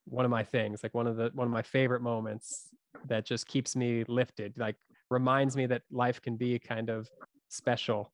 one 0.05 0.25
of 0.25 0.31
my 0.31 0.45
things 0.45 0.83
like 0.83 0.95
one 0.95 1.07
of 1.07 1.17
the 1.17 1.31
one 1.35 1.47
of 1.47 1.53
my 1.53 1.63
favorite 1.63 2.03
moments 2.03 2.69
that 3.07 3.25
just 3.25 3.47
keeps 3.47 3.75
me 3.77 4.05
lifted 4.09 4.53
like 4.57 4.77
reminds 5.11 5.57
me 5.57 5.67
that 5.67 5.83
life 5.91 6.21
can 6.23 6.37
be 6.37 6.59
kind 6.59 6.89
of 6.89 7.09
special 7.49 8.13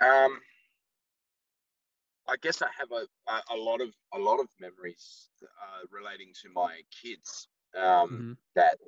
Um, 0.00 0.38
I 2.28 2.36
guess 2.40 2.62
I 2.62 2.68
have 2.78 2.92
a, 2.92 3.06
a, 3.52 3.56
lot 3.56 3.80
of 3.80 3.88
a 4.14 4.18
lot 4.18 4.38
of 4.38 4.48
memories 4.60 5.28
uh, 5.42 5.86
relating 5.90 6.32
to 6.42 6.50
my 6.50 6.82
kids 7.02 7.48
um, 7.76 8.10
Mhm. 8.10 8.36
that 8.54 8.78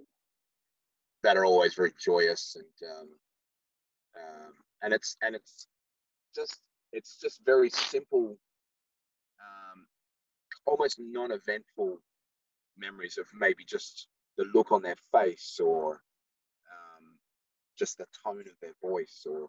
that 1.22 1.36
are 1.36 1.44
always 1.44 1.74
very 1.74 1.92
joyous 1.98 2.56
and 2.56 2.90
um, 2.90 3.08
um, 4.16 4.52
and 4.82 4.94
it's 4.94 5.16
and 5.22 5.34
it's 5.34 5.66
just 6.34 6.60
it's 6.92 7.18
just 7.18 7.40
very 7.44 7.70
simple, 7.70 8.38
um, 9.40 9.86
almost 10.66 10.98
non-eventful 10.98 11.98
memories 12.76 13.18
of 13.18 13.26
maybe 13.34 13.64
just 13.64 14.08
the 14.36 14.44
look 14.54 14.72
on 14.72 14.82
their 14.82 14.96
face 15.12 15.60
or 15.60 16.02
um, 16.70 17.18
just 17.78 17.98
the 17.98 18.06
tone 18.24 18.40
of 18.48 18.58
their 18.60 18.74
voice 18.82 19.26
or 19.30 19.48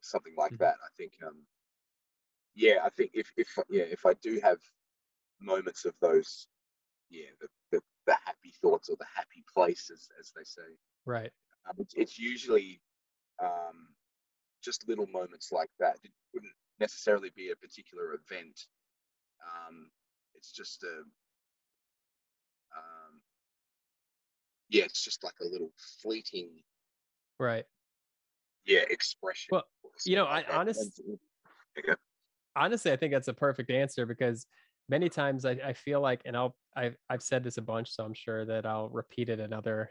something 0.00 0.34
like 0.36 0.52
Mhm. 0.52 0.58
that. 0.58 0.76
I 0.84 0.88
think, 0.96 1.14
um, 1.26 1.46
yeah, 2.54 2.78
I 2.84 2.90
think 2.90 3.12
if 3.14 3.32
if 3.36 3.48
yeah 3.70 3.84
if 3.84 4.06
I 4.06 4.14
do 4.14 4.40
have 4.42 4.58
moments 5.40 5.84
of 5.84 5.94
those, 6.00 6.48
yeah, 7.10 7.30
the 7.40 7.48
the, 7.72 7.82
the 8.06 8.16
happy 8.26 8.52
thoughts 8.62 8.88
or 8.88 8.96
the 8.98 9.06
happy 9.14 9.44
places, 9.52 10.08
as 10.20 10.32
they 10.36 10.44
say, 10.44 10.76
right 11.04 11.32
um, 11.68 11.76
it's, 11.78 11.94
it's 11.94 12.18
usually 12.18 12.80
um, 13.42 13.94
just 14.62 14.88
little 14.88 15.06
moments 15.08 15.52
like 15.52 15.70
that. 15.80 15.98
It 16.04 16.12
wouldn't 16.34 16.52
necessarily 16.80 17.30
be 17.36 17.50
a 17.50 17.56
particular 17.56 18.14
event. 18.14 18.60
Um, 19.44 19.90
it's 20.34 20.52
just 20.52 20.84
a, 20.84 21.04
yeah, 24.70 24.84
it's 24.84 25.04
just 25.04 25.22
like 25.22 25.34
a 25.42 25.44
little 25.46 25.72
fleeting, 26.02 26.50
right 27.38 27.64
yeah, 28.66 28.80
expression. 28.90 29.48
Well, 29.52 29.64
you 30.04 30.16
know, 30.16 30.24
like 30.24 30.46
I 30.46 30.50
that. 30.52 30.58
honest- 30.58 30.98
And- 31.00 31.18
Okay. 31.78 31.92
honestly 32.56 32.90
i 32.90 32.96
think 32.96 33.12
that's 33.12 33.28
a 33.28 33.32
perfect 33.32 33.70
answer 33.70 34.04
because 34.04 34.44
many 34.88 35.08
times 35.08 35.44
i, 35.44 35.52
I 35.52 35.72
feel 35.72 36.00
like 36.00 36.20
and 36.24 36.36
i'll 36.36 36.56
I've, 36.76 36.96
I've 37.08 37.22
said 37.22 37.44
this 37.44 37.58
a 37.58 37.62
bunch 37.62 37.88
so 37.90 38.04
i'm 38.04 38.12
sure 38.12 38.44
that 38.44 38.66
i'll 38.66 38.88
repeat 38.88 39.28
it 39.28 39.38
in 39.38 39.52
other 39.52 39.88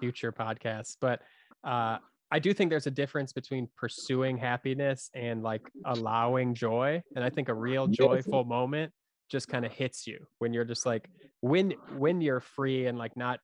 future 0.00 0.32
podcasts 0.32 0.96
but 1.00 1.22
uh, 1.64 1.98
i 2.32 2.38
do 2.40 2.52
think 2.52 2.70
there's 2.70 2.88
a 2.88 2.90
difference 2.90 3.32
between 3.32 3.68
pursuing 3.76 4.36
happiness 4.36 5.10
and 5.14 5.44
like 5.44 5.62
allowing 5.86 6.54
joy 6.54 7.00
and 7.14 7.24
i 7.24 7.30
think 7.30 7.48
a 7.48 7.54
real 7.54 7.86
joyful 7.86 8.44
moment 8.44 8.92
just 9.30 9.46
kind 9.46 9.64
of 9.64 9.70
hits 9.72 10.04
you 10.06 10.18
when 10.40 10.52
you're 10.52 10.64
just 10.64 10.84
like 10.84 11.08
when 11.40 11.72
when 11.96 12.20
you're 12.20 12.40
free 12.40 12.86
and 12.88 12.98
like 12.98 13.16
not 13.16 13.38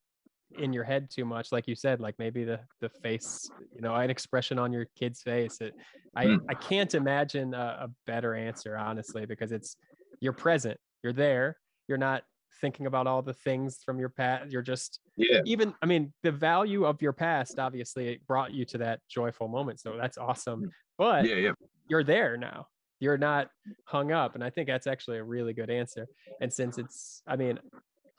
in 0.56 0.72
your 0.72 0.84
head 0.84 1.10
too 1.10 1.24
much 1.24 1.52
like 1.52 1.68
you 1.68 1.74
said 1.74 2.00
like 2.00 2.14
maybe 2.18 2.42
the 2.44 2.58
the 2.80 2.88
face 2.88 3.50
you 3.74 3.80
know 3.82 3.94
an 3.94 4.08
expression 4.10 4.58
on 4.58 4.72
your 4.72 4.86
kid's 4.96 5.22
face 5.22 5.60
it 5.60 5.74
i 6.16 6.24
Mm. 6.26 6.40
i 6.48 6.54
can't 6.54 6.94
imagine 6.94 7.52
a, 7.54 7.86
a 7.86 7.90
better 8.06 8.34
answer 8.34 8.76
honestly 8.76 9.26
because 9.26 9.52
it's 9.52 9.76
you're 10.20 10.32
present 10.32 10.78
you're 11.02 11.12
there 11.12 11.58
you're 11.86 11.98
not 11.98 12.22
thinking 12.60 12.86
about 12.86 13.06
all 13.06 13.20
the 13.22 13.34
things 13.34 13.82
from 13.84 13.98
your 14.00 14.08
past 14.08 14.50
you're 14.50 14.62
just 14.62 15.00
Yeah. 15.16 15.40
even 15.44 15.74
i 15.82 15.86
mean 15.86 16.12
the 16.22 16.32
value 16.32 16.86
of 16.86 17.02
your 17.02 17.12
past 17.12 17.58
obviously 17.58 18.08
it 18.08 18.26
brought 18.26 18.52
you 18.52 18.64
to 18.66 18.78
that 18.78 19.00
joyful 19.08 19.48
moment 19.48 19.80
so 19.80 19.96
that's 19.98 20.16
awesome 20.16 20.70
but 20.96 21.26
Yeah. 21.26 21.34
Yeah. 21.36 21.52
you're 21.88 22.04
there 22.04 22.36
now 22.38 22.68
you're 23.00 23.18
not 23.18 23.50
hung 23.84 24.12
up 24.12 24.34
and 24.34 24.42
i 24.42 24.48
think 24.50 24.66
that's 24.66 24.86
actually 24.86 25.18
a 25.18 25.24
really 25.24 25.52
good 25.52 25.68
answer 25.70 26.08
and 26.40 26.50
since 26.52 26.78
it's 26.78 27.22
i 27.26 27.36
mean 27.36 27.58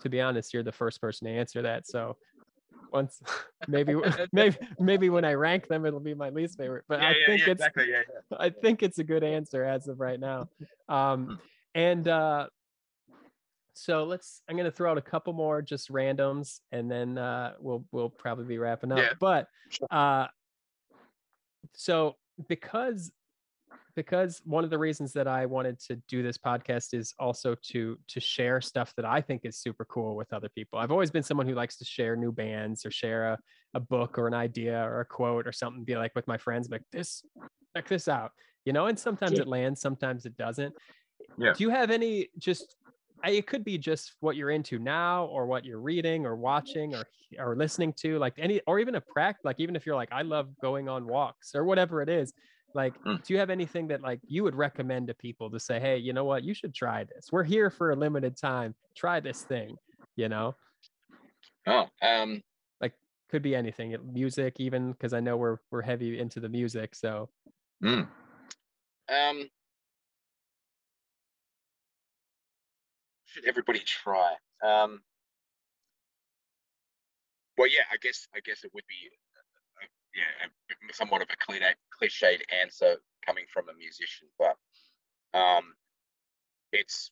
to 0.02 0.10
be 0.10 0.22
honest 0.22 0.54
you're 0.54 0.64
the 0.64 0.72
first 0.72 1.02
person 1.02 1.28
to 1.28 1.34
answer 1.34 1.62
that 1.62 1.88
so 1.88 2.16
once 2.92 3.22
maybe 3.68 3.96
maybe 4.32 4.58
maybe 4.80 5.10
when 5.10 5.26
i 5.26 5.34
rank 5.34 5.68
them 5.68 5.86
it'll 5.86 6.00
be 6.00 6.14
my 6.14 6.30
least 6.30 6.58
favorite 6.58 6.84
but 6.88 7.02
i 7.02 7.14
think 7.26 7.42
it's 7.42 7.62
exactly. 7.62 7.92
Yeah. 7.92 8.02
I 8.38 8.50
think 8.50 8.84
it's 8.84 9.00
a 9.00 9.04
good 9.04 9.24
answer 9.24 9.64
as 9.64 9.88
of 9.88 10.00
right 10.00 10.20
now. 10.20 10.50
Hmm. 10.88 10.94
Um, 10.94 11.40
and 11.76 12.08
uh, 12.08 12.48
so 13.74 14.04
let's. 14.04 14.42
I'm 14.50 14.58
gonna 14.58 14.72
throw 14.72 14.92
out 14.92 14.98
a 14.98 15.02
couple 15.02 15.34
more 15.34 15.62
just 15.62 15.92
randoms, 15.92 16.60
and 16.72 16.90
then 16.90 17.18
uh, 17.18 17.54
we'll 17.60 17.86
we'll 17.92 18.10
probably 18.10 18.46
be 18.46 18.58
wrapping 18.58 18.92
up. 18.92 18.98
Yeah, 19.00 19.14
But 19.20 19.48
uh, 19.92 20.28
so 21.74 22.16
because 22.48 23.12
because 24.04 24.42
one 24.46 24.64
of 24.64 24.70
the 24.70 24.78
reasons 24.78 25.12
that 25.12 25.28
I 25.28 25.46
wanted 25.46 25.78
to 25.88 25.98
do 26.08 26.24
this 26.24 26.38
podcast 26.38 26.94
is 26.94 27.14
also 27.20 27.54
to 27.72 27.98
to 28.08 28.20
share 28.22 28.62
stuff 28.62 28.94
that 28.96 29.04
I 29.04 29.20
think 29.20 29.42
is 29.44 29.58
super 29.58 29.84
cool 29.86 30.16
with 30.16 30.32
other 30.32 30.48
people. 30.48 30.80
I've 30.80 30.92
always 30.92 31.12
been 31.12 31.24
someone 31.24 31.48
who 31.48 31.54
likes 31.54 31.76
to 31.80 31.86
share 31.86 32.16
new 32.16 32.32
bands 32.32 32.86
or 32.86 32.92
share 32.92 33.34
a, 33.34 33.40
a 33.74 33.80
book 33.82 34.18
or 34.18 34.28
an 34.28 34.34
idea 34.34 34.82
or 34.82 35.02
a 35.02 35.06
quote 35.06 35.46
or 35.46 35.52
something. 35.52 35.84
Be 35.84 35.98
like 35.98 36.16
with 36.16 36.28
my 36.28 36.38
friends, 36.38 36.70
like 36.70 36.84
this, 36.94 37.24
check 37.76 37.90
this 37.90 38.08
out, 38.08 38.32
you 38.64 38.72
know. 38.72 38.86
And 38.86 38.98
sometimes 38.98 39.34
Yeah. 39.34 39.42
it 39.42 39.48
lands, 39.48 39.82
sometimes 39.82 40.26
it 40.26 40.38
doesn't. 40.38 40.74
Yeah. 41.38 41.54
Do 41.54 41.64
you 41.64 41.70
have 41.70 41.92
any 41.92 42.30
just? 42.38 42.78
It 43.26 43.48
could 43.48 43.66
be 43.66 43.78
just 43.78 44.14
what 44.22 44.38
you're 44.38 44.52
into 44.52 44.80
now, 44.80 45.26
or 45.26 45.46
what 45.46 45.66
you're 45.66 45.82
reading, 45.82 46.26
or 46.26 46.38
watching, 46.38 46.96
or 46.96 47.04
or 47.38 47.54
listening 47.58 47.92
to, 47.98 48.18
like 48.18 48.36
any, 48.38 48.62
or 48.66 48.80
even 48.80 48.96
a 48.96 49.02
practice. 49.02 49.44
Like 49.44 49.60
even 49.60 49.76
if 49.76 49.86
you're 49.86 49.98
like, 49.98 50.14
I 50.14 50.22
love 50.22 50.48
going 50.62 50.88
on 50.88 51.06
walks, 51.06 51.54
or 51.54 51.66
whatever 51.66 52.02
it 52.02 52.08
is. 52.08 52.32
Like, 52.76 52.94
Mm. 53.04 53.24
do 53.24 53.34
you 53.34 53.40
have 53.40 53.50
anything 53.50 53.88
that 53.88 54.02
like 54.02 54.20
you 54.28 54.44
would 54.44 54.56
recommend 54.56 55.08
to 55.08 55.14
people 55.14 55.50
to 55.52 55.60
say, 55.60 55.80
hey, 55.80 55.98
you 55.98 56.14
know 56.14 56.24
what, 56.26 56.44
you 56.44 56.54
should 56.54 56.74
try 56.74 57.04
this. 57.04 57.32
We're 57.32 57.44
here 57.44 57.70
for 57.70 57.92
a 57.92 57.96
limited 57.96 58.38
time. 58.38 58.76
Try 58.96 59.20
this 59.20 59.44
thing. 59.44 59.78
You 60.16 60.30
know, 60.30 60.56
Oh. 61.68 61.88
Um. 62.02 62.42
Like 62.82 62.94
could 63.30 63.42
be 63.42 63.56
anything. 63.56 63.92
it- 63.92 64.04
Music, 64.06 64.56
even 64.60 64.92
because 64.92 65.14
I 65.14 65.20
know 65.20 65.38
we're 65.38 65.58
we're 65.72 65.82
heavy 65.82 66.20
into 66.20 66.40
the 66.40 66.50
music. 66.50 66.96
So 66.96 67.30
mm. 67.84 68.08
Um. 69.10 69.50
Should 73.26 73.46
everybody 73.46 73.80
try? 73.80 74.36
Um. 74.64 75.02
Well, 77.58 77.68
yeah. 77.68 77.84
I 77.92 77.98
guess. 78.02 78.28
I 78.36 78.40
guess 78.40 78.64
it 78.64 78.72
would 78.74 78.86
be. 78.88 79.10
Yeah, 80.16 80.50
somewhat 80.92 81.22
of 81.22 81.30
a 81.30 81.38
cliched 81.38 82.42
answer 82.62 82.98
coming 83.26 83.46
from 83.54 83.70
a 83.70 83.74
musician, 83.78 84.28
but 84.38 84.58
um, 85.38 85.74
it's 86.72 87.12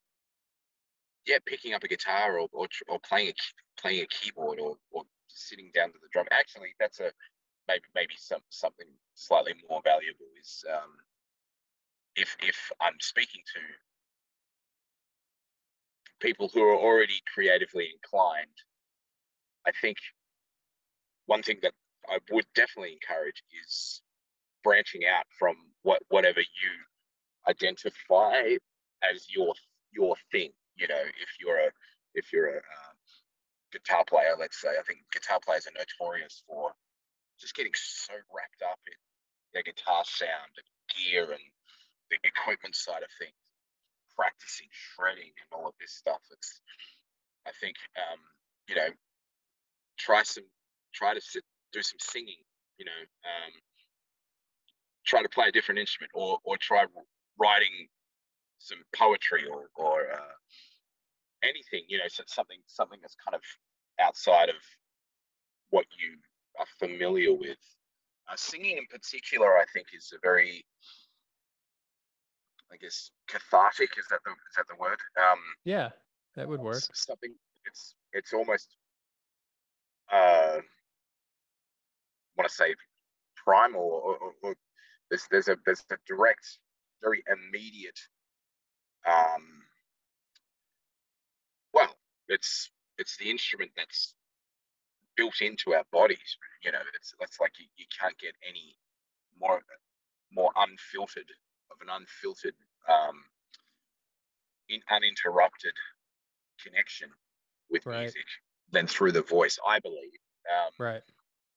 yeah, 1.28 1.38
picking 1.46 1.74
up 1.74 1.84
a 1.84 1.88
guitar 1.88 2.40
or 2.40 2.48
or, 2.54 2.68
or 2.88 3.00
playing 3.00 3.30
a 3.30 3.34
playing 3.80 4.02
a 4.04 4.08
keyboard 4.08 4.60
or 4.60 4.78
or 4.92 5.04
sitting 5.28 5.72
down 5.76 5.90
to 5.92 6.00
the 6.02 6.08
drum. 6.12 6.26
Actually, 6.32 6.74
that's 6.80 7.00
a 7.00 7.12
maybe 7.68 7.84
maybe 7.94 8.14
some 8.18 8.42
something 8.50 8.88
slightly 9.14 9.54
more 9.70 9.82
valuable 9.84 10.26
is 10.42 10.64
um, 10.74 10.92
if 12.16 12.36
if 12.42 12.72
I'm 12.82 13.00
speaking 13.00 13.42
to 13.54 13.60
people 16.20 16.50
who 16.52 16.64
are 16.64 16.78
already 16.78 17.22
creatively 17.32 17.90
inclined, 17.94 18.58
I 19.68 19.72
think 19.82 19.98
one 21.26 21.44
thing 21.44 21.60
that 21.62 21.74
I 22.10 22.20
would 22.32 22.46
definitely 22.56 22.94
encourage 22.94 23.44
is 23.64 24.02
branching 24.64 25.02
out 25.06 25.26
from 25.38 25.56
what 25.84 26.02
whatever 26.10 26.40
you 26.42 26.72
identify 27.48 28.58
as 29.04 29.28
your 29.30 29.54
your 29.92 30.16
thing. 30.32 30.52
You 30.76 30.88
know, 30.88 31.02
if 31.02 31.30
you're 31.40 31.58
a 31.58 31.72
if 32.14 32.34
you're 32.34 32.50
a 32.50 32.58
um, 32.58 32.98
guitar 33.72 34.04
player, 34.08 34.36
let's 34.40 34.62
say, 34.62 34.70
I 34.70 34.84
think 34.84 35.00
guitar 35.12 35.40
players 35.44 35.68
are 35.68 35.78
notorious 35.78 36.44
for 36.48 36.72
just 37.40 37.56
getting 37.56 37.74
so 37.76 38.14
wrapped 38.34 38.64
up 38.64 38.80
in 38.88 38.98
their 39.54 39.64
guitar 39.64 40.04
sound 40.06 40.52
and 40.58 40.68
gear 40.90 41.24
and 41.32 41.48
the 42.10 42.18
equipment 42.24 42.76
side 42.76 43.04
of 43.04 43.10
things, 43.20 43.38
practicing 44.16 44.68
shredding 44.72 45.32
and 45.38 45.50
all 45.52 45.68
of 45.68 45.76
this 45.80 45.94
stuff. 45.94 46.22
It's, 46.32 46.62
I 47.46 47.52
think, 47.62 47.76
um, 47.96 48.20
you 48.68 48.76
know, 48.76 48.90
try 49.98 50.24
some, 50.24 50.46
try 50.94 51.14
to 51.14 51.22
sit, 51.22 51.44
do 51.74 51.82
some 51.82 52.00
singing, 52.00 52.42
you 52.78 52.86
know, 52.86 52.92
um, 53.26 53.52
try 55.06 55.22
to 55.22 55.30
play 55.30 55.48
a 55.48 55.52
different 55.52 55.80
instrument 55.80 56.12
or, 56.14 56.38
or 56.44 56.58
try 56.58 56.86
writing 57.40 57.88
some 58.60 58.80
poetry 58.96 59.46
or, 59.50 59.70
or 59.76 60.12
uh, 60.12 60.36
anything, 61.44 61.84
you 61.88 61.98
know, 61.98 62.08
so 62.08 62.24
something, 62.28 62.58
something 62.68 63.00
that's 63.02 63.16
kind 63.24 63.36
of 63.36 63.42
outside 64.00 64.50
of 64.50 64.56
what 65.70 65.86
you 66.00 66.18
are 66.60 66.66
familiar 66.80 67.34
with. 67.34 67.58
Uh, 68.30 68.36
singing 68.36 68.78
in 68.78 68.86
particular, 68.88 69.58
I 69.58 69.64
think, 69.74 69.88
is 69.96 70.12
a 70.14 70.20
very, 70.22 70.66
I 72.72 72.76
guess, 72.76 73.12
cathartic. 73.30 73.92
Is 73.98 74.06
that 74.10 74.20
the 74.26 74.32
is 74.32 74.56
that 74.58 74.66
the 74.68 74.76
word? 74.78 75.00
Um, 75.18 75.40
yeah, 75.64 75.92
that 76.36 76.48
would 76.48 76.60
work. 76.60 76.84
Something. 76.94 77.34
It's 77.66 77.96
it's 78.12 78.34
almost. 78.34 78.76
Uh, 80.12 80.58
want 82.38 82.50
to 82.50 82.56
say 82.56 82.76
primal, 83.36 83.82
or, 83.82 84.18
or, 84.18 84.32
or 84.44 84.56
there's 85.10 85.28
there's 85.32 85.48
a 85.48 85.58
there's 85.66 85.84
a 85.92 85.98
direct, 86.08 86.60
very 87.02 87.24
immediate. 87.32 88.00
Um, 89.08 89.64
well, 91.74 91.96
it's 92.28 92.70
it's 92.98 93.18
the 93.18 93.30
instrument 93.30 93.72
that's 93.78 94.14
built 95.16 95.42
into 95.42 95.74
our 95.74 95.86
bodies. 95.92 96.38
You 96.64 96.72
know, 96.72 96.80
it's 96.96 97.14
that's 97.20 97.40
like 97.40 97.54
you, 97.60 97.66
you 97.78 97.86
can't 98.00 98.18
get 98.18 98.34
any 98.48 98.78
more 99.40 99.62
more 100.32 100.52
unfiltered 100.56 101.30
of 101.72 101.78
an 101.82 101.88
unfiltered, 101.90 102.54
um, 102.90 103.24
in, 104.70 104.82
uninterrupted 104.92 105.74
connection 106.64 107.10
with 107.70 107.86
right. 107.86 108.02
music 108.02 108.26
than 108.72 108.88
through 108.88 109.12
the 109.12 109.22
voice. 109.22 109.58
I 109.66 109.80
believe. 109.80 110.20
Um, 110.48 110.72
right. 110.80 111.02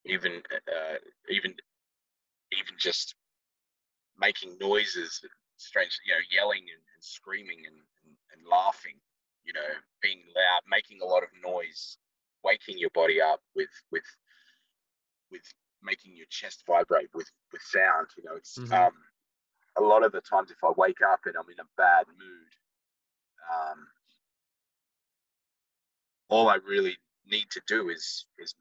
Even 0.06 0.42
uh, 0.52 0.96
even 1.28 1.54
even 2.52 2.74
just 2.78 3.14
making 4.18 4.56
noises, 4.60 5.20
strange, 5.56 5.98
you 6.06 6.12
know, 6.12 6.20
yelling 6.30 6.60
and, 6.60 6.82
and 6.94 7.02
screaming 7.02 7.62
and, 7.66 7.76
and, 7.76 8.14
and 8.32 8.48
laughing, 8.50 8.96
you 9.44 9.52
know, 9.52 9.70
being 10.02 10.20
loud, 10.34 10.62
making 10.68 10.98
a 11.02 11.06
lot 11.06 11.22
of 11.22 11.28
noise 11.42 11.96
waking 12.44 12.78
your 12.78 12.90
body 12.90 13.20
up 13.20 13.40
with 13.54 13.70
with 13.90 14.04
with 15.30 15.42
making 15.82 16.16
your 16.16 16.26
chest 16.30 16.62
vibrate 16.66 17.08
with 17.14 17.30
with 17.52 17.62
sound. 17.62 18.08
You 18.16 18.24
know, 18.24 18.36
it's 18.36 18.58
mm-hmm. 18.58 18.72
um, 18.72 18.92
a 19.76 19.82
lot 19.82 20.04
of 20.04 20.12
the 20.12 20.20
times 20.20 20.50
if 20.50 20.62
I 20.64 20.72
wake 20.76 21.02
up 21.02 21.20
and 21.26 21.36
I'm 21.36 21.50
in 21.50 21.60
a 21.60 21.68
bad 21.76 22.06
mood, 22.08 22.52
um, 23.52 23.86
all 26.28 26.48
I 26.48 26.56
really 26.66 26.96
need 27.26 27.50
to 27.50 27.60
do 27.66 27.88
is 27.90 28.26
is 28.38 28.54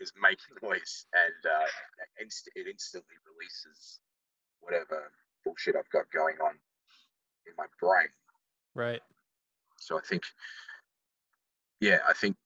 is 0.00 0.12
make 0.20 0.38
noise, 0.62 1.06
and 1.12 1.52
uh, 1.52 1.66
inst- 2.20 2.50
it 2.54 2.66
instantly 2.66 3.16
releases 3.26 4.00
whatever 4.60 5.10
bullshit 5.44 5.76
I've 5.76 5.90
got 5.90 6.10
going 6.12 6.36
on 6.42 6.54
in 7.46 7.52
my 7.56 7.66
brain. 7.80 8.08
Right. 8.74 9.00
So 9.78 9.96
I 9.96 10.00
think, 10.02 10.22
yeah, 11.80 11.98
I 12.08 12.12
think 12.12 12.36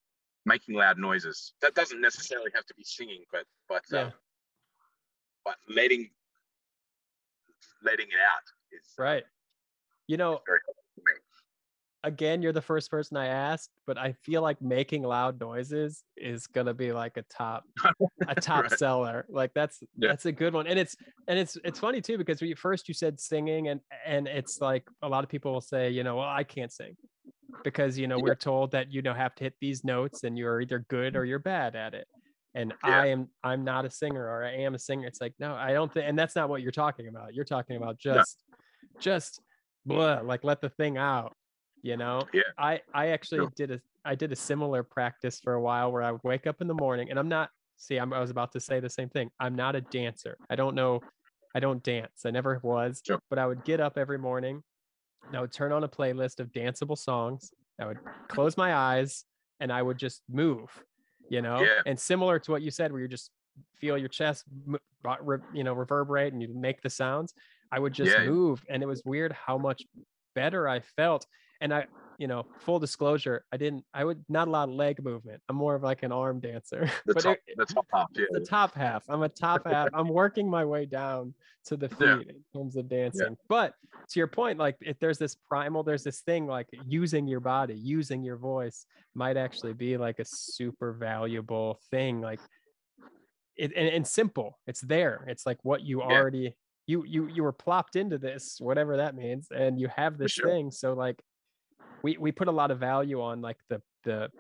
making 0.44 0.74
loud 0.74 0.98
noises. 0.98 1.52
That 1.62 1.74
doesn't 1.74 2.00
necessarily 2.00 2.50
have 2.54 2.66
to 2.66 2.74
be 2.74 2.84
singing, 2.84 3.24
but 3.30 3.44
but 3.68 3.82
yeah. 3.90 4.00
um, 4.00 4.12
but 5.44 5.56
letting 5.68 6.10
letting 7.84 8.06
it 8.06 8.20
out 8.32 8.42
is 8.72 8.94
right. 8.98 9.24
You 10.06 10.16
know, 10.16 10.40
again, 12.04 12.42
you're 12.42 12.52
the 12.52 12.62
first 12.62 12.90
person 12.90 13.16
I 13.16 13.26
asked, 13.26 13.70
but 13.86 13.98
I 13.98 14.12
feel 14.22 14.42
like 14.42 14.60
making 14.60 15.02
loud 15.02 15.40
noises 15.40 16.04
is 16.16 16.46
gonna 16.46 16.74
be 16.74 16.92
like 16.92 17.16
a 17.16 17.22
top 17.22 17.64
a 18.26 18.34
top 18.40 18.64
right. 18.64 18.78
seller. 18.78 19.26
Like 19.28 19.52
that's 19.54 19.78
yeah. 19.96 20.08
that's 20.08 20.26
a 20.26 20.32
good 20.32 20.54
one. 20.54 20.66
And 20.66 20.78
it's 20.78 20.96
and 21.28 21.38
it's 21.38 21.56
it's 21.64 21.78
funny 21.78 22.00
too 22.00 22.18
because 22.18 22.40
we 22.40 22.54
first 22.54 22.88
you 22.88 22.94
said 22.94 23.20
singing 23.20 23.68
and 23.68 23.80
and 24.04 24.26
it's 24.26 24.60
like 24.60 24.88
a 25.02 25.08
lot 25.08 25.24
of 25.24 25.30
people 25.30 25.52
will 25.52 25.60
say, 25.60 25.90
you 25.90 26.04
know, 26.04 26.16
well, 26.16 26.28
I 26.28 26.44
can't 26.44 26.72
sing 26.72 26.96
because 27.64 27.98
you 27.98 28.06
know 28.06 28.16
yeah. 28.16 28.22
we're 28.22 28.34
told 28.34 28.72
that 28.72 28.92
you 28.92 29.02
know 29.02 29.12
have 29.12 29.34
to 29.34 29.44
hit 29.44 29.54
these 29.60 29.84
notes 29.84 30.24
and 30.24 30.38
you're 30.38 30.60
either 30.60 30.84
good 30.88 31.16
or 31.16 31.24
you're 31.24 31.38
bad 31.38 31.76
at 31.76 31.94
it 31.94 32.06
and 32.54 32.72
yeah. 32.84 33.00
i 33.00 33.06
am 33.06 33.28
i'm 33.44 33.64
not 33.64 33.84
a 33.84 33.90
singer 33.90 34.24
or 34.24 34.44
i 34.44 34.52
am 34.52 34.74
a 34.74 34.78
singer 34.78 35.06
it's 35.06 35.20
like 35.20 35.34
no 35.38 35.54
i 35.54 35.72
don't 35.72 35.92
think 35.92 36.06
and 36.08 36.18
that's 36.18 36.34
not 36.34 36.48
what 36.48 36.62
you're 36.62 36.72
talking 36.72 37.08
about 37.08 37.34
you're 37.34 37.44
talking 37.44 37.76
about 37.76 37.98
just 37.98 38.38
no. 38.50 39.00
just 39.00 39.40
blah, 39.84 40.20
like 40.22 40.44
let 40.44 40.60
the 40.60 40.70
thing 40.70 40.96
out 40.96 41.34
you 41.82 41.96
know 41.96 42.22
yeah 42.32 42.42
i 42.58 42.80
i 42.94 43.08
actually 43.08 43.46
did 43.56 43.70
a 43.70 43.80
i 44.04 44.14
did 44.14 44.32
a 44.32 44.36
similar 44.36 44.82
practice 44.82 45.40
for 45.40 45.54
a 45.54 45.60
while 45.60 45.92
where 45.92 46.02
i 46.02 46.10
would 46.10 46.22
wake 46.24 46.46
up 46.46 46.60
in 46.60 46.68
the 46.68 46.74
morning 46.74 47.10
and 47.10 47.18
i'm 47.18 47.28
not 47.28 47.50
see 47.76 47.98
I'm, 47.98 48.12
i 48.12 48.20
was 48.20 48.30
about 48.30 48.52
to 48.52 48.60
say 48.60 48.80
the 48.80 48.90
same 48.90 49.08
thing 49.08 49.30
i'm 49.40 49.54
not 49.54 49.74
a 49.74 49.80
dancer 49.80 50.36
i 50.48 50.56
don't 50.56 50.74
know 50.74 51.00
i 51.54 51.60
don't 51.60 51.82
dance 51.82 52.22
i 52.24 52.30
never 52.30 52.60
was 52.62 53.02
sure. 53.04 53.18
but 53.28 53.38
i 53.38 53.46
would 53.46 53.64
get 53.64 53.80
up 53.80 53.98
every 53.98 54.18
morning 54.18 54.62
and 55.26 55.36
I 55.36 55.40
would 55.40 55.52
turn 55.52 55.72
on 55.72 55.84
a 55.84 55.88
playlist 55.88 56.40
of 56.40 56.52
danceable 56.52 56.98
songs. 56.98 57.52
I 57.80 57.86
would 57.86 57.98
close 58.28 58.56
my 58.56 58.74
eyes 58.74 59.24
and 59.60 59.72
I 59.72 59.82
would 59.82 59.98
just 59.98 60.22
move, 60.30 60.70
you 61.28 61.42
know? 61.42 61.60
Yeah. 61.60 61.80
And 61.86 61.98
similar 61.98 62.38
to 62.40 62.50
what 62.50 62.62
you 62.62 62.70
said, 62.70 62.92
where 62.92 63.00
you 63.00 63.08
just 63.08 63.30
feel 63.76 63.96
your 63.96 64.08
chest, 64.08 64.44
you 65.52 65.64
know, 65.64 65.72
reverberate 65.72 66.32
and 66.32 66.42
you 66.42 66.48
make 66.54 66.82
the 66.82 66.90
sounds. 66.90 67.34
I 67.70 67.78
would 67.78 67.92
just 67.92 68.12
yeah. 68.12 68.26
move. 68.26 68.62
And 68.68 68.82
it 68.82 68.86
was 68.86 69.02
weird 69.04 69.32
how 69.32 69.58
much 69.58 69.82
better 70.34 70.68
I 70.68 70.80
felt. 70.80 71.26
And 71.60 71.72
I, 71.72 71.86
you 72.18 72.26
know, 72.26 72.46
full 72.58 72.78
disclosure, 72.78 73.44
I 73.52 73.56
didn't, 73.56 73.84
I 73.94 74.04
would 74.04 74.24
not 74.28 74.48
a 74.48 74.50
lot 74.50 74.68
of 74.68 74.74
leg 74.74 75.02
movement. 75.02 75.40
I'm 75.48 75.56
more 75.56 75.74
of 75.74 75.82
like 75.82 76.02
an 76.02 76.12
arm 76.12 76.40
dancer. 76.40 76.90
The, 77.06 77.14
but 77.14 77.22
top, 77.22 77.36
it, 77.46 77.56
the 77.56 77.66
top 77.66 77.86
half, 77.92 78.06
yeah. 78.14 78.24
The 78.30 78.40
top 78.40 78.74
half. 78.74 79.04
I'm 79.08 79.22
a 79.22 79.28
top 79.28 79.66
half. 79.66 79.88
I'm 79.94 80.08
working 80.08 80.48
my 80.48 80.64
way 80.64 80.86
down 80.86 81.34
to 81.66 81.76
the 81.76 81.88
feet 81.88 82.00
yeah. 82.00 82.14
in 82.14 82.42
terms 82.54 82.76
of 82.76 82.88
dancing. 82.88 83.28
Yeah. 83.30 83.44
But 83.48 83.74
to 84.10 84.18
your 84.18 84.26
point, 84.26 84.58
like 84.58 84.76
if 84.80 84.98
there's 84.98 85.18
this 85.18 85.36
primal, 85.48 85.82
there's 85.82 86.02
this 86.02 86.20
thing 86.20 86.46
like 86.46 86.68
using 86.86 87.28
your 87.28 87.40
body, 87.40 87.74
using 87.74 88.22
your 88.22 88.36
voice 88.36 88.86
might 89.14 89.36
actually 89.36 89.74
be 89.74 89.96
like 89.96 90.18
a 90.18 90.24
super 90.24 90.92
valuable 90.92 91.80
thing. 91.90 92.20
Like 92.20 92.40
it 93.56 93.72
and, 93.76 93.88
and 93.88 94.06
simple. 94.06 94.58
It's 94.66 94.80
there. 94.80 95.24
It's 95.28 95.46
like 95.46 95.58
what 95.62 95.82
you 95.82 96.02
already 96.02 96.54
you 96.86 97.04
you 97.06 97.28
you 97.28 97.42
were 97.42 97.52
plopped 97.52 97.96
into 97.96 98.18
this, 98.18 98.56
whatever 98.60 98.96
that 98.96 99.14
means, 99.14 99.48
and 99.54 99.80
you 99.80 99.88
have 99.94 100.18
this 100.18 100.32
sure. 100.32 100.48
thing. 100.48 100.70
So 100.70 100.92
like 100.92 101.22
we 102.02 102.16
we 102.18 102.32
put 102.32 102.48
a 102.48 102.52
lot 102.52 102.70
of 102.70 102.78
value 102.78 103.20
on 103.20 103.40
like 103.40 103.58
the 103.68 103.80
the 104.04 104.30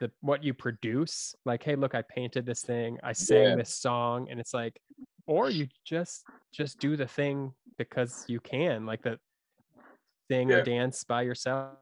the 0.00 0.10
what 0.20 0.44
you 0.44 0.52
produce 0.52 1.34
like 1.44 1.62
hey 1.62 1.74
look 1.74 1.94
i 1.94 2.02
painted 2.02 2.44
this 2.44 2.62
thing 2.62 2.98
i 3.02 3.12
sang 3.12 3.50
yeah. 3.50 3.56
this 3.56 3.74
song 3.74 4.28
and 4.30 4.38
it's 4.38 4.52
like 4.52 4.78
or 5.26 5.48
you 5.48 5.66
just 5.84 6.24
just 6.52 6.78
do 6.78 6.96
the 6.96 7.06
thing 7.06 7.52
because 7.78 8.24
you 8.28 8.40
can 8.40 8.84
like 8.84 9.02
the 9.02 9.18
thing 10.28 10.50
yeah. 10.50 10.56
or 10.56 10.62
dance 10.62 11.04
by 11.04 11.22
yourself 11.22 11.76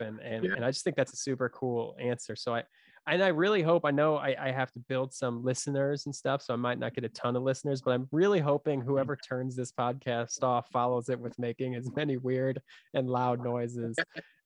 and 0.00 0.18
and, 0.20 0.44
yeah. 0.44 0.52
and 0.56 0.64
i 0.64 0.70
just 0.70 0.82
think 0.84 0.96
that's 0.96 1.12
a 1.12 1.16
super 1.16 1.48
cool 1.48 1.94
answer 2.00 2.34
so 2.34 2.54
i 2.54 2.62
and 3.10 3.22
i 3.22 3.28
really 3.28 3.62
hope 3.62 3.84
i 3.84 3.90
know 3.90 4.16
I, 4.16 4.34
I 4.38 4.50
have 4.50 4.72
to 4.72 4.78
build 4.80 5.12
some 5.12 5.44
listeners 5.44 6.06
and 6.06 6.14
stuff 6.14 6.42
so 6.42 6.54
i 6.54 6.56
might 6.56 6.78
not 6.78 6.94
get 6.94 7.04
a 7.04 7.08
ton 7.08 7.36
of 7.36 7.42
listeners 7.42 7.82
but 7.82 7.92
i'm 7.92 8.08
really 8.12 8.40
hoping 8.40 8.80
mm-hmm. 8.80 8.88
whoever 8.88 9.16
turns 9.16 9.56
this 9.56 9.72
podcast 9.72 10.42
off 10.42 10.68
follows 10.70 11.08
it 11.08 11.18
with 11.18 11.38
making 11.38 11.74
as 11.74 11.90
many 11.94 12.16
weird 12.16 12.60
and 12.94 13.08
loud 13.08 13.42
noises 13.42 13.96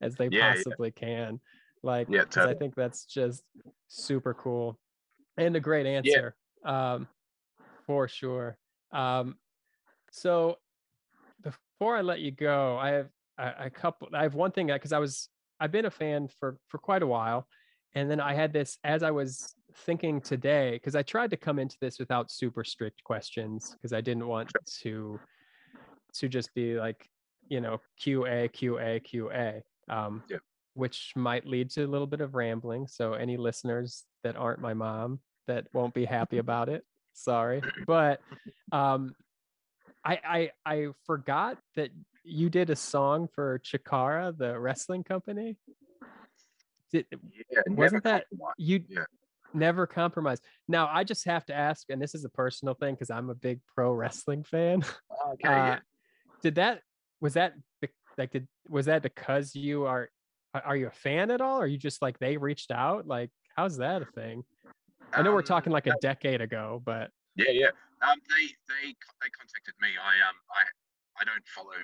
as 0.00 0.14
they 0.16 0.28
yeah, 0.30 0.54
possibly 0.54 0.90
can 0.90 1.40
like 1.82 2.08
yeah, 2.10 2.24
totally. 2.24 2.54
i 2.54 2.58
think 2.58 2.74
that's 2.74 3.04
just 3.04 3.42
super 3.88 4.34
cool 4.34 4.78
and 5.36 5.56
a 5.56 5.60
great 5.60 5.86
answer 5.86 6.34
um 6.64 7.06
for 7.86 8.08
sure. 8.08 8.56
Um, 8.92 9.36
so 10.10 10.58
before 11.42 11.96
I 11.96 12.02
let 12.02 12.20
you 12.20 12.30
go, 12.30 12.76
I 12.78 12.90
have 12.90 13.08
a, 13.38 13.52
a 13.66 13.70
couple. 13.70 14.08
I 14.14 14.22
have 14.22 14.34
one 14.34 14.52
thing 14.52 14.68
because 14.68 14.92
I 14.92 14.98
was 14.98 15.28
I've 15.60 15.72
been 15.72 15.86
a 15.86 15.90
fan 15.90 16.28
for 16.40 16.56
for 16.68 16.78
quite 16.78 17.02
a 17.02 17.06
while, 17.06 17.46
and 17.94 18.10
then 18.10 18.20
I 18.20 18.34
had 18.34 18.52
this 18.52 18.78
as 18.84 19.02
I 19.02 19.10
was 19.10 19.54
thinking 19.86 20.20
today 20.20 20.72
because 20.72 20.94
I 20.94 21.02
tried 21.02 21.30
to 21.30 21.36
come 21.36 21.58
into 21.58 21.76
this 21.80 21.98
without 21.98 22.30
super 22.30 22.64
strict 22.64 23.02
questions 23.04 23.70
because 23.72 23.92
I 23.92 24.00
didn't 24.00 24.26
want 24.26 24.50
to 24.82 25.18
to 26.14 26.28
just 26.28 26.54
be 26.54 26.78
like 26.78 27.08
you 27.48 27.60
know 27.60 27.80
QA 28.00 28.50
QA 28.50 29.02
QA. 29.02 29.62
Um, 29.88 30.22
yeah. 30.28 30.38
Which 30.76 31.12
might 31.14 31.46
lead 31.46 31.70
to 31.70 31.84
a 31.84 31.86
little 31.86 32.06
bit 32.06 32.20
of 32.20 32.34
rambling. 32.34 32.88
So, 32.88 33.12
any 33.12 33.36
listeners 33.36 34.02
that 34.24 34.34
aren't 34.34 34.60
my 34.60 34.74
mom 34.74 35.20
that 35.46 35.68
won't 35.72 35.94
be 35.94 36.04
happy 36.04 36.38
about 36.44 36.68
it, 36.68 36.84
sorry 37.14 37.62
but 37.86 38.20
um 38.72 39.14
I, 40.04 40.18
I 40.24 40.50
i 40.66 40.86
forgot 41.06 41.58
that 41.76 41.90
you 42.24 42.50
did 42.50 42.70
a 42.70 42.76
song 42.76 43.28
for 43.34 43.60
chikara 43.60 44.36
the 44.36 44.58
wrestling 44.58 45.04
company 45.04 45.56
did, 46.94 47.06
yeah, 47.50 47.60
wasn't 47.68 48.02
that 48.04 48.24
you 48.56 48.82
yeah. 48.88 49.04
never 49.52 49.86
compromised 49.86 50.42
now 50.68 50.88
i 50.92 51.04
just 51.04 51.24
have 51.24 51.44
to 51.44 51.54
ask 51.54 51.90
and 51.90 52.00
this 52.00 52.14
is 52.14 52.24
a 52.24 52.28
personal 52.28 52.74
thing 52.74 52.94
because 52.94 53.10
i'm 53.10 53.30
a 53.30 53.34
big 53.34 53.60
pro 53.74 53.92
wrestling 53.92 54.42
fan 54.42 54.82
okay, 55.32 55.48
uh, 55.48 55.66
yeah. 55.66 55.78
did 56.42 56.54
that 56.54 56.80
was 57.20 57.34
that 57.34 57.54
like 58.16 58.30
did 58.30 58.46
was 58.68 58.86
that 58.86 59.02
because 59.02 59.54
you 59.54 59.84
are 59.84 60.08
are 60.54 60.76
you 60.76 60.86
a 60.86 60.90
fan 60.90 61.30
at 61.30 61.40
all 61.40 61.60
or 61.60 61.66
you 61.66 61.76
just 61.76 62.00
like 62.00 62.18
they 62.18 62.36
reached 62.36 62.70
out 62.70 63.06
like 63.06 63.30
how's 63.56 63.76
that 63.78 64.02
a 64.02 64.06
thing 64.06 64.44
I 65.14 65.22
know 65.22 65.30
um, 65.30 65.36
we're 65.36 65.42
talking 65.42 65.72
like 65.72 65.86
a 65.86 65.94
decade 66.00 66.40
ago, 66.40 66.82
but 66.84 67.10
yeah, 67.36 67.50
yeah. 67.50 67.68
Um, 68.02 68.18
they 68.28 68.46
they 68.68 68.88
they 68.90 69.30
contacted 69.30 69.74
me. 69.80 69.88
I 70.00 70.28
um 70.28 70.34
I 70.50 71.20
I 71.20 71.24
don't 71.24 71.46
follow 71.46 71.78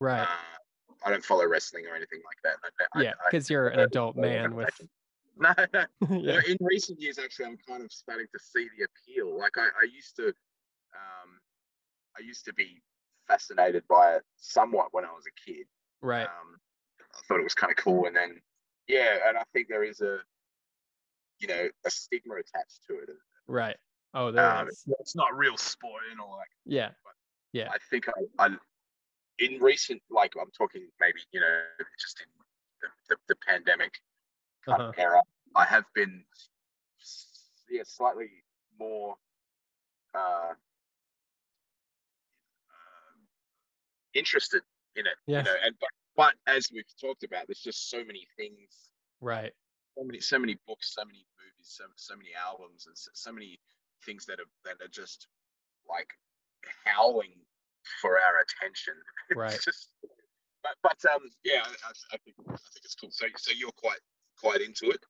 right. 0.00 0.22
Uh, 0.22 0.63
I 1.04 1.10
don't 1.10 1.24
follow 1.24 1.46
wrestling 1.46 1.84
or 1.90 1.94
anything 1.94 2.20
like 2.24 2.38
that. 2.44 2.86
I, 2.94 3.02
yeah, 3.02 3.12
because 3.30 3.50
you're 3.50 3.68
an 3.68 3.80
adult 3.80 4.16
man 4.16 4.54
with 4.54 4.70
no, 5.38 5.52
no. 5.72 5.84
yeah. 6.10 6.40
in 6.46 6.56
recent 6.60 7.00
years, 7.00 7.18
actually, 7.18 7.46
I'm 7.46 7.58
kind 7.68 7.82
of 7.82 7.92
starting 7.92 8.26
to 8.32 8.38
see 8.38 8.68
the 8.78 8.86
appeal. 8.86 9.38
Like 9.38 9.58
I, 9.58 9.66
I 9.66 9.86
used 9.92 10.16
to, 10.16 10.28
um, 10.28 11.30
I 12.18 12.22
used 12.22 12.44
to 12.46 12.54
be 12.54 12.82
fascinated 13.28 13.84
by 13.88 14.16
it 14.16 14.22
somewhat 14.36 14.88
when 14.92 15.04
I 15.04 15.12
was 15.12 15.24
a 15.26 15.50
kid. 15.50 15.66
Right. 16.00 16.26
Um, 16.26 16.58
I 17.00 17.20
thought 17.28 17.40
it 17.40 17.44
was 17.44 17.54
kind 17.54 17.70
of 17.70 17.76
cool, 17.76 18.06
and 18.06 18.16
then 18.16 18.40
yeah, 18.88 19.18
and 19.28 19.36
I 19.36 19.42
think 19.52 19.68
there 19.68 19.84
is 19.84 20.00
a, 20.00 20.18
you 21.38 21.48
know, 21.48 21.68
a 21.84 21.90
stigma 21.90 22.34
attached 22.34 22.80
to 22.88 22.94
it. 22.98 23.10
Right. 23.46 23.76
Oh, 24.14 24.30
there 24.30 24.48
um, 24.48 24.68
is. 24.68 24.84
It's 25.00 25.16
not 25.16 25.36
real 25.36 25.56
sport 25.56 26.02
and 26.10 26.20
all 26.20 26.38
that. 26.38 26.46
Yeah. 26.70 26.90
yeah. 27.52 27.68
I 27.70 27.78
think 27.90 28.06
I, 28.08 28.46
I, 28.46 28.56
in 29.38 29.60
recent, 29.60 30.02
like 30.10 30.32
I'm 30.40 30.50
talking 30.56 30.88
maybe 31.00 31.20
you 31.32 31.40
know 31.40 31.60
just 32.00 32.20
in 32.20 32.26
the, 32.82 32.88
the, 33.14 33.16
the 33.28 33.36
pandemic 33.46 33.92
kind 34.64 34.80
uh-huh. 34.80 34.90
of 34.90 34.98
era, 34.98 35.22
I 35.56 35.64
have 35.64 35.84
been 35.94 36.24
yeah 37.70 37.82
slightly 37.84 38.30
more 38.78 39.16
uh, 40.14 40.52
um, 42.70 43.20
interested 44.14 44.62
in 44.96 45.06
it. 45.06 45.14
Yeah. 45.26 45.38
You 45.38 45.44
know, 45.44 45.54
and 45.64 45.74
but, 45.80 45.88
but 46.16 46.34
as 46.52 46.70
we've 46.72 46.84
talked 47.00 47.24
about, 47.24 47.46
there's 47.46 47.60
just 47.60 47.90
so 47.90 47.98
many 47.98 48.26
things. 48.36 48.90
Right. 49.20 49.52
So 49.96 50.04
many, 50.04 50.20
so 50.20 50.38
many 50.38 50.58
books, 50.66 50.94
so 50.94 51.04
many 51.04 51.24
movies, 51.38 51.68
so, 51.68 51.84
so 51.96 52.16
many 52.16 52.30
albums, 52.34 52.86
and 52.86 52.96
so, 52.96 53.10
so 53.14 53.32
many 53.32 53.60
things 54.04 54.26
that 54.26 54.38
are 54.40 54.50
that 54.64 54.84
are 54.84 54.90
just 54.90 55.28
like 55.88 56.08
howling 56.84 57.32
for 58.00 58.12
our 58.12 58.40
attention. 58.42 58.94
Right. 59.36 59.58
just, 59.64 59.88
but 60.62 60.72
but 60.82 60.98
um 61.14 61.22
yeah, 61.44 61.62
I, 61.64 61.90
I, 62.12 62.16
think 62.24 62.36
I 62.40 62.50
think 62.50 62.84
it's 62.84 62.94
cool. 62.94 63.10
So 63.10 63.26
so 63.36 63.52
you're 63.56 63.70
quite 63.72 64.00
quite 64.38 64.60
into 64.60 64.90
it. 64.90 65.00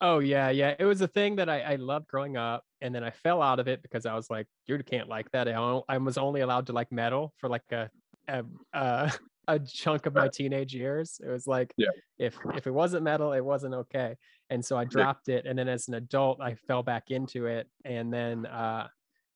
Oh 0.00 0.20
yeah, 0.20 0.50
yeah. 0.50 0.74
It 0.78 0.84
was 0.84 1.00
a 1.00 1.08
thing 1.08 1.36
that 1.36 1.48
I, 1.48 1.60
I 1.60 1.74
loved 1.76 2.06
growing 2.08 2.36
up, 2.36 2.64
and 2.80 2.94
then 2.94 3.02
I 3.02 3.10
fell 3.10 3.42
out 3.42 3.58
of 3.58 3.68
it 3.68 3.82
because 3.82 4.06
I 4.06 4.14
was 4.14 4.30
like, 4.30 4.46
"You 4.66 4.78
can't 4.78 5.08
like 5.08 5.30
that." 5.32 5.48
I, 5.48 5.80
I 5.88 5.98
was 5.98 6.16
only 6.16 6.40
allowed 6.40 6.66
to 6.68 6.72
like 6.72 6.92
metal 6.92 7.34
for 7.38 7.48
like 7.48 7.70
a 7.72 7.90
a, 8.28 8.44
uh, 8.72 9.10
a 9.48 9.58
chunk 9.58 10.06
of 10.06 10.14
my 10.14 10.28
teenage 10.28 10.74
years. 10.74 11.20
It 11.24 11.28
was 11.28 11.46
like, 11.46 11.72
yeah. 11.76 11.88
if 12.18 12.38
if 12.54 12.66
it 12.66 12.70
wasn't 12.70 13.02
metal, 13.02 13.32
it 13.32 13.44
wasn't 13.44 13.74
okay. 13.74 14.16
And 14.50 14.64
so 14.64 14.76
I 14.76 14.84
dropped 14.84 15.28
it, 15.28 15.46
and 15.46 15.58
then 15.58 15.68
as 15.68 15.88
an 15.88 15.94
adult, 15.94 16.40
I 16.40 16.54
fell 16.54 16.82
back 16.82 17.10
into 17.10 17.46
it, 17.46 17.68
and 17.84 18.12
then 18.12 18.46
uh, 18.46 18.88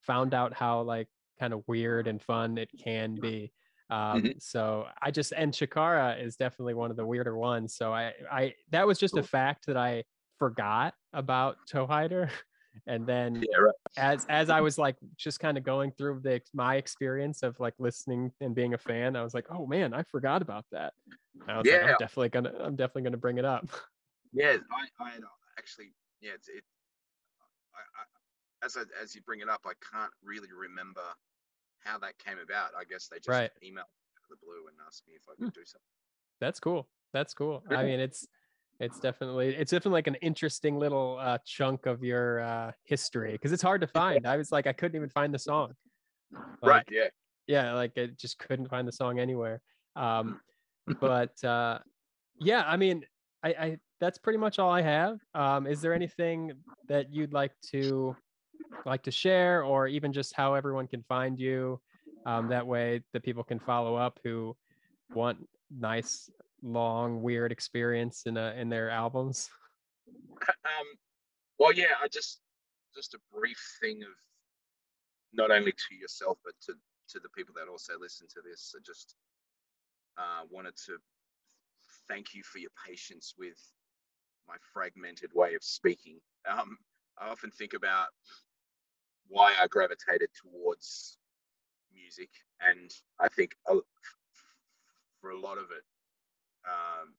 found 0.02 0.32
out 0.32 0.54
how 0.54 0.82
like 0.82 1.08
kind 1.42 1.52
of 1.52 1.64
weird 1.66 2.06
and 2.06 2.22
fun 2.22 2.56
it 2.56 2.70
can 2.84 3.16
be. 3.16 3.52
Um, 3.90 4.22
mm-hmm. 4.22 4.28
So 4.38 4.86
I 5.02 5.10
just 5.10 5.32
and 5.36 5.52
Chikara 5.52 6.24
is 6.24 6.36
definitely 6.36 6.74
one 6.74 6.92
of 6.92 6.96
the 6.96 7.04
weirder 7.04 7.36
ones. 7.36 7.74
So 7.74 7.92
I 7.92 8.12
I 8.30 8.54
that 8.70 8.86
was 8.86 8.96
just 8.96 9.16
a 9.16 9.24
fact 9.24 9.66
that 9.66 9.76
I 9.76 10.04
forgot 10.38 10.94
about 11.12 11.56
Toehider. 11.70 12.30
And 12.86 13.06
then 13.06 13.34
yeah, 13.34 13.58
right. 13.58 13.74
as 13.98 14.24
as 14.30 14.48
I 14.48 14.62
was 14.62 14.78
like 14.78 14.96
just 15.18 15.40
kind 15.40 15.58
of 15.58 15.62
going 15.62 15.92
through 15.92 16.20
the 16.24 16.40
my 16.54 16.76
experience 16.76 17.42
of 17.42 17.60
like 17.60 17.74
listening 17.78 18.32
and 18.40 18.54
being 18.54 18.72
a 18.72 18.78
fan, 18.78 19.14
I 19.14 19.22
was 19.22 19.34
like, 19.34 19.44
oh 19.50 19.66
man, 19.66 19.92
I 19.92 20.04
forgot 20.04 20.40
about 20.40 20.64
that. 20.72 20.94
I 21.46 21.58
was 21.58 21.66
yeah. 21.66 21.72
like, 21.74 21.82
I'm 21.82 21.96
definitely 22.00 22.28
gonna 22.30 22.52
I'm 22.60 22.74
definitely 22.74 23.02
gonna 23.02 23.18
bring 23.18 23.36
it 23.36 23.44
up. 23.44 23.68
Yeah, 24.32 24.56
I, 24.72 25.04
I 25.04 25.10
actually 25.58 25.92
yeah, 26.22 26.30
it's 26.34 26.48
it 26.48 26.64
I, 27.74 27.80
I, 27.80 28.66
as 28.66 28.78
I, 28.78 28.84
as 29.02 29.14
you 29.14 29.20
bring 29.20 29.40
it 29.40 29.50
up, 29.50 29.60
I 29.66 29.74
can't 29.92 30.12
really 30.24 30.48
remember 30.58 31.02
how 31.84 31.98
that 31.98 32.18
came 32.18 32.38
about. 32.42 32.70
I 32.78 32.84
guess 32.84 33.08
they 33.08 33.16
just 33.16 33.28
right. 33.28 33.50
emailed 33.64 33.90
the 34.30 34.36
blue 34.42 34.68
and 34.68 34.76
asked 34.86 35.02
me 35.06 35.14
if 35.14 35.22
I 35.28 35.32
could 35.32 35.52
hmm. 35.52 35.60
do 35.60 35.64
something. 35.64 35.80
That's 36.40 36.58
cool. 36.58 36.88
That's 37.12 37.34
cool. 37.34 37.62
I 37.70 37.84
mean, 37.84 38.00
it's 38.00 38.26
it's 38.80 38.98
definitely 38.98 39.54
it's 39.54 39.70
definitely 39.70 39.98
like 39.98 40.06
an 40.06 40.16
interesting 40.16 40.78
little 40.78 41.18
uh, 41.20 41.38
chunk 41.46 41.86
of 41.86 42.02
your 42.02 42.40
uh, 42.40 42.72
history 42.84 43.32
because 43.32 43.52
it's 43.52 43.62
hard 43.62 43.80
to 43.82 43.86
find. 43.86 44.26
I 44.26 44.36
was 44.36 44.50
like, 44.50 44.66
I 44.66 44.72
couldn't 44.72 44.96
even 44.96 45.08
find 45.10 45.32
the 45.32 45.38
song. 45.38 45.74
Like, 46.32 46.42
right. 46.62 46.86
Yeah. 46.90 47.08
Yeah. 47.46 47.74
Like 47.74 47.92
I 47.96 48.06
just 48.18 48.38
couldn't 48.38 48.68
find 48.68 48.88
the 48.88 48.92
song 48.92 49.18
anywhere. 49.18 49.60
Um, 49.94 50.40
but 51.00 51.42
uh, 51.44 51.78
yeah, 52.40 52.64
I 52.66 52.76
mean, 52.76 53.04
I, 53.44 53.48
I 53.48 53.78
that's 54.00 54.18
pretty 54.18 54.38
much 54.38 54.58
all 54.58 54.70
I 54.70 54.82
have. 54.82 55.18
Um, 55.34 55.66
is 55.66 55.80
there 55.80 55.94
anything 55.94 56.52
that 56.88 57.12
you'd 57.12 57.32
like 57.32 57.52
to 57.70 58.16
like 58.86 59.02
to 59.04 59.10
share, 59.10 59.62
or 59.62 59.86
even 59.86 60.12
just 60.12 60.34
how 60.34 60.54
everyone 60.54 60.86
can 60.86 61.02
find 61.08 61.38
you? 61.38 61.80
Um, 62.24 62.48
that 62.48 62.66
way, 62.66 63.02
the 63.12 63.20
people 63.20 63.42
can 63.42 63.58
follow 63.60 63.96
up 63.96 64.18
who 64.22 64.56
want 65.14 65.38
nice 65.70 66.30
long 66.62 67.22
weird 67.22 67.52
experience 67.52 68.22
in 68.26 68.36
a 68.36 68.54
in 68.56 68.68
their 68.68 68.90
albums? 68.90 69.50
Um, 70.48 70.86
well, 71.58 71.72
yeah, 71.72 71.94
I 72.02 72.08
just 72.08 72.40
just 72.94 73.14
a 73.14 73.18
brief 73.32 73.58
thing 73.80 74.02
of 74.02 74.14
not 75.32 75.50
only 75.50 75.72
to 75.72 75.94
yourself 75.94 76.38
but 76.44 76.54
to 76.66 76.74
to 77.08 77.20
the 77.20 77.28
people 77.36 77.54
that 77.56 77.70
also 77.70 77.94
listen 78.00 78.26
to 78.28 78.40
this. 78.48 78.74
I 78.76 78.80
just 78.84 79.16
uh, 80.18 80.44
wanted 80.50 80.74
to 80.86 80.96
thank 82.08 82.34
you 82.34 82.42
for 82.42 82.58
your 82.58 82.70
patience 82.86 83.34
with 83.38 83.58
my 84.48 84.56
fragmented 84.72 85.30
way 85.34 85.54
of 85.54 85.62
speaking. 85.62 86.18
Um, 86.50 86.76
I 87.20 87.28
often 87.28 87.50
think 87.50 87.74
about 87.74 88.08
why 89.32 89.54
I 89.60 89.66
gravitated 89.66 90.28
towards 90.40 91.16
music, 91.94 92.28
and 92.60 92.90
I 93.18 93.28
think 93.28 93.52
for 93.66 95.30
a 95.30 95.40
lot 95.40 95.56
of 95.56 95.64
it, 95.64 95.84
um, 96.68 97.14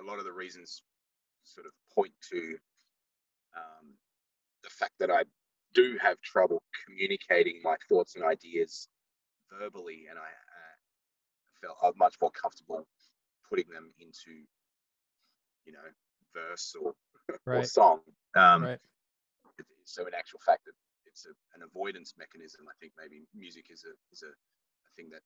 a 0.00 0.02
lot 0.02 0.18
of 0.18 0.24
the 0.24 0.32
reasons 0.32 0.82
sort 1.44 1.66
of 1.66 1.72
point 1.94 2.12
to 2.30 2.56
um, 3.54 3.92
the 4.64 4.70
fact 4.70 4.92
that 4.98 5.10
I 5.10 5.24
do 5.74 5.98
have 6.00 6.20
trouble 6.22 6.62
communicating 6.86 7.60
my 7.62 7.76
thoughts 7.88 8.16
and 8.16 8.24
ideas 8.24 8.88
verbally, 9.58 10.06
and 10.08 10.18
I 10.18 10.22
uh, 10.22 10.74
felt 11.60 11.76
I'm 11.82 11.98
much 11.98 12.16
more 12.20 12.30
comfortable 12.30 12.86
putting 13.48 13.68
them 13.72 13.92
into, 13.98 14.30
you 15.66 15.72
know, 15.72 15.78
verse 16.34 16.74
or, 16.80 16.94
right. 17.44 17.58
or 17.58 17.64
song. 17.64 18.00
Um, 18.34 18.64
right. 18.64 18.78
So 19.84 20.06
in 20.06 20.14
actual 20.14 20.40
fact, 20.46 20.68
it's 21.10 21.26
a, 21.26 21.34
an 21.54 21.62
avoidance 21.66 22.14
mechanism. 22.18 22.66
I 22.68 22.74
think 22.80 22.92
maybe 22.98 23.22
music 23.34 23.66
is 23.70 23.84
a 23.84 23.92
is 24.12 24.22
a, 24.22 24.30
a 24.30 24.90
thing 24.96 25.10
that 25.12 25.22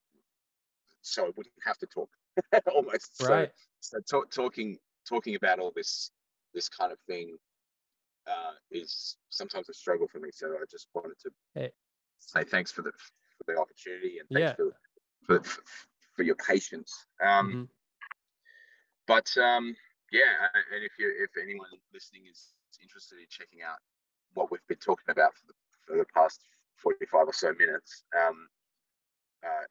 so 1.02 1.26
I 1.26 1.30
wouldn't 1.36 1.54
have 1.64 1.78
to 1.78 1.86
talk 1.86 2.08
almost. 2.74 3.22
Right. 3.22 3.50
So, 3.80 3.98
so 3.98 4.18
talk, 4.18 4.30
talking 4.30 4.78
talking 5.08 5.34
about 5.34 5.58
all 5.58 5.72
this 5.74 6.10
this 6.54 6.68
kind 6.68 6.92
of 6.92 6.98
thing 7.06 7.36
uh, 8.26 8.52
is 8.70 9.16
sometimes 9.28 9.68
a 9.68 9.74
struggle 9.74 10.08
for 10.08 10.18
me. 10.18 10.30
So 10.32 10.46
I 10.48 10.64
just 10.70 10.88
wanted 10.94 11.18
to 11.22 11.30
hey. 11.54 11.70
say 12.18 12.44
thanks 12.44 12.72
for 12.72 12.82
the 12.82 12.92
for 13.36 13.52
the 13.52 13.60
opportunity 13.60 14.18
and 14.18 14.28
thanks 14.32 14.58
yeah. 14.58 14.66
for, 15.26 15.42
for, 15.42 15.62
for 16.16 16.22
your 16.22 16.36
patience. 16.36 16.92
Um, 17.22 17.48
mm-hmm. 17.48 17.62
But 19.06 19.28
um, 19.36 19.76
yeah, 20.10 20.48
and 20.74 20.84
if 20.84 20.92
you 20.98 21.12
if 21.20 21.30
anyone 21.40 21.68
listening 21.92 22.22
is 22.30 22.54
interested 22.80 23.18
in 23.18 23.26
checking 23.28 23.60
out 23.62 23.78
what 24.32 24.50
we've 24.50 24.66
been 24.68 24.78
talking 24.78 25.10
about 25.10 25.34
for 25.34 25.46
the 25.46 25.54
for 25.86 25.96
the 25.96 26.04
past 26.14 26.40
forty 26.76 27.06
five 27.06 27.26
or 27.26 27.32
so 27.32 27.52
minutes, 27.58 28.04
um, 28.18 28.48
uh, 29.44 29.66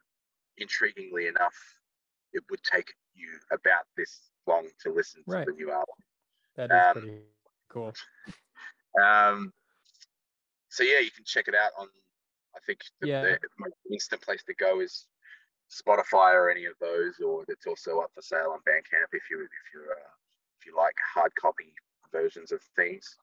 intriguingly 0.62 1.30
enough, 1.30 1.56
it 2.34 2.44
would 2.50 2.64
take 2.64 2.92
you 3.16 3.30
about 3.52 3.86
this 3.98 4.30
long 4.48 4.68
to 4.82 4.92
listen 4.92 5.24
right. 5.28 5.46
to 5.46 5.52
the 5.52 5.58
new 5.58 5.72
album. 5.72 5.96
That 6.56 6.72
is 6.72 6.84
um, 6.86 6.94
pretty 6.94 7.18
cool. 7.70 7.94
Um, 9.02 9.54
so 10.70 10.84
yeah, 10.84 11.00
you 11.00 11.12
can 11.12 11.26
check 11.26 11.48
it 11.48 11.56
out 11.56 11.72
on. 11.80 11.88
I 12.56 12.60
think 12.68 12.82
the, 13.02 13.08
yeah. 13.08 13.22
the 13.24 13.40
most 13.58 13.76
instant 13.92 14.22
place 14.22 14.44
to 14.44 14.54
go 14.54 14.80
is 14.80 15.06
Spotify 15.72 16.34
or 16.34 16.52
any 16.52 16.66
of 16.66 16.74
those, 16.80 17.20
or 17.20 17.44
it's 17.48 17.66
also 17.66 18.00
up 18.00 18.12
for 18.14 18.22
sale 18.22 18.54
on 18.54 18.60
Bandcamp 18.60 19.10
if 19.12 19.24
you 19.32 19.42
if 19.42 19.74
you 19.74 19.82
uh, 19.90 20.10
if 20.60 20.68
you 20.68 20.78
like 20.78 20.96
hard 21.14 21.32
copy 21.36 21.74
versions 22.12 22.52
of 22.52 22.62
things. 22.76 23.18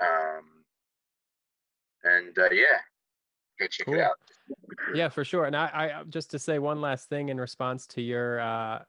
Um, 0.00 0.65
and 2.06 2.38
uh, 2.38 2.48
yeah, 2.52 2.78
go 3.58 3.66
check 3.66 3.86
cool. 3.86 3.94
it 3.94 4.00
out. 4.00 4.16
Yeah, 4.94 5.08
for 5.08 5.24
sure. 5.24 5.44
And 5.44 5.56
I, 5.56 5.70
I 5.72 5.90
uh, 5.90 6.04
just 6.04 6.30
to 6.30 6.38
say 6.38 6.58
one 6.58 6.80
last 6.80 7.08
thing 7.08 7.28
in 7.28 7.38
response 7.38 7.86
to 7.88 8.02
your 8.02 8.40
uh, 8.40 8.80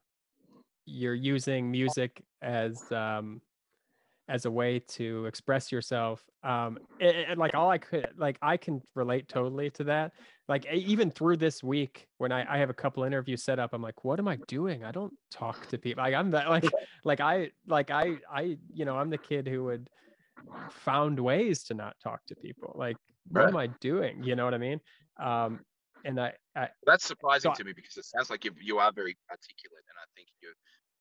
you're 0.86 1.16
using 1.16 1.70
music 1.70 2.22
as 2.42 2.82
um, 2.92 3.42
as 4.30 4.46
a 4.46 4.52
way 4.52 4.80
to 4.80 5.26
express 5.26 5.72
yourself. 5.72 6.24
Um, 6.44 6.80
and, 7.00 7.38
like 7.38 7.54
all 7.56 7.70
I 7.70 7.78
could 7.78 8.10
like 8.18 8.38
I 8.42 8.58
can 8.58 8.82
relate 8.96 9.28
totally 9.28 9.70
to 9.72 9.86
that. 9.86 10.12
Like 10.48 10.66
even 10.72 11.12
through 11.12 11.38
this 11.38 11.64
week 11.64 12.08
when 12.20 12.32
I, 12.32 12.56
I 12.56 12.58
have 12.60 12.70
a 12.70 12.74
couple 12.74 13.04
interviews 13.04 13.44
set 13.44 13.60
up, 13.60 13.72
I'm 13.74 13.82
like, 13.82 14.04
what 14.04 14.20
am 14.20 14.28
I 14.28 14.38
doing? 14.48 14.84
I 14.84 14.92
don't 14.92 15.14
talk 15.32 15.68
to 15.68 15.78
people. 15.78 16.04
Like 16.04 16.14
I'm 16.14 16.32
that 16.32 16.50
like 16.50 16.66
like 17.04 17.20
I 17.20 17.52
like 17.68 17.92
I 17.92 18.18
I 18.32 18.58
you 18.74 18.86
know 18.86 18.98
I'm 18.98 19.10
the 19.10 19.18
kid 19.18 19.48
who 19.48 19.66
would 19.66 19.90
found 20.70 21.20
ways 21.20 21.64
to 21.66 21.74
not 21.74 21.96
talk 22.04 22.22
to 22.28 22.36
people. 22.36 22.74
Like 22.76 22.98
what 23.30 23.42
right. 23.42 23.50
am 23.50 23.58
I 23.58 23.68
doing? 23.80 24.24
You 24.24 24.36
know 24.36 24.46
what 24.46 24.54
I 24.54 24.58
mean? 24.58 24.80
Um, 25.22 25.60
and 26.06 26.20
I, 26.20 26.34
I 26.56 26.70
that's 26.86 27.06
surprising 27.06 27.52
so 27.54 27.58
to 27.58 27.64
me 27.64 27.74
because 27.74 27.98
it 27.98 28.06
sounds 28.06 28.30
like 28.30 28.46
you 28.46 28.52
you 28.62 28.78
are 28.78 28.92
very 28.92 29.18
articulate, 29.30 29.84
and 29.90 29.98
I 30.00 30.06
think 30.16 30.28
you 30.42 30.50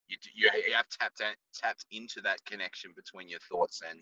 you 0.09 0.17
you 0.35 0.73
have 0.75 0.87
tapped 0.89 1.23
tapped 1.55 1.87
into 1.91 2.21
that 2.23 2.45
connection 2.45 2.93
between 2.97 3.29
your 3.29 3.41
thoughts 3.51 3.83
and 3.89 4.01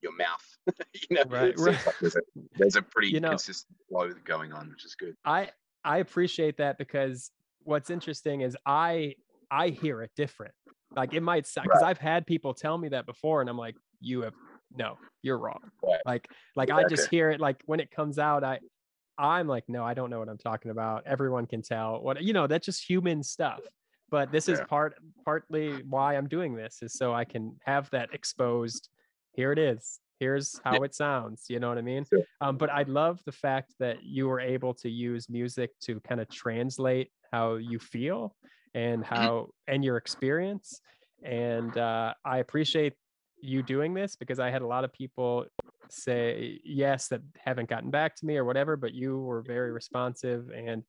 your 0.00 0.12
mouth. 0.16 0.46
you 0.94 1.16
know, 1.16 1.24
right, 1.28 1.58
right. 1.58 1.86
Like 1.86 1.98
there's, 2.00 2.16
a, 2.16 2.20
there's 2.56 2.76
a 2.76 2.82
pretty 2.82 3.08
you 3.08 3.20
know, 3.20 3.30
consistent 3.30 3.76
flow 3.88 4.10
going 4.24 4.52
on, 4.52 4.70
which 4.70 4.84
is 4.84 4.94
good. 4.94 5.14
I 5.24 5.50
I 5.84 5.98
appreciate 5.98 6.56
that 6.58 6.78
because 6.78 7.30
what's 7.64 7.90
interesting 7.90 8.42
is 8.42 8.56
I 8.64 9.14
I 9.50 9.68
hear 9.68 10.02
it 10.02 10.12
different. 10.16 10.54
Like 10.94 11.12
it 11.12 11.22
might 11.22 11.46
suck 11.46 11.64
because 11.64 11.82
right. 11.82 11.90
I've 11.90 11.98
had 11.98 12.26
people 12.26 12.54
tell 12.54 12.78
me 12.78 12.88
that 12.90 13.06
before, 13.06 13.40
and 13.40 13.50
I'm 13.50 13.58
like, 13.58 13.74
you 14.00 14.22
have 14.22 14.34
no, 14.76 14.98
you're 15.22 15.38
wrong. 15.38 15.70
Right. 15.82 16.00
Like 16.04 16.28
like 16.56 16.68
yeah, 16.68 16.76
I 16.76 16.84
just 16.84 17.08
hear 17.08 17.30
it 17.30 17.40
like 17.40 17.62
when 17.66 17.80
it 17.80 17.90
comes 17.90 18.18
out, 18.18 18.44
I 18.44 18.60
I'm 19.18 19.48
like, 19.48 19.64
no, 19.68 19.84
I 19.84 19.94
don't 19.94 20.10
know 20.10 20.20
what 20.20 20.28
I'm 20.28 20.38
talking 20.38 20.70
about. 20.70 21.02
Everyone 21.06 21.46
can 21.46 21.62
tell 21.62 22.00
what 22.00 22.22
you 22.22 22.32
know, 22.32 22.46
that's 22.46 22.66
just 22.66 22.88
human 22.88 23.22
stuff. 23.22 23.60
But 24.10 24.32
this 24.32 24.48
is 24.48 24.58
part 24.68 24.94
partly 25.24 25.82
why 25.82 26.16
I'm 26.16 26.28
doing 26.28 26.54
this 26.54 26.78
is 26.80 26.94
so 26.94 27.12
I 27.12 27.24
can 27.24 27.56
have 27.66 27.90
that 27.90 28.08
exposed. 28.14 28.88
Here 29.34 29.52
it 29.52 29.58
is. 29.58 30.00
Here's 30.18 30.58
how 30.64 30.74
yeah. 30.74 30.84
it 30.84 30.94
sounds. 30.94 31.44
You 31.48 31.60
know 31.60 31.68
what 31.68 31.78
I 31.78 31.82
mean? 31.82 32.04
Sure. 32.04 32.22
Um, 32.40 32.56
but 32.56 32.70
I 32.70 32.82
love 32.84 33.20
the 33.24 33.32
fact 33.32 33.74
that 33.78 34.02
you 34.02 34.26
were 34.26 34.40
able 34.40 34.74
to 34.74 34.88
use 34.88 35.28
music 35.28 35.78
to 35.82 36.00
kind 36.00 36.20
of 36.20 36.28
translate 36.28 37.10
how 37.32 37.56
you 37.56 37.78
feel 37.78 38.34
and 38.74 39.04
mm-hmm. 39.04 39.14
how 39.14 39.48
and 39.66 39.84
your 39.84 39.96
experience. 39.96 40.80
And 41.22 41.76
uh, 41.76 42.14
I 42.24 42.38
appreciate 42.38 42.94
you 43.40 43.62
doing 43.62 43.94
this 43.94 44.16
because 44.16 44.38
I 44.38 44.50
had 44.50 44.62
a 44.62 44.66
lot 44.66 44.84
of 44.84 44.92
people 44.92 45.46
say 45.90 46.60
yes 46.64 47.08
that 47.08 47.22
haven't 47.36 47.68
gotten 47.68 47.90
back 47.90 48.14
to 48.16 48.26
me 48.26 48.36
or 48.36 48.44
whatever, 48.44 48.76
but 48.76 48.94
you 48.94 49.18
were 49.18 49.42
very 49.42 49.72
responsive 49.72 50.50
and 50.54 50.82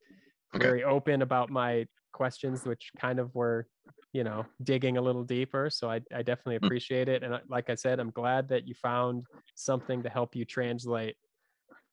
okay. 0.56 0.66
very 0.66 0.84
open 0.84 1.22
about 1.22 1.50
my 1.50 1.86
questions, 2.12 2.66
which 2.66 2.91
kind 3.00 3.20
of 3.20 3.34
were, 3.36 3.68
you 4.14 4.24
know, 4.24 4.45
digging 4.64 4.97
a 4.97 5.02
little 5.02 5.24
deeper. 5.24 5.70
So 5.70 5.89
I, 5.89 6.02
I 6.14 6.22
definitely 6.22 6.60
mm. 6.60 6.66
appreciate 6.66 7.08
it. 7.08 7.24
And 7.24 7.39
like 7.50 7.70
I 7.70 7.76
said, 7.76 8.00
I'm 8.00 8.12
glad 8.12 8.50
that 8.50 8.68
you 8.68 8.74
found 8.76 9.26
something 9.56 10.04
to 10.04 10.10
help 10.10 10.36
you 10.36 10.45
translate 10.45 11.16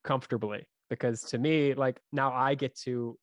comfortably 0.03 0.67
because 0.89 1.21
to 1.21 1.37
me, 1.37 1.73
like 1.73 1.99
now 2.11 2.33
I 2.33 2.55
get 2.55 2.75
to 2.81 3.17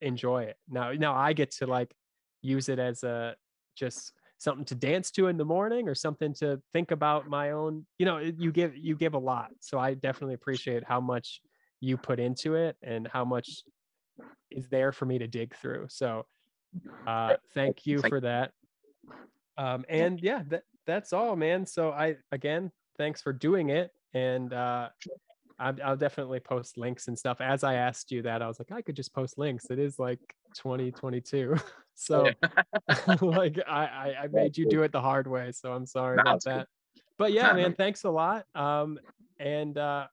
enjoy 0.00 0.44
it. 0.44 0.56
Now, 0.68 0.92
now 0.92 1.14
I 1.14 1.32
get 1.32 1.50
to 1.56 1.66
like 1.66 1.94
use 2.42 2.68
it 2.68 2.78
as 2.78 3.02
a 3.02 3.34
just 3.76 4.12
something 4.40 4.64
to 4.64 4.74
dance 4.74 5.10
to 5.10 5.26
in 5.26 5.36
the 5.36 5.44
morning 5.44 5.86
or 5.86 5.94
something 5.94 6.32
to 6.32 6.60
think 6.72 6.90
about 6.90 7.28
my 7.28 7.50
own 7.50 7.84
you 7.98 8.06
know 8.06 8.16
you 8.18 8.50
give 8.50 8.74
you 8.74 8.96
give 8.96 9.12
a 9.12 9.18
lot 9.18 9.50
so 9.60 9.78
i 9.78 9.92
definitely 9.92 10.34
appreciate 10.34 10.82
how 10.82 10.98
much 10.98 11.42
you 11.80 11.96
put 11.96 12.18
into 12.18 12.54
it 12.54 12.74
and 12.82 13.06
how 13.06 13.22
much 13.22 13.62
is 14.50 14.66
there 14.68 14.92
for 14.92 15.04
me 15.04 15.18
to 15.18 15.28
dig 15.28 15.54
through 15.54 15.86
so 15.90 16.24
uh 17.06 17.34
thank 17.52 17.86
you 17.86 18.00
for 18.00 18.18
that 18.18 18.50
um 19.58 19.84
and 19.90 20.20
yeah 20.22 20.42
that 20.48 20.62
that's 20.86 21.12
all 21.12 21.36
man 21.36 21.66
so 21.66 21.90
i 21.90 22.16
again 22.32 22.72
thanks 22.96 23.20
for 23.20 23.34
doing 23.34 23.68
it 23.68 23.90
and 24.14 24.52
uh 24.54 24.88
I'll 25.62 25.94
definitely 25.94 26.40
post 26.40 26.78
links 26.78 27.08
and 27.08 27.18
stuff. 27.18 27.42
As 27.42 27.64
I 27.64 27.74
asked 27.74 28.10
you 28.10 28.22
that, 28.22 28.40
I 28.40 28.46
was 28.46 28.58
like, 28.58 28.72
I 28.72 28.80
could 28.80 28.96
just 28.96 29.12
post 29.12 29.36
links. 29.36 29.66
It 29.68 29.78
is 29.78 29.98
like 29.98 30.34
2022. 30.54 31.56
so 31.94 32.30
like 33.20 33.58
I, 33.68 34.14
I 34.22 34.28
made 34.32 34.56
you 34.56 34.68
do 34.68 34.82
it 34.82 34.92
the 34.92 35.00
hard 35.00 35.26
way. 35.26 35.52
So 35.52 35.72
I'm 35.72 35.86
sorry 35.86 36.18
about 36.20 36.44
that. 36.44 36.68
But 37.18 37.32
yeah, 37.32 37.52
man, 37.52 37.74
thanks 37.78 38.04
a 38.04 38.10
lot. 38.10 38.46
Um 38.54 38.98
and 39.38 39.76
uh 39.78 40.06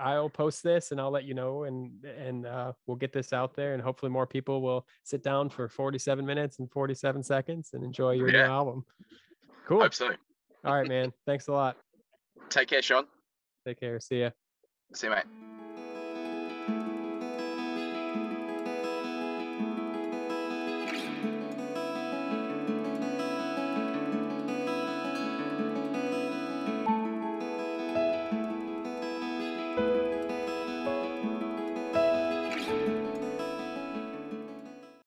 I'll 0.00 0.30
post 0.30 0.62
this 0.62 0.92
and 0.92 1.00
I'll 1.00 1.10
let 1.10 1.24
you 1.24 1.34
know 1.34 1.64
and 1.64 2.04
and 2.04 2.46
uh, 2.46 2.72
we'll 2.86 2.96
get 2.96 3.12
this 3.12 3.32
out 3.32 3.54
there 3.54 3.74
and 3.74 3.82
hopefully 3.82 4.12
more 4.12 4.28
people 4.28 4.62
will 4.62 4.86
sit 5.02 5.24
down 5.24 5.50
for 5.50 5.68
47 5.68 6.24
minutes 6.24 6.60
and 6.60 6.70
47 6.70 7.20
seconds 7.24 7.70
and 7.72 7.82
enjoy 7.82 8.12
your 8.12 8.30
yeah. 8.30 8.46
new 8.46 8.52
album. 8.52 8.84
Cool. 9.66 9.80
Hope 9.80 9.94
so. 9.94 10.10
All 10.64 10.74
right, 10.74 10.88
man. 10.88 11.12
Thanks 11.26 11.48
a 11.48 11.52
lot. 11.52 11.76
Take 12.48 12.68
care, 12.68 12.82
Sean. 12.82 13.06
Take 13.66 13.80
care. 13.80 13.98
See 13.98 14.20
ya. 14.20 14.30
See 14.94 15.08
you, 15.08 15.14
mate. 15.14 15.57